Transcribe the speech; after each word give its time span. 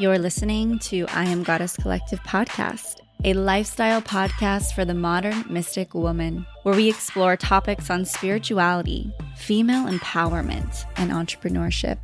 You're 0.00 0.16
listening 0.20 0.78
to 0.90 1.06
I 1.08 1.24
Am 1.24 1.42
Goddess 1.42 1.76
Collective 1.76 2.22
podcast, 2.22 3.00
a 3.24 3.34
lifestyle 3.34 4.00
podcast 4.00 4.72
for 4.72 4.84
the 4.84 4.94
modern 4.94 5.44
mystic 5.50 5.92
woman, 5.92 6.46
where 6.62 6.76
we 6.76 6.88
explore 6.88 7.36
topics 7.36 7.90
on 7.90 8.04
spirituality, 8.04 9.12
female 9.36 9.88
empowerment, 9.88 10.84
and 10.98 11.10
entrepreneurship. 11.10 11.98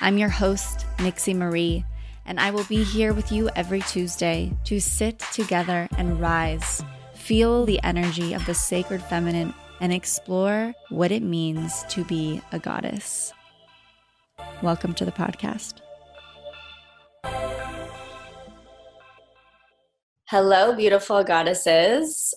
I'm 0.00 0.16
your 0.16 0.28
host, 0.28 0.86
Nixie 1.00 1.34
Marie, 1.34 1.84
and 2.24 2.38
I 2.38 2.52
will 2.52 2.62
be 2.62 2.84
here 2.84 3.12
with 3.12 3.32
you 3.32 3.50
every 3.56 3.80
Tuesday 3.80 4.52
to 4.66 4.78
sit 4.78 5.18
together 5.32 5.88
and 5.98 6.20
rise, 6.20 6.84
feel 7.14 7.66
the 7.66 7.82
energy 7.82 8.32
of 8.32 8.46
the 8.46 8.54
sacred 8.54 9.02
feminine, 9.02 9.52
and 9.80 9.92
explore 9.92 10.72
what 10.88 11.10
it 11.10 11.24
means 11.24 11.82
to 11.88 12.04
be 12.04 12.40
a 12.52 12.60
goddess. 12.60 13.32
Welcome 14.62 14.94
to 14.94 15.04
the 15.04 15.10
podcast. 15.10 15.80
Hello, 20.30 20.76
beautiful 20.76 21.24
goddesses. 21.24 22.34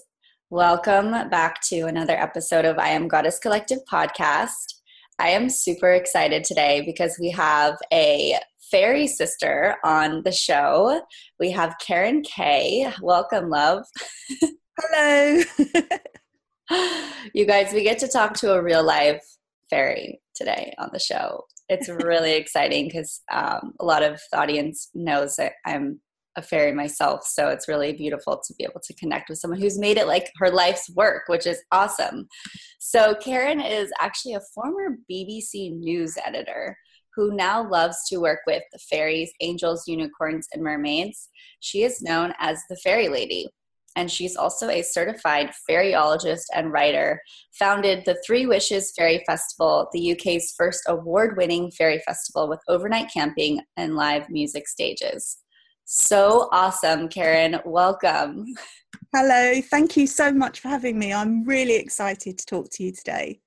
Welcome 0.50 1.12
back 1.28 1.60
to 1.64 1.82
another 1.88 2.16
episode 2.16 2.64
of 2.64 2.80
I 2.80 2.88
Am 2.88 3.10
Goddess 3.10 3.38
Collective 3.38 3.80
podcast. 3.92 4.76
I 5.20 5.32
am 5.32 5.50
super 5.50 5.92
excited 5.92 6.46
today 6.46 6.84
because 6.86 7.18
we 7.20 7.32
have 7.32 7.78
a 7.92 8.40
fairy 8.72 9.08
sister 9.08 9.76
on 9.84 10.24
the 10.24 10.32
show. 10.32 11.02
We 11.38 11.52
have 11.52 11.76
Karen 11.86 12.22
Kay. 12.22 12.90
Welcome, 13.02 13.50
love. 13.50 13.84
Hello. 14.80 15.44
you 17.34 17.46
guys, 17.46 17.74
we 17.74 17.84
get 17.84 18.00
to 18.00 18.08
talk 18.08 18.36
to 18.36 18.54
a 18.54 18.64
real 18.64 18.86
life 18.86 19.22
fairy 19.70 20.22
today 20.34 20.74
on 20.78 20.92
the 20.94 21.00
show. 21.00 21.44
It's 21.68 21.90
really 21.90 22.32
exciting 22.36 22.88
because 22.88 23.20
um, 23.30 23.74
a 23.82 23.84
lot 23.84 24.02
of 24.02 24.22
the 24.32 24.40
audience 24.40 24.90
knows 24.94 25.36
that 25.36 25.56
I'm 25.66 26.00
a 26.38 26.42
fairy 26.42 26.72
myself 26.72 27.26
so 27.26 27.50
it's 27.50 27.68
really 27.68 27.94
beautiful 27.94 28.42
to 28.46 28.54
be 28.58 28.64
able 28.64 28.80
to 28.82 28.94
connect 28.96 29.30
with 29.30 29.38
someone 29.38 29.60
who's 29.60 29.80
made 29.80 29.98
it 29.98 30.08
like 30.08 30.32
her 30.38 30.50
life's 30.50 30.90
work 30.96 31.24
which 31.28 31.46
is 31.46 31.62
awesome. 31.72 32.28
So 32.80 33.16
karen 33.16 33.60
is 33.60 33.92
actually 34.00 34.36
a 34.36 34.42
former 34.54 34.98
bbc 35.10 35.78
news 35.78 36.18
editor 36.26 36.78
who 37.16 37.36
now 37.36 37.70
loves 37.70 37.98
to 38.08 38.20
work 38.20 38.40
with 38.48 38.64
the 38.72 38.80
fairies 38.80 39.32
angels 39.42 39.84
unicorns 39.86 40.48
and 40.54 40.64
mermaids. 40.64 41.30
She 41.60 41.84
is 41.84 42.02
known 42.02 42.34
as 42.40 42.62
the 42.70 42.78
fairy 42.78 43.10
lady 43.10 43.50
and 43.96 44.10
she's 44.10 44.36
also 44.36 44.70
a 44.70 44.82
certified 44.82 45.52
fairyologist 45.70 46.46
and 46.56 46.72
writer 46.72 47.22
founded 47.54 48.04
the 48.06 48.22
three 48.26 48.46
wishes 48.46 48.94
fairy 48.96 49.24
festival 49.26 49.88
the 49.92 50.12
uk's 50.12 50.54
first 50.58 50.82
award-winning 50.88 51.72
fairy 51.72 52.02
festival 52.06 52.48
with 52.48 52.60
overnight 52.68 53.10
camping 53.14 53.60
and 53.78 53.96
live 53.96 54.30
music 54.30 54.68
stages 54.68 55.38
so 55.92 56.48
awesome, 56.54 57.10
Karen. 57.10 57.60
Welcome. 57.66 58.46
Hello. 59.14 59.60
Thank 59.60 59.98
you 59.98 60.08
so 60.08 60.32
much 60.32 60.62
for 60.62 60.70
having 60.70 60.98
me. 60.98 61.12
I'm 61.12 61.44
really 61.44 61.76
excited 61.76 62.38
to 62.38 62.46
talk 62.46 62.70
to 62.72 62.84
you 62.84 62.94
today. 62.94 63.42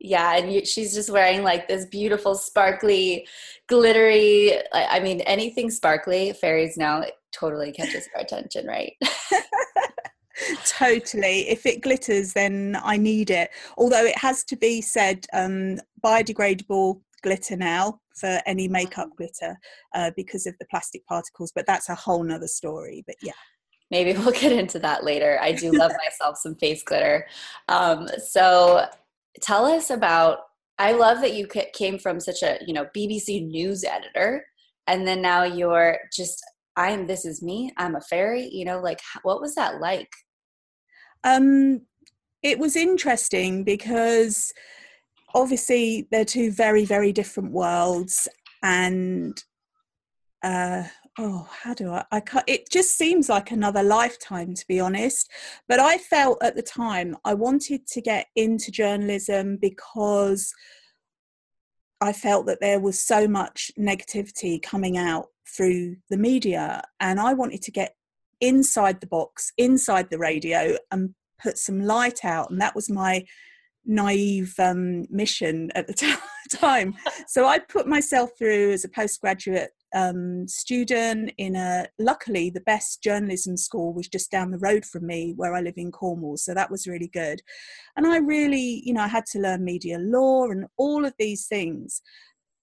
Yeah, 0.00 0.36
and 0.36 0.52
you, 0.52 0.64
she's 0.64 0.92
just 0.92 1.08
wearing 1.08 1.44
like 1.44 1.68
this 1.68 1.84
beautiful, 1.84 2.34
sparkly, 2.34 3.28
glittery. 3.68 4.54
I, 4.72 4.96
I 4.96 5.00
mean, 5.00 5.20
anything 5.20 5.70
sparkly, 5.70 6.32
fairies 6.32 6.76
now 6.76 7.04
totally 7.30 7.70
catches 7.70 8.08
our 8.16 8.22
attention, 8.22 8.66
right? 8.66 8.94
totally. 10.66 11.48
If 11.48 11.64
it 11.64 11.80
glitters, 11.80 12.32
then 12.32 12.76
I 12.82 12.96
need 12.96 13.30
it. 13.30 13.50
Although 13.78 14.04
it 14.04 14.18
has 14.18 14.42
to 14.46 14.56
be 14.56 14.80
said, 14.80 15.26
um, 15.32 15.78
biodegradable 16.04 17.00
glitter 17.22 17.56
now 17.56 18.00
for 18.16 18.40
any 18.46 18.68
makeup 18.68 19.08
glitter 19.16 19.58
uh, 19.94 20.10
because 20.16 20.46
of 20.46 20.54
the 20.58 20.66
plastic 20.70 21.06
particles, 21.06 21.52
but 21.54 21.66
that's 21.66 21.88
a 21.88 21.94
whole 21.94 22.22
nother 22.22 22.48
story. 22.48 23.02
But 23.06 23.16
yeah. 23.22 23.32
Maybe 23.90 24.18
we'll 24.18 24.32
get 24.32 24.52
into 24.52 24.78
that 24.80 25.04
later. 25.04 25.38
I 25.40 25.52
do 25.52 25.70
love 25.78 25.92
myself 26.04 26.38
some 26.38 26.54
face 26.56 26.82
glitter. 26.82 27.26
Um, 27.68 28.08
so 28.26 28.86
tell 29.40 29.66
us 29.66 29.90
about, 29.90 30.38
I 30.78 30.92
love 30.92 31.20
that 31.20 31.34
you 31.34 31.46
came 31.46 31.98
from 31.98 32.18
such 32.18 32.42
a, 32.42 32.58
you 32.66 32.72
know, 32.72 32.86
BBC 32.96 33.46
news 33.46 33.84
editor 33.84 34.44
and 34.86 35.06
then 35.06 35.22
now 35.22 35.44
you're 35.44 35.98
just, 36.12 36.42
I'm, 36.76 37.06
this 37.06 37.24
is 37.24 37.42
me, 37.42 37.72
I'm 37.76 37.94
a 37.94 38.00
fairy, 38.00 38.48
you 38.50 38.64
know, 38.64 38.80
like 38.80 39.00
what 39.22 39.40
was 39.40 39.54
that 39.54 39.80
like? 39.80 40.10
Um, 41.24 41.82
it 42.42 42.58
was 42.58 42.74
interesting 42.74 43.62
because 43.62 44.52
obviously 45.34 46.08
they're 46.10 46.24
two 46.24 46.50
very 46.52 46.84
very 46.84 47.12
different 47.12 47.52
worlds 47.52 48.28
and 48.62 49.42
uh 50.42 50.82
oh 51.18 51.48
how 51.62 51.74
do 51.74 51.90
i 51.90 52.04
i 52.10 52.20
can't, 52.20 52.44
it 52.48 52.68
just 52.70 52.96
seems 52.96 53.28
like 53.28 53.50
another 53.50 53.82
lifetime 53.82 54.54
to 54.54 54.64
be 54.66 54.80
honest. 54.80 55.30
But 55.68 55.80
i 55.80 55.98
felt 55.98 56.42
at 56.42 56.56
the 56.56 56.62
time 56.62 57.16
i 57.24 57.34
wanted 57.34 57.86
to 57.88 58.00
get 58.00 58.26
into 58.36 58.70
journalism 58.70 59.58
because 59.60 60.52
i 62.00 62.12
felt 62.12 62.46
that 62.46 62.60
there 62.60 62.80
was 62.80 63.00
so 63.00 63.28
much 63.28 63.70
negativity 63.78 64.60
coming 64.60 64.96
out 64.96 65.26
through 65.46 65.96
the 66.08 66.16
media 66.16 66.82
and 67.00 67.20
i 67.20 67.34
wanted 67.34 67.60
to 67.62 67.70
get 67.70 67.94
inside 68.40 69.00
the 69.00 69.06
box 69.06 69.52
inside 69.56 70.10
the 70.10 70.18
radio 70.18 70.76
and 70.90 71.14
put 71.42 71.58
some 71.58 71.80
light 71.80 72.24
out. 72.24 72.50
And 72.50 72.60
that 72.60 72.74
was 72.74 72.90
my 72.90 73.24
naive 73.84 74.54
um, 74.58 75.06
mission 75.10 75.70
at 75.74 75.86
the 75.86 75.94
t- 75.94 76.14
time. 76.52 76.94
so 77.26 77.46
I 77.46 77.58
put 77.58 77.86
myself 77.86 78.30
through 78.38 78.72
as 78.72 78.84
a 78.84 78.88
postgraduate 78.88 79.70
um, 79.94 80.46
student 80.48 81.32
in 81.38 81.56
a, 81.56 81.86
luckily, 81.98 82.50
the 82.50 82.60
best 82.62 83.02
journalism 83.02 83.56
school 83.56 83.92
was 83.92 84.08
just 84.08 84.30
down 84.30 84.50
the 84.50 84.58
road 84.58 84.84
from 84.84 85.06
me 85.06 85.34
where 85.36 85.54
I 85.54 85.60
live 85.60 85.74
in 85.76 85.90
Cornwall. 85.90 86.36
So 86.36 86.54
that 86.54 86.70
was 86.70 86.86
really 86.86 87.08
good. 87.08 87.40
And 87.96 88.06
I 88.06 88.18
really, 88.18 88.82
you 88.84 88.94
know, 88.94 89.02
I 89.02 89.08
had 89.08 89.26
to 89.32 89.38
learn 89.38 89.64
media 89.64 89.98
law 89.98 90.44
and 90.50 90.66
all 90.76 91.04
of 91.04 91.14
these 91.18 91.46
things 91.46 92.00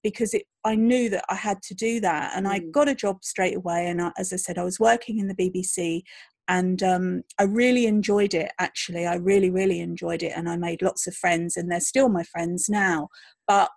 because 0.04 0.34
it, 0.34 0.44
I 0.64 0.76
knew 0.76 1.10
that 1.10 1.26
I 1.30 1.36
had 1.36 1.62
to 1.64 1.76
do 1.76 2.00
that. 2.00 2.32
And 2.36 2.48
I 2.48 2.60
mm. 2.60 2.72
got 2.72 2.90
a 2.90 2.96
job 2.96 3.24
straight 3.24 3.56
away. 3.56 3.88
And 3.88 4.02
I, 4.02 4.12
as 4.18 4.34
I 4.34 4.38
said, 4.38 4.58
I 4.58 4.64
was 4.64 4.80
working 4.80 5.20
in 5.20 5.28
the 5.28 5.36
BBC 5.36 6.04
and 6.50 6.82
um, 6.82 7.24
I 7.38 7.44
really 7.44 7.86
enjoyed 7.86 8.34
it. 8.34 8.52
Actually, 8.58 9.06
I 9.06 9.16
really, 9.16 9.52
really 9.52 9.80
enjoyed 9.80 10.24
it, 10.24 10.34
and 10.36 10.50
I 10.50 10.58
made 10.58 10.82
lots 10.82 11.06
of 11.06 11.16
friends, 11.16 11.56
and 11.56 11.72
they're 11.72 11.80
still 11.80 12.10
my 12.10 12.24
friends 12.24 12.68
now. 12.68 13.10
But 13.48 13.70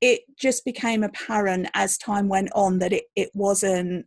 it 0.00 0.20
just 0.38 0.64
became 0.64 1.02
apparent 1.02 1.68
as 1.74 1.98
time 1.98 2.28
went 2.28 2.50
on 2.54 2.78
that 2.78 2.92
it, 2.92 3.04
it 3.16 3.30
wasn't 3.34 4.06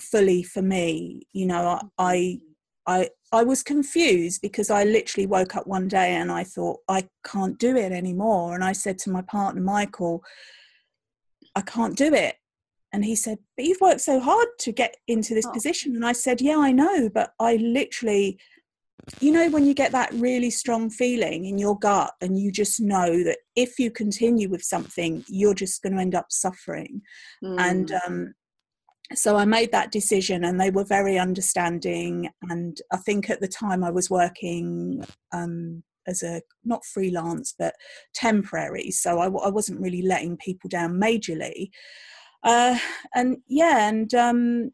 fully 0.00 0.42
for 0.42 0.60
me. 0.60 1.28
You 1.32 1.46
know, 1.46 1.80
I 1.98 2.40
I 2.84 3.10
I 3.32 3.44
was 3.44 3.62
confused 3.62 4.42
because 4.42 4.68
I 4.68 4.82
literally 4.82 5.26
woke 5.26 5.54
up 5.54 5.68
one 5.68 5.86
day 5.86 6.16
and 6.16 6.32
I 6.32 6.42
thought 6.42 6.80
I 6.88 7.08
can't 7.24 7.58
do 7.60 7.76
it 7.76 7.92
anymore, 7.92 8.56
and 8.56 8.64
I 8.64 8.72
said 8.72 8.98
to 9.00 9.10
my 9.10 9.22
partner 9.22 9.60
Michael, 9.60 10.24
I 11.54 11.60
can't 11.60 11.96
do 11.96 12.12
it 12.12 12.34
and 12.96 13.04
he 13.04 13.14
said, 13.14 13.36
But 13.56 13.66
you've 13.66 13.82
worked 13.82 14.00
so 14.00 14.18
hard 14.18 14.48
to 14.60 14.72
get 14.72 14.96
into 15.06 15.34
this 15.34 15.44
oh. 15.46 15.52
position. 15.52 15.94
And 15.94 16.04
I 16.04 16.12
said, 16.12 16.40
Yeah, 16.40 16.56
I 16.56 16.72
know, 16.72 17.10
but 17.10 17.32
I 17.38 17.56
literally, 17.56 18.38
you 19.20 19.32
know, 19.32 19.50
when 19.50 19.66
you 19.66 19.74
get 19.74 19.92
that 19.92 20.14
really 20.14 20.48
strong 20.48 20.88
feeling 20.88 21.44
in 21.44 21.58
your 21.58 21.78
gut 21.78 22.12
and 22.22 22.38
you 22.38 22.50
just 22.50 22.80
know 22.80 23.22
that 23.22 23.36
if 23.54 23.78
you 23.78 23.90
continue 23.90 24.48
with 24.48 24.62
something, 24.62 25.22
you're 25.28 25.52
just 25.52 25.82
going 25.82 25.94
to 25.94 26.00
end 26.00 26.14
up 26.14 26.28
suffering. 26.30 27.02
Mm. 27.44 27.60
And 27.60 27.92
um, 28.06 28.34
so 29.12 29.36
I 29.36 29.44
made 29.44 29.72
that 29.72 29.92
decision, 29.92 30.42
and 30.42 30.58
they 30.58 30.70
were 30.70 30.84
very 30.84 31.18
understanding. 31.18 32.30
And 32.48 32.78
I 32.90 32.96
think 32.96 33.28
at 33.28 33.42
the 33.42 33.48
time 33.48 33.84
I 33.84 33.90
was 33.90 34.08
working. 34.08 35.04
Um, 35.34 35.82
as 36.08 36.22
a 36.22 36.40
not 36.64 36.84
freelance 36.84 37.52
but 37.58 37.74
temporary 38.14 38.92
so 38.92 39.18
I, 39.18 39.24
I 39.24 39.50
wasn't 39.50 39.80
really 39.80 40.02
letting 40.02 40.36
people 40.36 40.68
down 40.68 41.00
majorly 41.00 41.70
uh, 42.46 42.78
and 43.14 43.38
yeah, 43.48 43.88
and 43.88 44.14
um, 44.14 44.70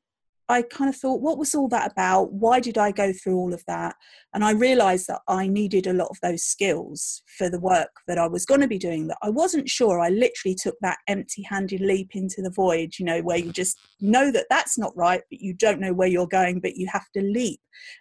I 0.53 0.61
kind 0.61 0.91
of 0.91 0.97
thought, 0.97 1.23
what 1.23 1.39
was 1.39 1.55
all 1.55 1.69
that 1.69 1.93
about? 1.93 2.33
Why 2.33 2.61
did 2.61 2.77
I 2.77 2.91
go 2.91 3.13
through 3.13 3.37
all 3.37 3.55
of 3.55 3.65
that? 3.67 3.95
And 4.35 4.45
I 4.45 4.51
realized 4.51 5.07
that 5.07 5.23
I 5.27 5.47
needed 5.47 5.87
a 5.87 5.95
lot 5.95 6.09
of 6.11 6.19
those 6.21 6.43
skills 6.43 7.23
for 7.39 7.49
the 7.49 7.59
work 7.59 7.91
that 8.07 8.19
I 8.19 8.27
was 8.27 8.45
going 8.45 8.61
to 8.61 8.69
be 8.69 8.79
doing 8.79 9.07
that 9.07 9.17
I 9.23 9.31
wasn't 9.31 9.71
sure. 9.71 9.99
I 9.99 10.11
literally 10.11 10.55
took 10.55 10.77
that 10.83 10.99
empty 11.09 11.43
handed 11.43 11.81
leap 11.81 12.11
into 12.15 12.43
the 12.43 12.51
void, 12.51 12.93
you 12.99 13.07
know, 13.07 13.23
where 13.23 13.39
you 13.39 13.51
just 13.53 13.79
know 14.01 14.31
that 14.31 14.47
that's 14.51 14.77
not 14.77 14.97
right, 14.97 15.23
but 15.31 15.41
you 15.41 15.55
don't 15.55 15.81
know 15.81 15.95
where 15.95 16.09
you're 16.09 16.27
going, 16.27 16.61
but 16.61 16.77
you 16.77 16.87
have 16.93 17.11
to 17.15 17.23
leap 17.23 17.61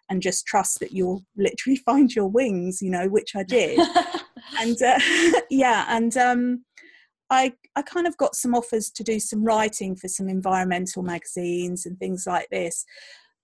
and 0.10 0.22
just 0.22 0.46
trust 0.46 0.82
that 0.82 0.92
you'll 0.92 1.24
literally 1.38 1.78
find 1.86 2.14
your 2.14 2.28
wings, 2.28 2.82
you 2.82 2.90
know, 2.90 3.08
which 3.08 3.36
I 3.36 3.44
did. 3.44 3.80
and 4.60 4.82
uh, 4.82 5.00
yeah, 5.50 5.86
and 5.88 6.18
um, 6.18 6.66
I, 7.32 7.54
I 7.78 7.82
kind 7.82 8.06
of 8.06 8.18
got 8.18 8.36
some 8.36 8.54
offers 8.54 8.92
to 8.92 9.04
do 9.04 9.20
some 9.20 9.44
writing 9.44 9.96
for 9.96 10.10
some 10.10 10.28
environmental 10.28 11.02
magazines 11.02 11.86
and 11.86 11.98
things 11.98 12.28
like 12.28 12.50
this. 12.52 12.86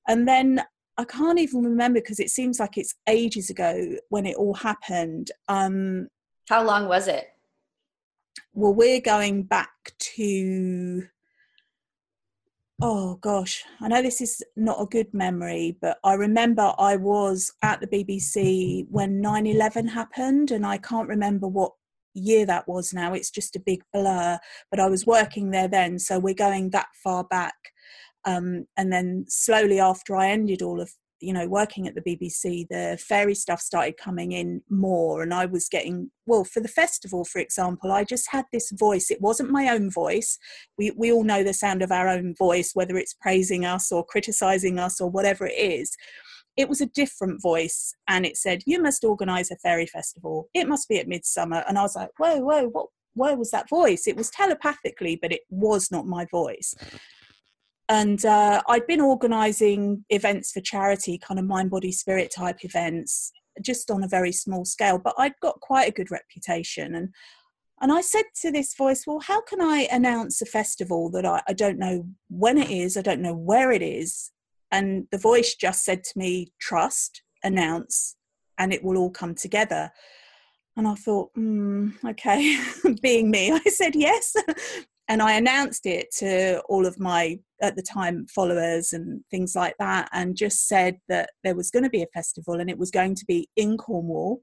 And 0.09 0.27
then 0.27 0.61
I 0.97 1.05
can't 1.05 1.39
even 1.39 1.63
remember 1.63 2.01
because 2.01 2.19
it 2.19 2.29
seems 2.29 2.59
like 2.59 2.77
it's 2.77 2.95
ages 3.07 3.49
ago 3.49 3.95
when 4.09 4.25
it 4.25 4.35
all 4.35 4.55
happened. 4.55 5.31
Um, 5.47 6.09
How 6.49 6.63
long 6.63 6.89
was 6.89 7.07
it? 7.07 7.29
Well, 8.53 8.73
we're 8.73 9.01
going 9.01 9.43
back 9.43 9.71
to 10.15 11.07
oh 12.81 13.15
gosh, 13.15 13.63
I 13.81 13.87
know 13.87 14.01
this 14.01 14.21
is 14.21 14.43
not 14.55 14.81
a 14.81 14.85
good 14.85 15.11
memory, 15.13 15.77
but 15.81 15.97
I 16.03 16.13
remember 16.13 16.73
I 16.77 16.95
was 16.95 17.51
at 17.63 17.81
the 17.81 17.87
BBC 17.87 18.85
when 18.89 19.19
9 19.21 19.47
11 19.47 19.87
happened, 19.87 20.51
and 20.51 20.65
I 20.65 20.77
can't 20.77 21.07
remember 21.07 21.47
what 21.47 21.71
year 22.17 22.45
that 22.45 22.67
was 22.67 22.93
now. 22.93 23.13
It's 23.13 23.31
just 23.31 23.55
a 23.55 23.61
big 23.65 23.81
blur, 23.93 24.39
but 24.71 24.79
I 24.79 24.87
was 24.87 25.05
working 25.05 25.51
there 25.51 25.67
then, 25.67 25.99
so 25.99 26.19
we're 26.19 26.33
going 26.33 26.71
that 26.71 26.87
far 27.03 27.23
back. 27.23 27.55
Um, 28.25 28.65
and 28.75 28.91
then 28.91 29.25
slowly 29.27 29.79
after 29.79 30.15
I 30.15 30.29
ended 30.29 30.61
all 30.61 30.81
of 30.81 30.91
you 31.19 31.33
know 31.33 31.47
working 31.47 31.87
at 31.87 31.95
the 31.95 32.01
bbc 32.01 32.67
the 32.69 32.97
fairy 33.01 33.33
stuff 33.33 33.59
started 33.59 33.97
coming 33.97 34.31
in 34.31 34.61
more 34.69 35.23
and 35.23 35.33
i 35.33 35.45
was 35.45 35.67
getting 35.67 36.11
well 36.25 36.43
for 36.43 36.59
the 36.59 36.67
festival 36.67 37.25
for 37.25 37.39
example 37.39 37.91
i 37.91 38.03
just 38.03 38.29
had 38.29 38.45
this 38.51 38.71
voice 38.71 39.09
it 39.09 39.21
wasn't 39.21 39.49
my 39.49 39.69
own 39.69 39.89
voice 39.89 40.37
we, 40.77 40.91
we 40.91 41.11
all 41.11 41.23
know 41.23 41.43
the 41.43 41.53
sound 41.53 41.81
of 41.81 41.91
our 41.91 42.07
own 42.07 42.35
voice 42.37 42.71
whether 42.73 42.97
it's 42.97 43.15
praising 43.15 43.65
us 43.65 43.91
or 43.91 44.05
criticizing 44.05 44.77
us 44.77 45.01
or 45.01 45.09
whatever 45.09 45.47
it 45.47 45.57
is 45.57 45.95
it 46.57 46.67
was 46.67 46.81
a 46.81 46.87
different 46.87 47.41
voice 47.41 47.93
and 48.07 48.25
it 48.25 48.35
said 48.35 48.63
you 48.65 48.81
must 48.81 49.03
organize 49.03 49.51
a 49.51 49.55
fairy 49.57 49.85
festival 49.85 50.49
it 50.53 50.67
must 50.67 50.89
be 50.89 50.99
at 50.99 51.07
midsummer 51.07 51.63
and 51.67 51.77
i 51.77 51.81
was 51.81 51.95
like 51.95 52.09
whoa 52.17 52.39
whoa 52.39 52.67
what 52.67 52.87
where 53.13 53.37
was 53.37 53.51
that 53.51 53.69
voice 53.69 54.07
it 54.07 54.17
was 54.17 54.29
telepathically 54.29 55.17
but 55.21 55.31
it 55.31 55.41
was 55.49 55.91
not 55.91 56.05
my 56.05 56.25
voice 56.25 56.75
and 57.89 58.25
uh, 58.25 58.61
I'd 58.67 58.87
been 58.87 59.01
organising 59.01 60.03
events 60.09 60.51
for 60.51 60.59
charity, 60.59 61.17
kind 61.17 61.39
of 61.39 61.45
mind, 61.45 61.69
body, 61.69 61.91
spirit 61.91 62.31
type 62.35 62.65
events, 62.65 63.31
just 63.61 63.89
on 63.89 64.03
a 64.03 64.07
very 64.07 64.31
small 64.31 64.65
scale. 64.65 64.99
But 64.99 65.15
I'd 65.17 65.39
got 65.41 65.61
quite 65.61 65.87
a 65.87 65.93
good 65.93 66.11
reputation, 66.11 66.95
and 66.95 67.13
and 67.79 67.91
I 67.91 68.01
said 68.01 68.25
to 68.41 68.51
this 68.51 68.75
voice, 68.75 69.05
"Well, 69.07 69.21
how 69.21 69.41
can 69.41 69.61
I 69.61 69.87
announce 69.91 70.41
a 70.41 70.45
festival 70.45 71.09
that 71.11 71.25
I, 71.25 71.41
I 71.47 71.53
don't 71.53 71.79
know 71.79 72.05
when 72.29 72.57
it 72.57 72.69
is, 72.69 72.97
I 72.97 73.01
don't 73.01 73.21
know 73.21 73.35
where 73.35 73.71
it 73.71 73.81
is?" 73.81 74.31
And 74.71 75.07
the 75.11 75.17
voice 75.17 75.55
just 75.55 75.83
said 75.85 76.03
to 76.03 76.19
me, 76.19 76.51
"Trust, 76.59 77.21
announce, 77.43 78.15
and 78.57 78.73
it 78.73 78.83
will 78.83 78.97
all 78.97 79.11
come 79.11 79.35
together." 79.35 79.91
And 80.75 80.87
I 80.87 80.93
thought, 80.95 81.33
mm, 81.35 81.93
okay, 82.07 82.59
being 83.01 83.31
me, 83.31 83.51
I 83.51 83.69
said 83.69 83.95
yes 83.95 84.35
and 85.07 85.21
I 85.21 85.33
announced 85.33 85.85
it 85.85 86.11
to 86.17 86.61
all 86.67 86.85
of 86.85 86.99
my 86.99 87.39
at 87.61 87.75
the 87.75 87.81
time 87.81 88.27
followers 88.27 88.93
and 88.93 89.21
things 89.31 89.55
like 89.55 89.75
that, 89.79 90.09
and 90.13 90.35
just 90.35 90.67
said 90.67 90.97
that 91.07 91.31
there 91.43 91.55
was 91.55 91.71
going 91.71 91.83
to 91.83 91.89
be 91.89 92.03
a 92.03 92.07
festival 92.13 92.59
and 92.59 92.69
it 92.69 92.77
was 92.77 92.91
going 92.91 93.15
to 93.15 93.25
be 93.25 93.49
in 93.55 93.77
Cornwall, 93.77 94.41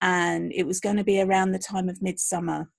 and 0.00 0.52
it 0.52 0.66
was 0.66 0.80
going 0.80 0.96
to 0.96 1.04
be 1.04 1.20
around 1.20 1.52
the 1.52 1.58
time 1.58 1.88
of 1.88 2.02
midsummer. 2.02 2.70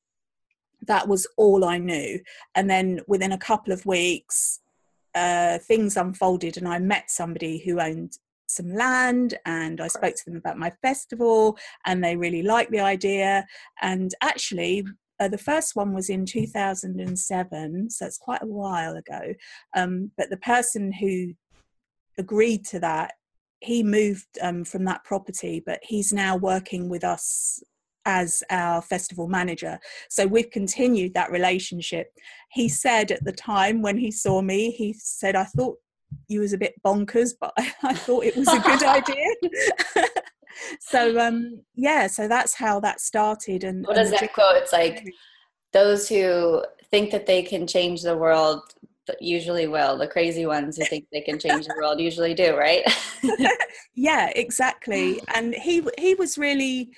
That 0.86 1.08
was 1.08 1.28
all 1.38 1.66
I 1.66 1.78
knew, 1.78 2.20
and 2.56 2.70
then 2.70 3.02
within 3.08 3.32
a 3.32 3.38
couple 3.38 3.74
of 3.74 3.86
weeks, 3.86 4.60
uh, 5.16 5.60
things 5.60 5.98
unfolded, 5.98 6.58
and 6.58 6.68
I 6.68 6.80
met 6.80 7.10
somebody 7.10 7.60
who 7.60 7.80
owned 7.80 8.18
some 8.48 8.74
land 8.74 9.36
and 9.46 9.82
I 9.82 9.88
spoke 9.88 10.16
to 10.16 10.26
them 10.26 10.36
about 10.36 10.60
my 10.60 10.70
festival 10.82 11.58
and 11.86 12.04
they 12.04 12.16
really 12.16 12.44
liked 12.44 12.72
the 12.72 12.82
idea. 12.82 13.46
And 13.82 14.14
actually, 14.22 14.84
uh, 15.20 15.28
the 15.28 15.38
first 15.38 15.76
one 15.76 15.94
was 15.94 16.10
in 16.10 16.26
2007, 16.26 17.90
so 17.90 18.06
it's 18.06 18.18
quite 18.18 18.42
a 18.42 18.48
while 18.48 18.96
ago. 18.96 19.34
Um, 19.76 20.12
but 20.18 20.30
the 20.30 20.38
person 20.38 20.92
who 20.92 21.34
agreed 22.18 22.66
to 22.66 22.80
that, 22.80 23.14
he 23.60 23.84
moved 23.84 24.28
um, 24.42 24.66
from 24.66 24.84
that 24.86 25.04
property, 25.04 25.64
but 25.66 25.80
he's 25.84 26.12
now 26.12 26.36
working 26.36 26.90
with 26.90 27.04
us 27.04 27.64
as 28.06 28.44
our 28.50 28.82
festival 28.82 29.28
manager. 29.28 29.80
So 30.10 30.26
we've 30.26 30.50
continued 30.52 31.14
that 31.14 31.32
relationship. 31.32 32.08
He 32.52 32.70
said 32.70 33.12
at 33.12 33.24
the 33.24 33.32
time 33.32 33.82
when 33.82 33.98
he 33.98 34.12
saw 34.12 34.42
me, 34.42 34.72
he 34.72 34.94
said, 34.94 35.36
I 35.36 35.46
thought 35.46 35.78
you 36.28 36.42
was 36.42 36.54
a 36.54 36.58
bit 36.58 36.76
bonkers, 36.86 37.32
but 37.40 37.54
I, 37.58 37.94
thought 37.94 38.26
it 38.26 38.36
was 38.36 38.48
a 38.48 38.60
good 38.60 38.84
idea. 38.84 39.26
so 40.80 41.20
um 41.20 41.62
yeah 41.76 42.08
so 42.08 42.28
that's 42.28 42.54
how 42.54 42.80
that 42.80 43.02
started 43.02 43.64
and 43.64 43.86
what 43.86 43.96
does 43.96 44.12
that 44.12 44.34
quote 44.34 44.56
it's 44.56 44.74
like 44.74 45.04
those 45.72 46.08
who 46.08 46.64
think 46.92 47.12
that 47.12 47.26
they 47.26 47.42
can 47.42 47.66
change 47.66 48.02
the 48.02 48.16
world 48.16 48.62
usually 49.20 49.68
will 49.68 49.98
the 49.98 50.08
crazy 50.08 50.46
ones 50.46 50.78
who 50.78 50.86
think 50.86 51.06
they 51.12 51.22
can 51.22 51.38
change 51.38 51.66
the 51.68 51.76
world 51.78 52.00
usually 52.00 52.34
do 52.34 52.56
right 52.56 52.84
yeah 53.96 54.32
exactly 54.36 55.20
and 55.36 55.54
he 55.56 55.86
he 55.98 56.16
was 56.16 56.38
really 56.38 56.90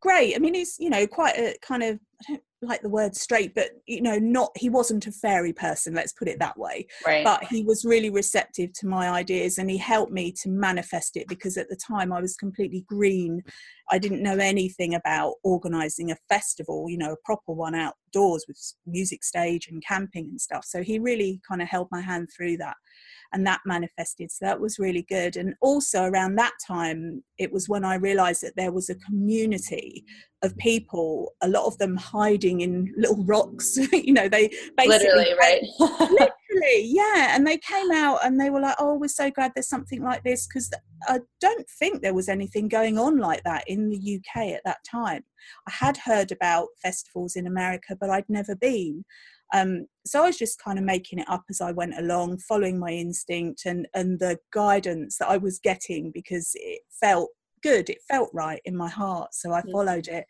great 0.00 0.34
i 0.34 0.38
mean 0.38 0.54
he's 0.54 0.76
you 0.78 0.90
know 0.90 1.06
quite 1.06 1.36
a 1.36 1.56
kind 1.62 1.82
of 1.82 1.98
i 2.22 2.32
don't 2.32 2.42
like 2.62 2.82
the 2.82 2.88
word 2.88 3.14
straight 3.14 3.54
but 3.54 3.70
you 3.86 4.00
know 4.00 4.18
not 4.18 4.50
he 4.56 4.68
wasn't 4.68 5.06
a 5.06 5.12
fairy 5.12 5.52
person 5.52 5.94
let's 5.94 6.12
put 6.12 6.26
it 6.26 6.38
that 6.40 6.58
way 6.58 6.86
right. 7.06 7.24
but 7.24 7.42
he 7.44 7.62
was 7.62 7.84
really 7.84 8.10
receptive 8.10 8.72
to 8.72 8.86
my 8.86 9.08
ideas 9.10 9.58
and 9.58 9.70
he 9.70 9.76
helped 9.76 10.12
me 10.12 10.32
to 10.32 10.48
manifest 10.48 11.16
it 11.16 11.28
because 11.28 11.56
at 11.56 11.68
the 11.68 11.76
time 11.76 12.12
i 12.12 12.20
was 12.20 12.36
completely 12.36 12.84
green 12.88 13.40
i 13.90 13.98
didn't 13.98 14.22
know 14.22 14.36
anything 14.36 14.94
about 14.94 15.34
organizing 15.42 16.10
a 16.10 16.16
festival 16.28 16.86
you 16.88 16.98
know 16.98 17.12
a 17.12 17.24
proper 17.24 17.52
one 17.52 17.74
outdoors 17.74 18.44
with 18.48 18.58
music 18.86 19.24
stage 19.24 19.68
and 19.68 19.84
camping 19.84 20.26
and 20.26 20.40
stuff 20.40 20.64
so 20.64 20.82
he 20.82 20.98
really 20.98 21.40
kind 21.46 21.62
of 21.62 21.68
held 21.68 21.88
my 21.90 22.00
hand 22.00 22.28
through 22.34 22.56
that 22.56 22.76
and 23.32 23.46
that 23.46 23.60
manifested. 23.66 24.30
So 24.30 24.46
that 24.46 24.60
was 24.60 24.78
really 24.78 25.02
good. 25.02 25.36
And 25.36 25.54
also 25.60 26.04
around 26.04 26.36
that 26.36 26.54
time, 26.66 27.22
it 27.38 27.52
was 27.52 27.68
when 27.68 27.84
I 27.84 27.96
realized 27.96 28.42
that 28.42 28.56
there 28.56 28.72
was 28.72 28.88
a 28.88 28.94
community 28.94 30.04
of 30.42 30.56
people, 30.56 31.34
a 31.42 31.48
lot 31.48 31.66
of 31.66 31.76
them 31.78 31.96
hiding 31.96 32.60
in 32.60 32.92
little 32.96 33.24
rocks. 33.24 33.76
you 33.92 34.12
know, 34.12 34.28
they 34.28 34.48
basically. 34.76 34.88
Literally, 34.88 35.34
right? 35.38 36.30
Literally, 36.68 36.92
yeah. 36.92 37.34
And 37.34 37.46
they 37.46 37.58
came 37.58 37.90
out 37.92 38.24
and 38.24 38.40
they 38.40 38.50
were 38.50 38.60
like, 38.60 38.76
oh, 38.78 38.94
we're 38.94 39.08
so 39.08 39.30
glad 39.30 39.52
there's 39.54 39.68
something 39.68 40.02
like 40.02 40.22
this 40.24 40.46
because 40.46 40.70
I 41.08 41.20
don't 41.40 41.66
think 41.78 42.02
there 42.02 42.14
was 42.14 42.28
anything 42.28 42.68
going 42.68 42.98
on 42.98 43.18
like 43.18 43.42
that 43.44 43.64
in 43.66 43.88
the 43.88 44.20
UK 44.20 44.48
at 44.48 44.62
that 44.64 44.84
time. 44.88 45.24
I 45.66 45.72
had 45.72 45.96
heard 45.96 46.32
about 46.32 46.68
festivals 46.82 47.36
in 47.36 47.46
America, 47.46 47.96
but 47.98 48.10
I'd 48.10 48.28
never 48.28 48.54
been. 48.54 49.04
Um, 49.54 49.86
so 50.04 50.22
I 50.22 50.26
was 50.26 50.36
just 50.36 50.62
kind 50.62 50.78
of 50.78 50.84
making 50.84 51.18
it 51.20 51.28
up 51.28 51.44
as 51.48 51.60
I 51.60 51.72
went 51.72 51.98
along, 51.98 52.38
following 52.38 52.78
my 52.78 52.90
instinct 52.90 53.62
and 53.64 53.88
and 53.94 54.18
the 54.18 54.38
guidance 54.52 55.16
that 55.18 55.28
I 55.28 55.38
was 55.38 55.58
getting 55.58 56.10
because 56.10 56.52
it 56.54 56.82
felt 57.00 57.30
good, 57.62 57.88
it 57.88 57.98
felt 58.08 58.30
right 58.34 58.60
in 58.64 58.76
my 58.76 58.88
heart. 58.88 59.34
So 59.34 59.52
I 59.52 59.62
followed 59.72 60.08
it, 60.08 60.26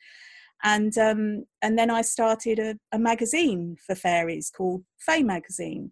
and 0.62 0.96
um, 0.98 1.44
and 1.62 1.76
then 1.76 1.90
I 1.90 2.02
started 2.02 2.58
a, 2.60 2.78
a 2.92 2.98
magazine 2.98 3.76
for 3.84 3.96
fairies 3.96 4.50
called 4.50 4.84
Fae 4.98 5.22
Magazine, 5.22 5.90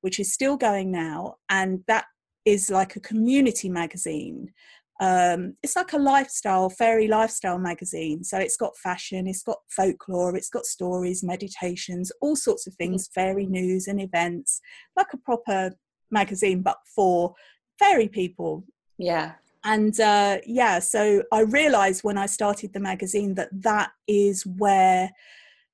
which 0.00 0.20
is 0.20 0.32
still 0.32 0.56
going 0.56 0.90
now, 0.90 1.36
and 1.48 1.80
that 1.86 2.04
is 2.44 2.70
like 2.70 2.96
a 2.96 3.00
community 3.00 3.68
magazine. 3.68 4.52
Um, 5.00 5.54
it's 5.62 5.76
like 5.76 5.92
a 5.92 5.98
lifestyle 5.98 6.68
fairy 6.70 7.06
lifestyle 7.06 7.58
magazine. 7.58 8.24
So 8.24 8.38
it's 8.38 8.56
got 8.56 8.76
fashion 8.76 9.28
it's 9.28 9.44
got 9.44 9.58
folklore 9.68 10.34
it's 10.34 10.50
got 10.50 10.66
stories 10.66 11.22
meditations 11.22 12.10
all 12.20 12.34
sorts 12.34 12.66
of 12.66 12.74
things 12.74 13.08
fairy 13.14 13.46
news 13.46 13.86
and 13.86 14.00
events 14.00 14.60
like 14.96 15.12
a 15.12 15.18
proper 15.18 15.70
magazine 16.10 16.62
but 16.62 16.78
for 16.96 17.34
fairy 17.78 18.08
people. 18.08 18.64
Yeah. 18.98 19.34
And 19.62 19.98
uh, 20.00 20.38
yeah 20.46 20.78
so 20.78 21.22
i 21.32 21.40
realized 21.40 22.02
when 22.02 22.18
i 22.18 22.26
started 22.26 22.72
the 22.72 22.80
magazine 22.80 23.34
that 23.34 23.50
that 23.52 23.90
is 24.06 24.46
where 24.46 25.10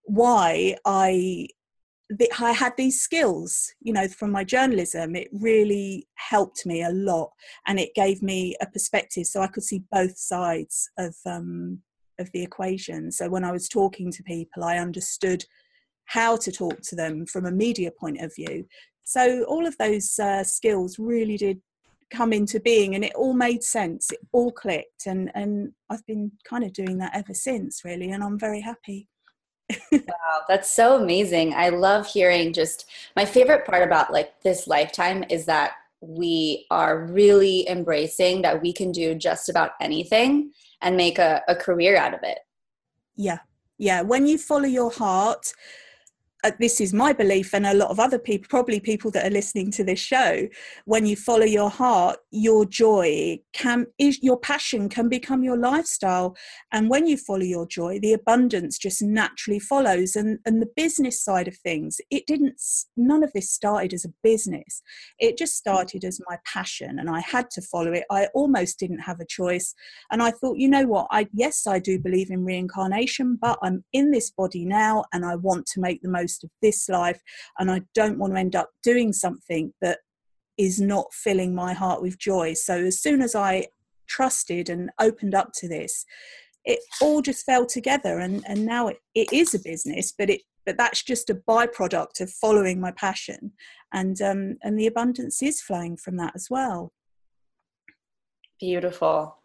why 0.05 0.77
i 0.85 1.47
I 2.41 2.53
had 2.53 2.77
these 2.77 3.01
skills, 3.01 3.73
you 3.81 3.93
know, 3.93 4.09
from 4.09 4.31
my 4.31 4.45
journalism. 4.45 5.17
It 5.17 5.29
really 5.33 6.07
helped 6.17 6.67
me 6.67 6.83
a 6.83 6.91
lot, 6.91 7.31
and 7.67 7.79
it 7.79 7.95
gave 7.95 8.23
me 8.23 8.55
a 8.61 8.67
perspective, 8.67 9.27
so 9.27 9.41
I 9.41 9.47
could 9.47 9.63
see 9.63 9.85
both 9.91 10.19
sides 10.19 10.91
of 10.99 11.15
um, 11.27 11.81
of 12.19 12.31
the 12.33 12.43
equation. 12.43 13.11
So 13.11 13.29
when 13.29 13.45
I 13.45 13.53
was 13.53 13.69
talking 13.69 14.11
to 14.13 14.23
people, 14.23 14.65
I 14.65 14.79
understood 14.79 15.45
how 16.07 16.37
to 16.37 16.53
talk 16.53 16.81
to 16.83 16.97
them 16.97 17.27
from 17.27 17.47
a 17.47 17.51
media 17.51 17.91
point 17.91 18.21
of 18.21 18.35
view. 18.35 18.67
So 19.05 19.45
all 19.45 19.67
of 19.67 19.77
those 19.79 20.19
uh, 20.19 20.45
skills 20.45 20.99
really 20.99 21.37
did 21.37 21.61
come 22.11 22.33
into 22.33 22.61
being, 22.61 22.95
and 22.95 23.05
it 23.05 23.15
all 23.15 23.35
made 23.35 23.63
sense. 23.63 24.11
It 24.11 24.21
all 24.33 24.53
clicked, 24.53 25.07
and 25.07 25.31
and 25.35 25.73
I've 25.91 26.07
been 26.07 26.33
kind 26.49 26.65
of 26.65 26.73
doing 26.73 26.99
that 26.99 27.17
ever 27.17 27.35
since, 27.35 27.85
really, 27.85 28.11
and 28.11 28.23
I'm 28.23 28.39
very 28.39 28.61
happy 28.61 29.09
wow, 29.93 30.43
that's 30.49 30.71
so 30.71 31.01
amazing. 31.01 31.55
I 31.55 31.71
love 31.71 32.07
hearing 32.07 32.53
just 32.53 32.87
my 33.17 33.25
favorite 33.25 33.67
part 33.67 33.83
about 33.83 34.13
like 34.13 34.41
this 34.43 34.67
lifetime 34.67 35.25
is 35.31 35.47
that 35.47 35.73
we 36.01 36.67
are 36.71 37.07
really 37.07 37.69
embracing 37.69 38.43
that 38.43 38.61
we 38.61 38.73
can 38.73 38.93
do 38.93 39.15
just 39.15 39.49
about 39.49 39.73
anything 39.81 40.53
and 40.83 40.97
make 40.97 41.19
a, 41.19 41.43
a 41.49 41.57
career 41.57 41.97
out 41.97 42.15
of 42.15 42.21
it. 42.23 42.39
Yeah. 43.17 43.39
Yeah. 43.79 44.03
When 44.03 44.27
you 44.27 44.39
follow 44.39 44.67
your 44.67 44.91
heart, 44.91 45.53
uh, 46.45 46.51
this 46.61 46.81
is 46.81 46.93
my 46.93 47.13
belief 47.13 47.55
and 47.55 47.67
a 47.67 47.75
lot 47.75 47.91
of 47.91 47.99
other 47.99 48.19
people 48.19 48.47
probably 48.49 48.79
people 48.79 49.11
that 49.11 49.27
are 49.27 49.31
listening 49.31 49.71
to 49.71 49.83
this 49.83 49.99
show 49.99 50.47
when 50.85 51.07
you 51.07 51.17
follow 51.17 51.45
your 51.45 51.71
heart 51.71 52.19
your 52.31 52.65
joy 52.67 53.39
can 53.53 53.87
is 53.99 54.23
your 54.23 54.39
passion 54.39 54.89
can 54.89 55.09
become 55.09 55.43
your 55.43 55.57
lifestyle. 55.57 56.37
And 56.73 56.91
when 56.91 57.07
you 57.07 57.17
follow 57.17 57.43
your 57.43 57.67
joy 57.67 57.99
the 58.01 58.13
abundance 58.13 58.77
just 58.79 59.03
naturally 59.03 59.59
follows. 59.59 60.17
And 60.17 60.39
and 60.45 60.61
the 60.61 60.71
business 60.77 61.23
side 61.23 61.49
of 61.49 61.57
things 61.57 62.01
it 62.11 62.27
didn't 62.27 62.61
none 62.97 63.23
of 63.25 63.33
this 63.33 63.51
started 63.51 63.95
as 63.95 64.05
a 64.05 64.13
business. 64.23 64.83
It 65.19 65.39
just 65.39 65.57
started 65.57 66.05
as 66.05 66.21
my 66.29 66.39
passion 66.45 66.99
and 66.99 67.09
i 67.09 67.21
had 67.21 67.51
to 67.51 67.63
follow 67.63 67.93
it. 67.93 68.05
I 68.11 68.27
almost 68.35 68.79
didn't 68.79 69.01
have 69.01 69.21
a 69.21 69.27
choice. 69.27 69.75
And 70.11 70.23
i 70.23 70.31
thought 70.31 70.59
you 70.59 70.69
know 70.69 70.87
what? 70.87 71.07
I 71.11 71.27
yes 71.33 71.67
i 71.67 71.79
do 71.79 71.99
believe 71.99 72.31
in 72.31 72.45
reincarnation 72.45 73.39
but 73.41 73.59
i'm 73.63 73.85
in 73.93 74.11
this 74.11 74.31
body 74.31 74.65
now 74.65 75.05
and 75.13 75.25
i 75.25 75.35
want 75.37 75.67
to 75.67 75.81
make 75.81 76.03
the 76.03 76.09
most 76.09 76.34
most 76.35 76.45
of 76.45 76.51
this 76.63 76.89
life 76.89 77.21
and 77.59 77.71
I 77.71 77.83
don't 77.95 78.19
want 78.19 78.35
to 78.35 78.41
end 78.41 78.57
up 78.57 78.71
doing 78.83 79.13
something 79.13 79.73
that 79.81 79.99
is 80.57 80.81
not 80.81 81.07
filling 81.13 81.55
my 81.55 81.73
heart 81.73 82.01
with 82.01 82.19
joy. 82.19 82.55
So 82.55 82.85
as 82.85 83.01
soon 83.01 83.23
as 83.23 83.35
I 83.35 83.67
trusted 84.07 84.69
and 84.69 84.91
opened 85.01 85.35
up 85.35 85.51
to 85.57 85.69
this, 85.69 86.05
it 86.65 86.81
all 87.01 87.21
just 87.21 87.45
fell 87.45 87.67
together 87.67 88.21
and, 88.21 88.43
and 88.47 88.65
now 88.65 88.89
it, 88.89 88.99
it 89.15 89.33
is 89.33 89.55
a 89.55 89.59
business, 89.59 90.13
but 90.17 90.31
it 90.31 90.43
but 90.67 90.79
that's 90.79 91.03
just 91.03 91.29
a 91.29 91.35
byproduct 91.35 92.23
of 92.23 92.31
following 92.31 92.81
my 92.81 92.91
passion 92.93 93.53
and 93.93 94.23
um, 94.23 94.57
and 94.63 94.79
the 94.79 94.87
abundance 94.87 95.43
is 95.43 95.61
flowing 95.61 95.95
from 95.95 96.17
that 96.17 96.33
as 96.35 96.47
well. 96.49 96.91
Beautiful. 98.59 99.37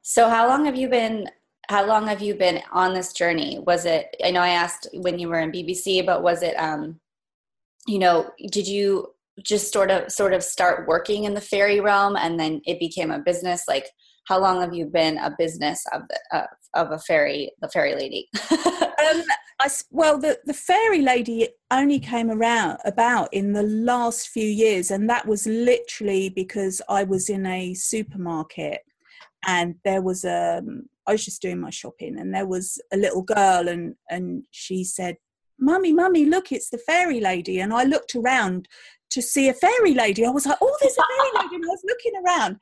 So 0.00 0.30
how 0.30 0.48
long 0.48 0.64
have 0.64 0.74
you 0.74 0.88
been 0.88 1.28
how 1.68 1.86
long 1.86 2.06
have 2.06 2.22
you 2.22 2.34
been 2.34 2.62
on 2.72 2.94
this 2.94 3.12
journey? 3.12 3.58
Was 3.66 3.84
it 3.84 4.14
i 4.24 4.30
know 4.30 4.40
i 4.40 4.48
asked 4.48 4.88
when 4.94 5.18
you 5.18 5.28
were 5.28 5.40
in 5.40 5.52
bbc 5.52 6.04
but 6.04 6.22
was 6.22 6.42
it 6.42 6.54
um 6.54 6.98
you 7.86 7.98
know 7.98 8.30
did 8.50 8.66
you 8.66 9.14
just 9.42 9.72
sort 9.72 9.90
of 9.90 10.10
sort 10.10 10.32
of 10.32 10.42
start 10.42 10.86
working 10.88 11.24
in 11.24 11.34
the 11.34 11.40
fairy 11.40 11.80
realm 11.80 12.16
and 12.16 12.38
then 12.38 12.60
it 12.66 12.78
became 12.78 13.10
a 13.10 13.18
business? 13.18 13.64
Like 13.68 13.88
how 14.26 14.40
long 14.40 14.60
have 14.60 14.74
you 14.74 14.86
been 14.86 15.18
a 15.18 15.34
business 15.38 15.82
of 15.92 16.02
the 16.08 16.38
uh, 16.38 16.46
of 16.74 16.90
a 16.90 16.98
fairy 16.98 17.52
the 17.60 17.68
fairy 17.68 17.94
lady? 17.94 18.28
Um, 18.98 19.22
I, 19.60 19.68
well 19.92 20.18
the, 20.18 20.40
the 20.44 20.52
fairy 20.52 21.02
lady 21.02 21.48
only 21.70 22.00
came 22.00 22.32
around 22.32 22.78
about 22.84 23.32
in 23.32 23.52
the 23.52 23.62
last 23.62 24.28
few 24.28 24.44
years 24.44 24.90
and 24.90 25.08
that 25.08 25.24
was 25.24 25.46
literally 25.46 26.30
because 26.30 26.82
i 26.88 27.04
was 27.04 27.30
in 27.30 27.46
a 27.46 27.74
supermarket 27.74 28.80
and 29.46 29.76
there 29.84 30.02
was 30.02 30.24
a 30.24 30.58
um, 30.58 30.88
I 31.08 31.12
was 31.12 31.24
just 31.24 31.42
doing 31.42 31.58
my 31.58 31.70
shopping 31.70 32.18
and 32.18 32.34
there 32.34 32.46
was 32.46 32.80
a 32.92 32.96
little 32.96 33.22
girl 33.22 33.68
and 33.68 33.94
and 34.10 34.44
she 34.50 34.84
said, 34.84 35.16
"Mummy, 35.58 35.92
mummy, 35.92 36.26
look, 36.26 36.52
it's 36.52 36.70
the 36.70 36.78
fairy 36.78 37.20
lady." 37.20 37.60
And 37.60 37.72
I 37.72 37.84
looked 37.84 38.14
around 38.14 38.68
to 39.10 39.22
see 39.22 39.48
a 39.48 39.54
fairy 39.54 39.94
lady. 39.94 40.26
I 40.26 40.30
was 40.30 40.46
like, 40.46 40.58
"Oh, 40.60 40.76
there's 40.80 40.98
a 40.98 41.02
fairy 41.02 41.44
lady!" 41.44 41.56
And 41.56 41.64
I 41.64 41.68
was 41.68 41.84
looking 41.84 42.12
around, 42.24 42.58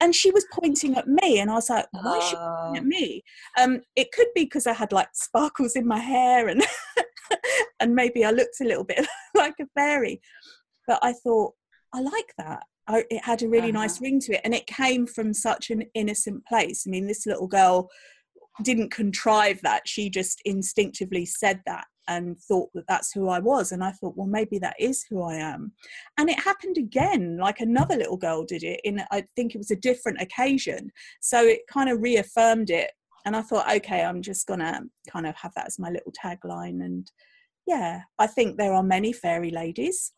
and 0.00 0.14
she 0.14 0.30
was 0.30 0.46
pointing 0.52 0.96
at 0.96 1.08
me, 1.08 1.40
and 1.40 1.50
I 1.50 1.54
was 1.54 1.70
like, 1.70 1.86
"Why 1.92 2.18
is 2.18 2.24
she 2.24 2.36
pointing 2.36 2.76
at 2.76 2.82
oh. 2.82 2.86
me?" 2.86 3.24
Um, 3.58 3.80
it 3.96 4.12
could 4.12 4.28
be 4.34 4.44
because 4.44 4.66
I 4.66 4.74
had 4.74 4.92
like 4.92 5.08
sparkles 5.14 5.74
in 5.74 5.86
my 5.86 5.98
hair, 5.98 6.48
and 6.48 6.62
and 7.80 7.94
maybe 7.94 8.24
I 8.24 8.30
looked 8.30 8.60
a 8.60 8.64
little 8.64 8.84
bit 8.84 9.06
like 9.34 9.54
a 9.60 9.66
fairy. 9.74 10.20
But 10.86 10.98
I 11.02 11.12
thought 11.14 11.54
I 11.94 12.00
like 12.00 12.34
that. 12.38 12.64
I, 12.88 13.04
it 13.10 13.24
had 13.24 13.42
a 13.42 13.48
really 13.48 13.70
uh-huh. 13.70 13.80
nice 13.82 14.00
ring 14.00 14.20
to 14.20 14.34
it 14.34 14.40
and 14.44 14.54
it 14.54 14.66
came 14.66 15.06
from 15.06 15.32
such 15.32 15.70
an 15.70 15.84
innocent 15.94 16.44
place. 16.46 16.84
I 16.86 16.90
mean 16.90 17.06
this 17.06 17.26
little 17.26 17.48
girl 17.48 17.90
didn't 18.62 18.90
contrive 18.90 19.60
that 19.62 19.86
she 19.86 20.08
just 20.08 20.40
instinctively 20.44 21.26
said 21.26 21.60
that 21.66 21.84
and 22.08 22.38
thought 22.38 22.70
that 22.72 22.86
that's 22.88 23.12
who 23.12 23.28
i 23.28 23.38
was 23.38 23.72
and 23.72 23.82
i 23.82 23.90
thought 23.90 24.16
well 24.16 24.28
maybe 24.28 24.58
that 24.58 24.76
is 24.78 25.04
who 25.10 25.22
i 25.22 25.34
am. 25.34 25.72
And 26.16 26.30
it 26.30 26.40
happened 26.40 26.78
again 26.78 27.36
like 27.38 27.60
another 27.60 27.96
little 27.96 28.16
girl 28.16 28.44
did 28.44 28.62
it 28.62 28.80
in 28.84 29.02
i 29.10 29.24
think 29.34 29.54
it 29.54 29.58
was 29.58 29.70
a 29.70 29.76
different 29.76 30.20
occasion. 30.20 30.90
So 31.20 31.42
it 31.42 31.60
kind 31.70 31.90
of 31.90 32.00
reaffirmed 32.00 32.70
it 32.70 32.92
and 33.26 33.36
i 33.36 33.42
thought 33.42 33.70
okay 33.70 34.02
i'm 34.02 34.22
just 34.22 34.46
gonna 34.46 34.80
kind 35.10 35.26
of 35.26 35.34
have 35.34 35.52
that 35.54 35.66
as 35.66 35.78
my 35.78 35.90
little 35.90 36.12
tagline 36.12 36.82
and 36.84 37.10
yeah 37.66 38.00
i 38.18 38.26
think 38.26 38.56
there 38.56 38.72
are 38.72 38.82
many 38.82 39.12
fairy 39.12 39.50
ladies 39.50 40.12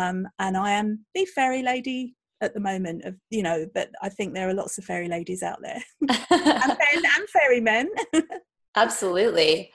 um, 0.00 0.28
and 0.38 0.56
I 0.56 0.72
am 0.72 1.04
the 1.14 1.24
fairy 1.26 1.62
lady 1.62 2.14
at 2.40 2.54
the 2.54 2.60
moment 2.60 3.04
of 3.04 3.14
you 3.30 3.42
know 3.42 3.66
but 3.74 3.90
i 4.02 4.08
think 4.08 4.32
there 4.32 4.48
are 4.48 4.54
lots 4.54 4.78
of 4.78 4.84
fairy 4.84 5.08
ladies 5.08 5.42
out 5.42 5.60
there. 5.62 5.82
And 6.30 6.30
men 6.30 7.04
and 7.16 7.28
fairy 7.28 7.60
men 7.60 7.90
absolutely. 8.76 9.72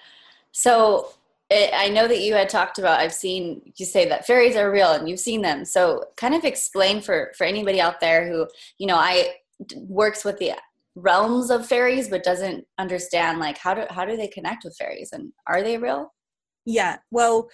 So 0.51 1.09
it, 1.49 1.71
i 1.73 1.89
know 1.89 2.07
that 2.07 2.21
you 2.21 2.33
had 2.33 2.49
talked 2.49 2.79
about 2.79 2.99
i've 2.99 3.13
seen 3.13 3.73
you 3.75 3.85
say 3.85 4.07
that 4.09 4.25
fairies 4.25 4.55
are 4.55 4.71
real 4.71 4.91
and 4.91 5.07
you've 5.07 5.19
seen 5.19 5.41
them. 5.41 5.65
So 5.65 6.05
kind 6.17 6.33
of 6.33 6.43
explain 6.43 7.01
for 7.01 7.31
for 7.37 7.45
anybody 7.45 7.79
out 7.79 7.99
there 7.99 8.27
who 8.27 8.47
you 8.77 8.87
know 8.87 8.95
i 8.97 9.35
works 9.75 10.25
with 10.25 10.37
the 10.39 10.53
realms 10.95 11.49
of 11.49 11.67
fairies 11.67 12.07
but 12.09 12.23
doesn't 12.23 12.65
understand 12.77 13.37
like 13.37 13.57
how 13.57 13.73
do 13.73 13.83
how 13.89 14.05
do 14.05 14.15
they 14.15 14.27
connect 14.27 14.63
with 14.63 14.75
fairies 14.77 15.11
and 15.11 15.31
are 15.45 15.61
they 15.61 15.77
real? 15.77 16.13
Yeah. 16.65 16.97
Well 17.11 17.49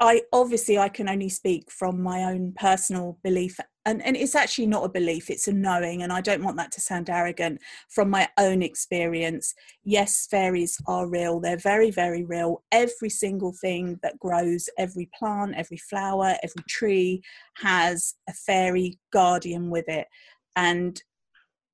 I 0.00 0.22
obviously 0.32 0.78
I 0.78 0.88
can 0.88 1.08
only 1.08 1.28
speak 1.28 1.70
from 1.72 2.00
my 2.00 2.24
own 2.24 2.54
personal 2.56 3.18
belief 3.24 3.58
and, 3.88 4.04
and 4.04 4.18
it's 4.18 4.34
actually 4.34 4.66
not 4.66 4.84
a 4.84 4.90
belief, 4.90 5.30
it's 5.30 5.48
a 5.48 5.52
knowing, 5.52 6.02
and 6.02 6.12
I 6.12 6.20
don't 6.20 6.44
want 6.44 6.58
that 6.58 6.70
to 6.72 6.80
sound 6.80 7.08
arrogant. 7.08 7.58
From 7.88 8.10
my 8.10 8.28
own 8.36 8.60
experience, 8.62 9.54
yes, 9.82 10.26
fairies 10.30 10.76
are 10.86 11.08
real, 11.08 11.40
they're 11.40 11.56
very, 11.56 11.90
very 11.90 12.22
real. 12.22 12.62
Every 12.70 13.08
single 13.08 13.54
thing 13.58 13.98
that 14.02 14.18
grows, 14.18 14.68
every 14.76 15.08
plant, 15.18 15.54
every 15.56 15.78
flower, 15.78 16.34
every 16.42 16.62
tree 16.68 17.22
has 17.56 18.14
a 18.28 18.34
fairy 18.34 18.98
guardian 19.10 19.70
with 19.70 19.88
it. 19.88 20.06
And 20.54 21.02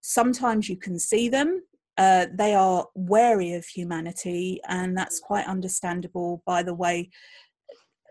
sometimes 0.00 0.68
you 0.68 0.76
can 0.76 1.00
see 1.00 1.28
them, 1.28 1.62
uh, 1.98 2.26
they 2.32 2.54
are 2.54 2.86
wary 2.94 3.54
of 3.54 3.66
humanity, 3.66 4.60
and 4.68 4.96
that's 4.96 5.18
quite 5.18 5.48
understandable 5.48 6.44
by 6.46 6.62
the 6.62 6.74
way 6.74 7.10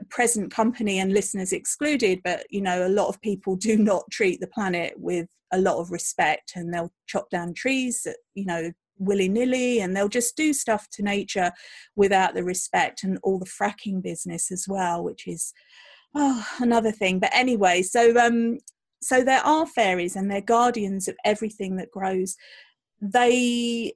present 0.09 0.51
company 0.51 0.99
and 0.99 1.13
listeners 1.13 1.53
excluded, 1.53 2.21
but 2.23 2.45
you 2.49 2.61
know, 2.61 2.85
a 2.85 2.89
lot 2.89 3.07
of 3.07 3.21
people 3.21 3.55
do 3.69 3.77
not 3.77 4.03
treat 4.11 4.39
the 4.39 4.47
planet 4.47 4.93
with 4.97 5.27
a 5.51 5.59
lot 5.59 5.79
of 5.79 5.91
respect 5.91 6.53
and 6.55 6.73
they'll 6.73 6.91
chop 7.07 7.29
down 7.29 7.53
trees, 7.53 8.07
you 8.33 8.45
know, 8.45 8.71
willy 8.97 9.27
nilly, 9.27 9.79
and 9.79 9.95
they'll 9.95 10.09
just 10.09 10.35
do 10.37 10.53
stuff 10.53 10.87
to 10.91 11.03
nature 11.03 11.51
without 11.95 12.33
the 12.33 12.43
respect 12.43 13.03
and 13.03 13.19
all 13.23 13.39
the 13.39 13.45
fracking 13.45 14.01
business 14.01 14.51
as 14.51 14.65
well, 14.67 15.03
which 15.03 15.27
is 15.27 15.53
oh, 16.15 16.45
another 16.59 16.91
thing. 16.91 17.19
But 17.19 17.31
anyway, 17.33 17.81
so 17.81 18.17
um, 18.17 18.59
so 19.01 19.23
there 19.23 19.45
are 19.45 19.67
fairies 19.67 20.15
and 20.15 20.29
they're 20.29 20.41
guardians 20.41 21.07
of 21.07 21.15
everything 21.25 21.75
that 21.77 21.91
grows. 21.91 22.35
They 23.01 23.93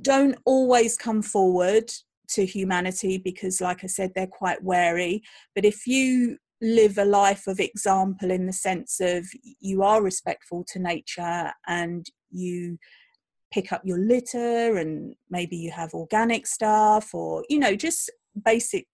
don't 0.00 0.38
always 0.44 0.96
come 0.96 1.22
forward 1.22 1.92
to 2.34 2.46
humanity 2.46 3.18
because, 3.18 3.60
like 3.60 3.84
I 3.84 3.86
said, 3.86 4.12
they're 4.14 4.26
quite 4.26 4.62
wary. 4.62 5.22
But 5.54 5.64
if 5.64 5.86
you 5.86 6.38
live 6.60 6.98
a 6.98 7.04
life 7.04 7.46
of 7.46 7.58
example 7.58 8.30
in 8.30 8.46
the 8.46 8.52
sense 8.52 9.00
of 9.00 9.26
you 9.60 9.82
are 9.82 10.02
respectful 10.02 10.64
to 10.64 10.78
nature 10.78 11.52
and 11.66 12.06
you 12.30 12.78
pick 13.52 13.72
up 13.72 13.82
your 13.84 13.98
litter 13.98 14.76
and 14.76 15.14
maybe 15.30 15.56
you 15.56 15.70
have 15.70 15.94
organic 15.94 16.46
stuff 16.46 17.14
or 17.14 17.44
you 17.48 17.58
know 17.58 17.74
just 17.74 18.10
basic 18.44 18.86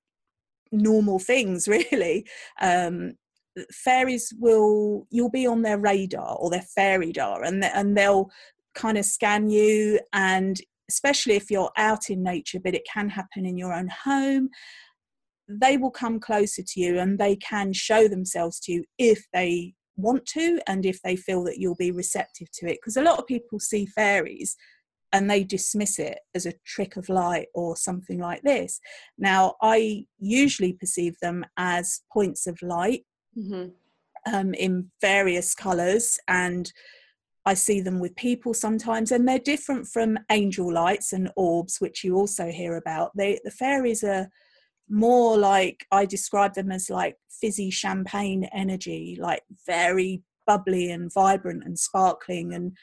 normal 0.71 1.19
things 1.19 1.67
really 1.69 2.25
um, 2.61 3.15
fairies 3.73 4.33
will 4.39 5.07
you'll 5.11 5.31
be 5.31 5.47
on 5.47 5.63
their 5.63 5.79
radar 5.79 6.37
or 6.37 6.51
their 6.51 6.65
fairy 6.75 7.07
radar 7.07 7.43
and 7.43 7.65
and 7.65 7.97
they'll 7.97 8.31
kind 8.75 8.99
of 8.99 9.05
scan 9.05 9.49
you 9.49 9.99
and 10.13 10.61
especially 10.89 11.35
if 11.35 11.51
you're 11.51 11.71
out 11.77 12.11
in 12.11 12.23
nature, 12.23 12.61
but 12.63 12.75
it 12.75 12.87
can 12.91 13.09
happen 13.09 13.45
in 13.47 13.57
your 13.57 13.73
own 13.73 13.89
home, 13.89 14.49
they 15.49 15.77
will 15.77 15.91
come 15.91 16.19
closer 16.19 16.63
to 16.63 16.81
you 16.81 16.99
and 16.99 17.19
they 17.19 17.37
can 17.37 17.73
show 17.73 18.09
themselves 18.09 18.59
to 18.61 18.73
you 18.73 18.85
if 18.99 19.25
they 19.33 19.75
want 19.97 20.27
to 20.27 20.61
and 20.67 20.85
if 20.85 21.01
they 21.03 21.17
feel 21.17 21.43
that 21.45 21.59
you'll 21.59 21.77
be 21.77 21.91
receptive 21.91 22.51
to 22.53 22.67
it. 22.67 22.79
Because 22.81 22.97
a 22.97 23.03
lot 23.03 23.19
of 23.19 23.27
people 23.27 23.59
see 23.59 23.87
fairies 23.87 24.57
and 25.13 25.31
they 25.31 25.45
dismiss 25.45 25.99
it 25.99 26.19
as 26.35 26.47
a 26.47 26.55
trick 26.65 26.97
of 26.97 27.09
light 27.09 27.47
or 27.55 27.77
something 27.77 28.19
like 28.19 28.43
this. 28.43 28.81
Now, 29.17 29.55
I 29.63 30.05
usually 30.19 30.73
perceive 30.73 31.17
them 31.23 31.45
as 31.57 32.01
points 32.13 32.47
of 32.47 32.61
light 32.61 33.05
mm-hmm. 33.39 33.69
um, 34.33 34.53
in 34.55 34.91
various 35.01 35.55
colours 35.55 36.19
and 36.29 36.71
I 37.47 37.55
see 37.55 37.81
them 37.81 38.01
with 38.01 38.17
people 38.17 38.53
sometimes, 38.53 39.13
and 39.13 39.27
they're 39.27 39.39
different 39.39 39.87
from 39.87 40.19
angel 40.31 40.73
lights 40.73 41.13
and 41.13 41.31
orbs, 41.37 41.79
which 41.79 42.03
you 42.03 42.17
also 42.17 42.51
hear 42.51 42.77
about. 42.77 43.13
They, 43.17 43.39
the 43.45 43.53
fairies 43.53 44.03
are 44.03 44.29
more 44.89 45.39
like 45.39 45.87
I 45.93 46.07
describe 46.07 46.55
them 46.55 46.73
as 46.73 46.91
like 46.91 47.17
fizzy 47.31 47.71
champagne 47.71 48.49
energy, 48.53 49.17
like 49.21 49.43
very 49.65 50.23
bubbly 50.47 50.91
and 50.91 51.13
vibrant 51.13 51.63
and 51.65 51.79
sparkling. 51.79 52.53
And 52.53 52.77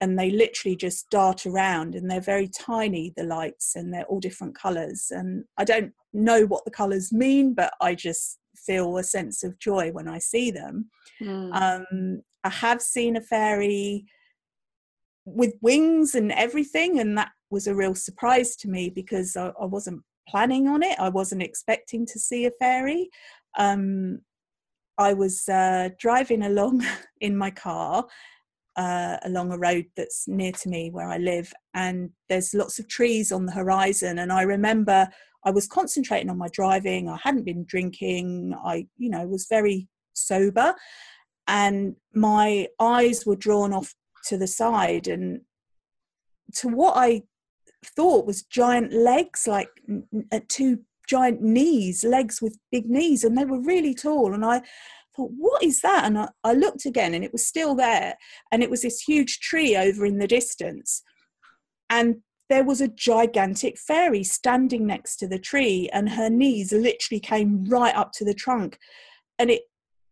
and 0.00 0.18
they 0.18 0.30
literally 0.30 0.76
just 0.76 1.10
dart 1.10 1.44
around 1.44 1.94
and 1.94 2.10
they're 2.10 2.20
very 2.20 2.48
tiny 2.48 3.12
the 3.16 3.22
lights 3.22 3.76
and 3.76 3.92
they're 3.92 4.04
all 4.04 4.20
different 4.20 4.54
colors 4.54 5.08
and 5.10 5.44
i 5.58 5.64
don't 5.64 5.92
know 6.12 6.46
what 6.46 6.64
the 6.64 6.70
colors 6.70 7.12
mean 7.12 7.52
but 7.52 7.74
i 7.80 7.94
just 7.94 8.38
feel 8.66 8.96
a 8.96 9.04
sense 9.04 9.42
of 9.42 9.58
joy 9.58 9.90
when 9.92 10.08
i 10.08 10.18
see 10.18 10.50
them 10.50 10.90
mm. 11.20 11.54
um, 11.54 12.22
i 12.44 12.48
have 12.48 12.80
seen 12.80 13.16
a 13.16 13.20
fairy 13.20 14.04
with 15.24 15.54
wings 15.60 16.14
and 16.14 16.32
everything 16.32 16.98
and 16.98 17.16
that 17.16 17.30
was 17.50 17.66
a 17.66 17.74
real 17.74 17.94
surprise 17.94 18.56
to 18.56 18.68
me 18.68 18.90
because 18.90 19.36
i, 19.36 19.52
I 19.60 19.64
wasn't 19.64 20.02
planning 20.28 20.68
on 20.68 20.82
it 20.82 20.98
i 20.98 21.08
wasn't 21.08 21.42
expecting 21.42 22.06
to 22.06 22.18
see 22.18 22.46
a 22.46 22.50
fairy 22.52 23.10
um, 23.58 24.20
i 24.98 25.12
was 25.12 25.48
uh, 25.48 25.90
driving 25.98 26.42
along 26.42 26.84
in 27.20 27.36
my 27.36 27.50
car 27.50 28.06
uh, 28.76 29.18
along 29.24 29.52
a 29.52 29.58
road 29.58 29.86
that's 29.96 30.26
near 30.28 30.52
to 30.52 30.68
me 30.68 30.90
where 30.90 31.08
I 31.08 31.18
live, 31.18 31.52
and 31.74 32.10
there's 32.28 32.54
lots 32.54 32.78
of 32.78 32.88
trees 32.88 33.32
on 33.32 33.46
the 33.46 33.52
horizon. 33.52 34.18
And 34.20 34.32
I 34.32 34.42
remember 34.42 35.08
I 35.44 35.50
was 35.50 35.66
concentrating 35.66 36.30
on 36.30 36.38
my 36.38 36.48
driving. 36.52 37.08
I 37.08 37.18
hadn't 37.22 37.44
been 37.44 37.64
drinking. 37.64 38.54
I, 38.64 38.86
you 38.96 39.10
know, 39.10 39.26
was 39.26 39.46
very 39.48 39.88
sober, 40.12 40.74
and 41.46 41.96
my 42.14 42.68
eyes 42.78 43.24
were 43.24 43.36
drawn 43.36 43.72
off 43.72 43.94
to 44.26 44.36
the 44.36 44.46
side 44.46 45.08
and 45.08 45.40
to 46.56 46.68
what 46.68 46.96
I 46.96 47.22
thought 47.84 48.26
was 48.26 48.42
giant 48.42 48.92
legs, 48.92 49.46
like 49.46 49.70
uh, 50.32 50.40
two 50.48 50.80
giant 51.08 51.42
knees, 51.42 52.04
legs 52.04 52.40
with 52.40 52.58
big 52.70 52.88
knees, 52.88 53.24
and 53.24 53.36
they 53.36 53.44
were 53.44 53.60
really 53.60 53.94
tall. 53.94 54.34
And 54.34 54.44
I 54.44 54.62
thought, 55.16 55.30
what 55.36 55.62
is 55.62 55.80
that? 55.80 56.04
And 56.04 56.18
I, 56.18 56.28
I 56.44 56.52
looked 56.52 56.86
again 56.86 57.14
and 57.14 57.24
it 57.24 57.32
was 57.32 57.46
still 57.46 57.74
there. 57.74 58.16
And 58.52 58.62
it 58.62 58.70
was 58.70 58.82
this 58.82 59.00
huge 59.00 59.40
tree 59.40 59.76
over 59.76 60.06
in 60.06 60.18
the 60.18 60.28
distance. 60.28 61.02
And 61.88 62.22
there 62.50 62.64
was 62.64 62.82
a 62.82 62.88
gigantic 62.88 63.78
fairy 63.78 64.22
standing 64.22 64.86
next 64.86 65.16
to 65.16 65.28
the 65.28 65.38
tree, 65.38 65.88
and 65.92 66.10
her 66.10 66.28
knees 66.28 66.72
literally 66.72 67.20
came 67.20 67.64
right 67.64 67.94
up 67.94 68.12
to 68.14 68.24
the 68.24 68.34
trunk. 68.34 68.78
And 69.38 69.50
it, 69.50 69.62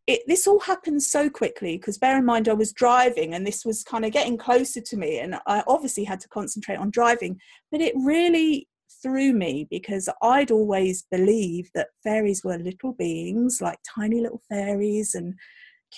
it 0.07 0.23
this 0.27 0.47
all 0.47 0.61
happened 0.61 1.03
so 1.03 1.29
quickly 1.29 1.77
because 1.77 1.99
bear 1.99 2.17
in 2.17 2.25
mind 2.25 2.49
I 2.49 2.55
was 2.55 2.73
driving 2.73 3.35
and 3.35 3.47
this 3.47 3.63
was 3.63 3.85
kind 3.85 4.07
of 4.07 4.13
getting 4.13 4.39
closer 4.39 4.81
to 4.81 4.97
me, 4.97 5.19
and 5.19 5.35
I 5.47 5.63
obviously 5.67 6.05
had 6.05 6.21
to 6.21 6.29
concentrate 6.29 6.79
on 6.79 6.91
driving. 6.91 7.39
But 7.71 7.83
it 7.83 7.95
really 7.97 8.69
threw 9.03 9.33
me 9.33 9.67
because 9.71 10.09
I'd 10.23 10.51
always 10.51 11.05
believed 11.11 11.71
that 11.75 11.89
fairies 12.03 12.43
were 12.45 12.59
little 12.59 12.93
beings, 12.93 13.59
like 13.61 13.79
tiny 13.95 14.21
little 14.21 14.43
fairies 14.49 15.15
and 15.15 15.35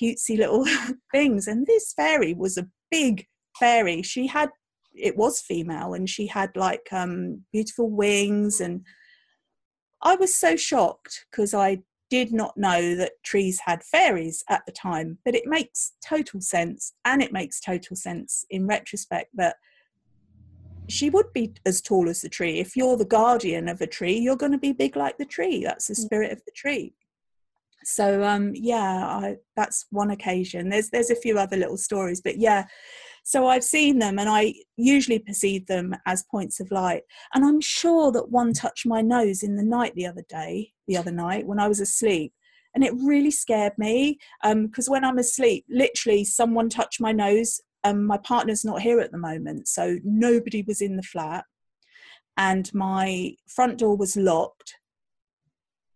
cutesy 0.00 0.38
little 0.38 0.66
things. 1.12 1.46
And 1.46 1.66
this 1.66 1.92
fairy 1.92 2.34
was 2.34 2.56
a 2.56 2.68
big 2.90 3.26
fairy. 3.58 4.02
She 4.02 4.26
had, 4.26 4.50
it 4.94 5.16
was 5.16 5.40
female, 5.40 5.94
and 5.94 6.08
she 6.08 6.26
had 6.26 6.56
like 6.56 6.88
um, 6.92 7.42
beautiful 7.52 7.90
wings. 7.90 8.60
And 8.60 8.84
I 10.02 10.16
was 10.16 10.34
so 10.34 10.56
shocked 10.56 11.26
because 11.30 11.54
I 11.54 11.82
did 12.10 12.32
not 12.32 12.56
know 12.56 12.96
that 12.96 13.12
trees 13.22 13.60
had 13.64 13.84
fairies 13.84 14.42
at 14.48 14.62
the 14.66 14.72
time, 14.72 15.18
but 15.24 15.34
it 15.34 15.46
makes 15.46 15.92
total 16.04 16.40
sense. 16.40 16.92
And 17.04 17.22
it 17.22 17.32
makes 17.32 17.60
total 17.60 17.96
sense 17.96 18.44
in 18.50 18.66
retrospect 18.66 19.30
that 19.34 19.56
she 20.88 21.08
would 21.08 21.32
be 21.32 21.54
as 21.64 21.80
tall 21.80 22.08
as 22.08 22.20
the 22.20 22.28
tree. 22.28 22.58
If 22.58 22.76
you're 22.76 22.96
the 22.96 23.04
guardian 23.04 23.68
of 23.68 23.80
a 23.80 23.86
tree, 23.86 24.18
you're 24.18 24.36
going 24.36 24.52
to 24.52 24.58
be 24.58 24.72
big 24.72 24.96
like 24.96 25.18
the 25.18 25.24
tree. 25.24 25.62
That's 25.64 25.86
the 25.86 25.94
mm. 25.94 26.04
spirit 26.04 26.32
of 26.32 26.44
the 26.44 26.52
tree. 26.52 26.94
So 27.84 28.24
um, 28.24 28.52
yeah, 28.54 29.06
I, 29.06 29.36
that's 29.56 29.86
one 29.90 30.10
occasion. 30.10 30.68
There's 30.68 30.90
there's 30.90 31.10
a 31.10 31.16
few 31.16 31.38
other 31.38 31.56
little 31.56 31.78
stories, 31.78 32.20
but 32.20 32.38
yeah. 32.38 32.66
So 33.24 33.46
I've 33.46 33.64
seen 33.64 33.98
them, 33.98 34.18
and 34.18 34.28
I 34.28 34.54
usually 34.76 35.18
perceive 35.18 35.66
them 35.66 35.94
as 36.06 36.24
points 36.30 36.60
of 36.60 36.70
light. 36.70 37.02
And 37.34 37.44
I'm 37.44 37.60
sure 37.60 38.10
that 38.12 38.30
one 38.30 38.52
touched 38.52 38.86
my 38.86 39.00
nose 39.00 39.42
in 39.42 39.56
the 39.56 39.62
night 39.62 39.94
the 39.94 40.06
other 40.06 40.24
day, 40.28 40.72
the 40.88 40.96
other 40.96 41.12
night 41.12 41.46
when 41.46 41.58
I 41.58 41.68
was 41.68 41.80
asleep, 41.80 42.32
and 42.74 42.84
it 42.84 42.92
really 42.94 43.30
scared 43.30 43.72
me 43.78 44.18
because 44.42 44.88
um, 44.88 44.92
when 44.92 45.04
I'm 45.04 45.18
asleep, 45.18 45.64
literally 45.68 46.24
someone 46.24 46.68
touched 46.68 47.00
my 47.00 47.12
nose 47.12 47.60
um, 47.84 48.04
my 48.04 48.18
partner's 48.18 48.64
not 48.64 48.82
here 48.82 49.00
at 49.00 49.10
the 49.10 49.18
moment, 49.18 49.68
so 49.68 49.98
nobody 50.04 50.62
was 50.62 50.80
in 50.80 50.96
the 50.96 51.02
flat, 51.02 51.44
and 52.36 52.72
my 52.74 53.34
front 53.46 53.78
door 53.78 53.96
was 53.96 54.16
locked, 54.16 54.74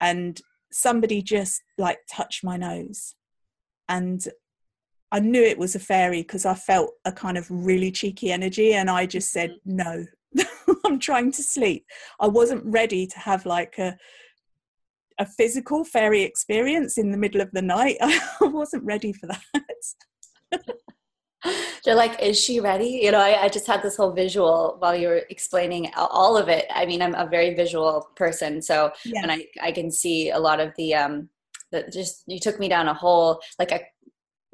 and 0.00 0.40
somebody 0.72 1.22
just 1.22 1.62
like 1.76 1.98
touched 2.10 2.42
my 2.42 2.56
nose, 2.56 3.14
and 3.88 4.26
I 5.14 5.20
knew 5.20 5.40
it 5.40 5.59
was 5.59 5.77
a 5.77 5.79
fairy 5.79 6.22
because 6.22 6.44
I 6.44 6.55
felt 6.55 6.90
a 7.05 7.12
kind 7.12 7.38
of 7.38 7.46
really 7.48 7.92
cheeky 7.92 8.33
energy, 8.33 8.74
and 8.74 8.90
I 8.90 9.07
just 9.07 9.31
said 9.31 9.50
mm-hmm. 9.66 9.77
no. 9.77 10.07
I'm 10.85 10.98
trying 10.98 11.31
to 11.31 11.42
sleep. 11.42 11.87
I 12.18 12.27
wasn't 12.27 12.64
ready 12.64 13.07
to 13.07 13.18
have 13.20 13.46
like 13.46 13.79
a 13.79 13.96
a 15.20 15.24
physical 15.24 15.85
fairy 15.85 16.22
experience 16.22 16.98
in 16.98 17.12
the 17.12 17.16
middle 17.16 17.40
of 17.40 17.53
the 17.53 17.62
night. 17.62 17.96
I 18.00 18.20
wasn't 18.40 18.83
ready 18.83 19.12
for 19.12 19.29
that. 19.29 20.61
They're 21.85 21.94
like, 21.94 22.20
is 22.20 22.40
she 22.40 22.59
ready? 22.59 23.00
You 23.03 23.12
know, 23.12 23.20
I, 23.20 23.44
I, 23.44 23.48
just 23.48 23.68
had 23.68 23.83
this 23.83 23.96
whole 23.96 24.11
visual 24.11 24.77
while 24.81 24.96
you 24.96 25.07
were 25.09 25.22
explaining 25.31 25.92
all 25.94 26.37
of 26.37 26.48
it. 26.48 26.64
I 26.74 26.87
mean, 26.87 27.00
I'm 27.00 27.14
a 27.14 27.27
very 27.27 27.55
visual 27.55 28.09
person, 28.16 28.61
so 28.61 28.90
and 29.14 29.31
I 29.31 29.46
I 29.62 29.70
can 29.70 29.92
see 29.92 30.31
a 30.31 30.38
lot 30.38 30.59
of 30.59 30.72
the 30.77 30.96
um 30.96 31.29
the 31.70 31.88
just 31.92 32.24
you 32.27 32.40
took 32.40 32.59
me 32.59 32.68
down 32.68 32.88
a 32.88 32.94
whole 32.94 33.40
like 33.59 33.72
a 33.72 33.81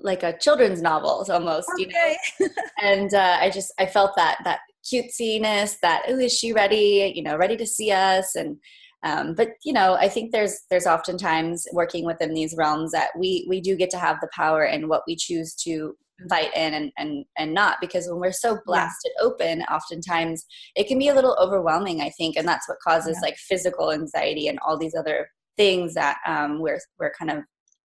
like 0.02 0.22
a 0.22 0.36
children's 0.38 0.82
novels 0.82 1.30
almost, 1.30 1.68
okay. 1.74 2.16
you 2.38 2.48
know. 2.48 2.54
and 2.82 3.14
uh, 3.14 3.38
I 3.40 3.50
just 3.50 3.72
I 3.78 3.86
felt 3.86 4.12
that 4.16 4.38
that 4.44 4.60
cutesiness, 4.84 5.76
that 5.82 6.02
oh, 6.08 6.18
is 6.18 6.32
she 6.32 6.52
ready? 6.52 7.12
You 7.14 7.22
know, 7.22 7.36
ready 7.36 7.56
to 7.56 7.66
see 7.66 7.90
us 7.90 8.34
and. 8.34 8.56
Um, 9.02 9.32
but 9.34 9.52
you 9.64 9.72
know, 9.72 9.94
I 9.94 10.10
think 10.10 10.30
there's 10.30 10.60
there's 10.68 10.86
oftentimes 10.86 11.66
working 11.72 12.04
within 12.04 12.34
these 12.34 12.54
realms 12.54 12.92
that 12.92 13.08
we 13.18 13.46
we 13.48 13.58
do 13.58 13.74
get 13.74 13.88
to 13.92 13.98
have 13.98 14.18
the 14.20 14.28
power 14.36 14.62
in 14.66 14.88
what 14.88 15.04
we 15.06 15.16
choose 15.16 15.54
to 15.62 15.96
invite 16.20 16.54
in 16.54 16.74
and 16.74 16.92
and 16.98 17.24
and 17.38 17.54
not 17.54 17.78
because 17.80 18.06
when 18.08 18.20
we're 18.20 18.30
so 18.30 18.58
blasted 18.66 19.10
yeah. 19.16 19.24
open 19.24 19.62
oftentimes 19.62 20.44
it 20.76 20.86
can 20.86 20.98
be 20.98 21.08
a 21.08 21.14
little 21.14 21.36
overwhelming 21.40 22.00
i 22.00 22.10
think 22.10 22.36
and 22.36 22.46
that's 22.46 22.68
what 22.68 22.78
causes 22.86 23.16
yeah. 23.16 23.28
like 23.28 23.36
physical 23.38 23.90
anxiety 23.90 24.48
and 24.48 24.58
all 24.66 24.78
these 24.78 24.94
other 24.94 25.28
things 25.56 25.94
that 25.94 26.18
um, 26.26 26.60
we're 26.60 26.78
we're 26.98 27.12
kind 27.18 27.30
of 27.30 27.38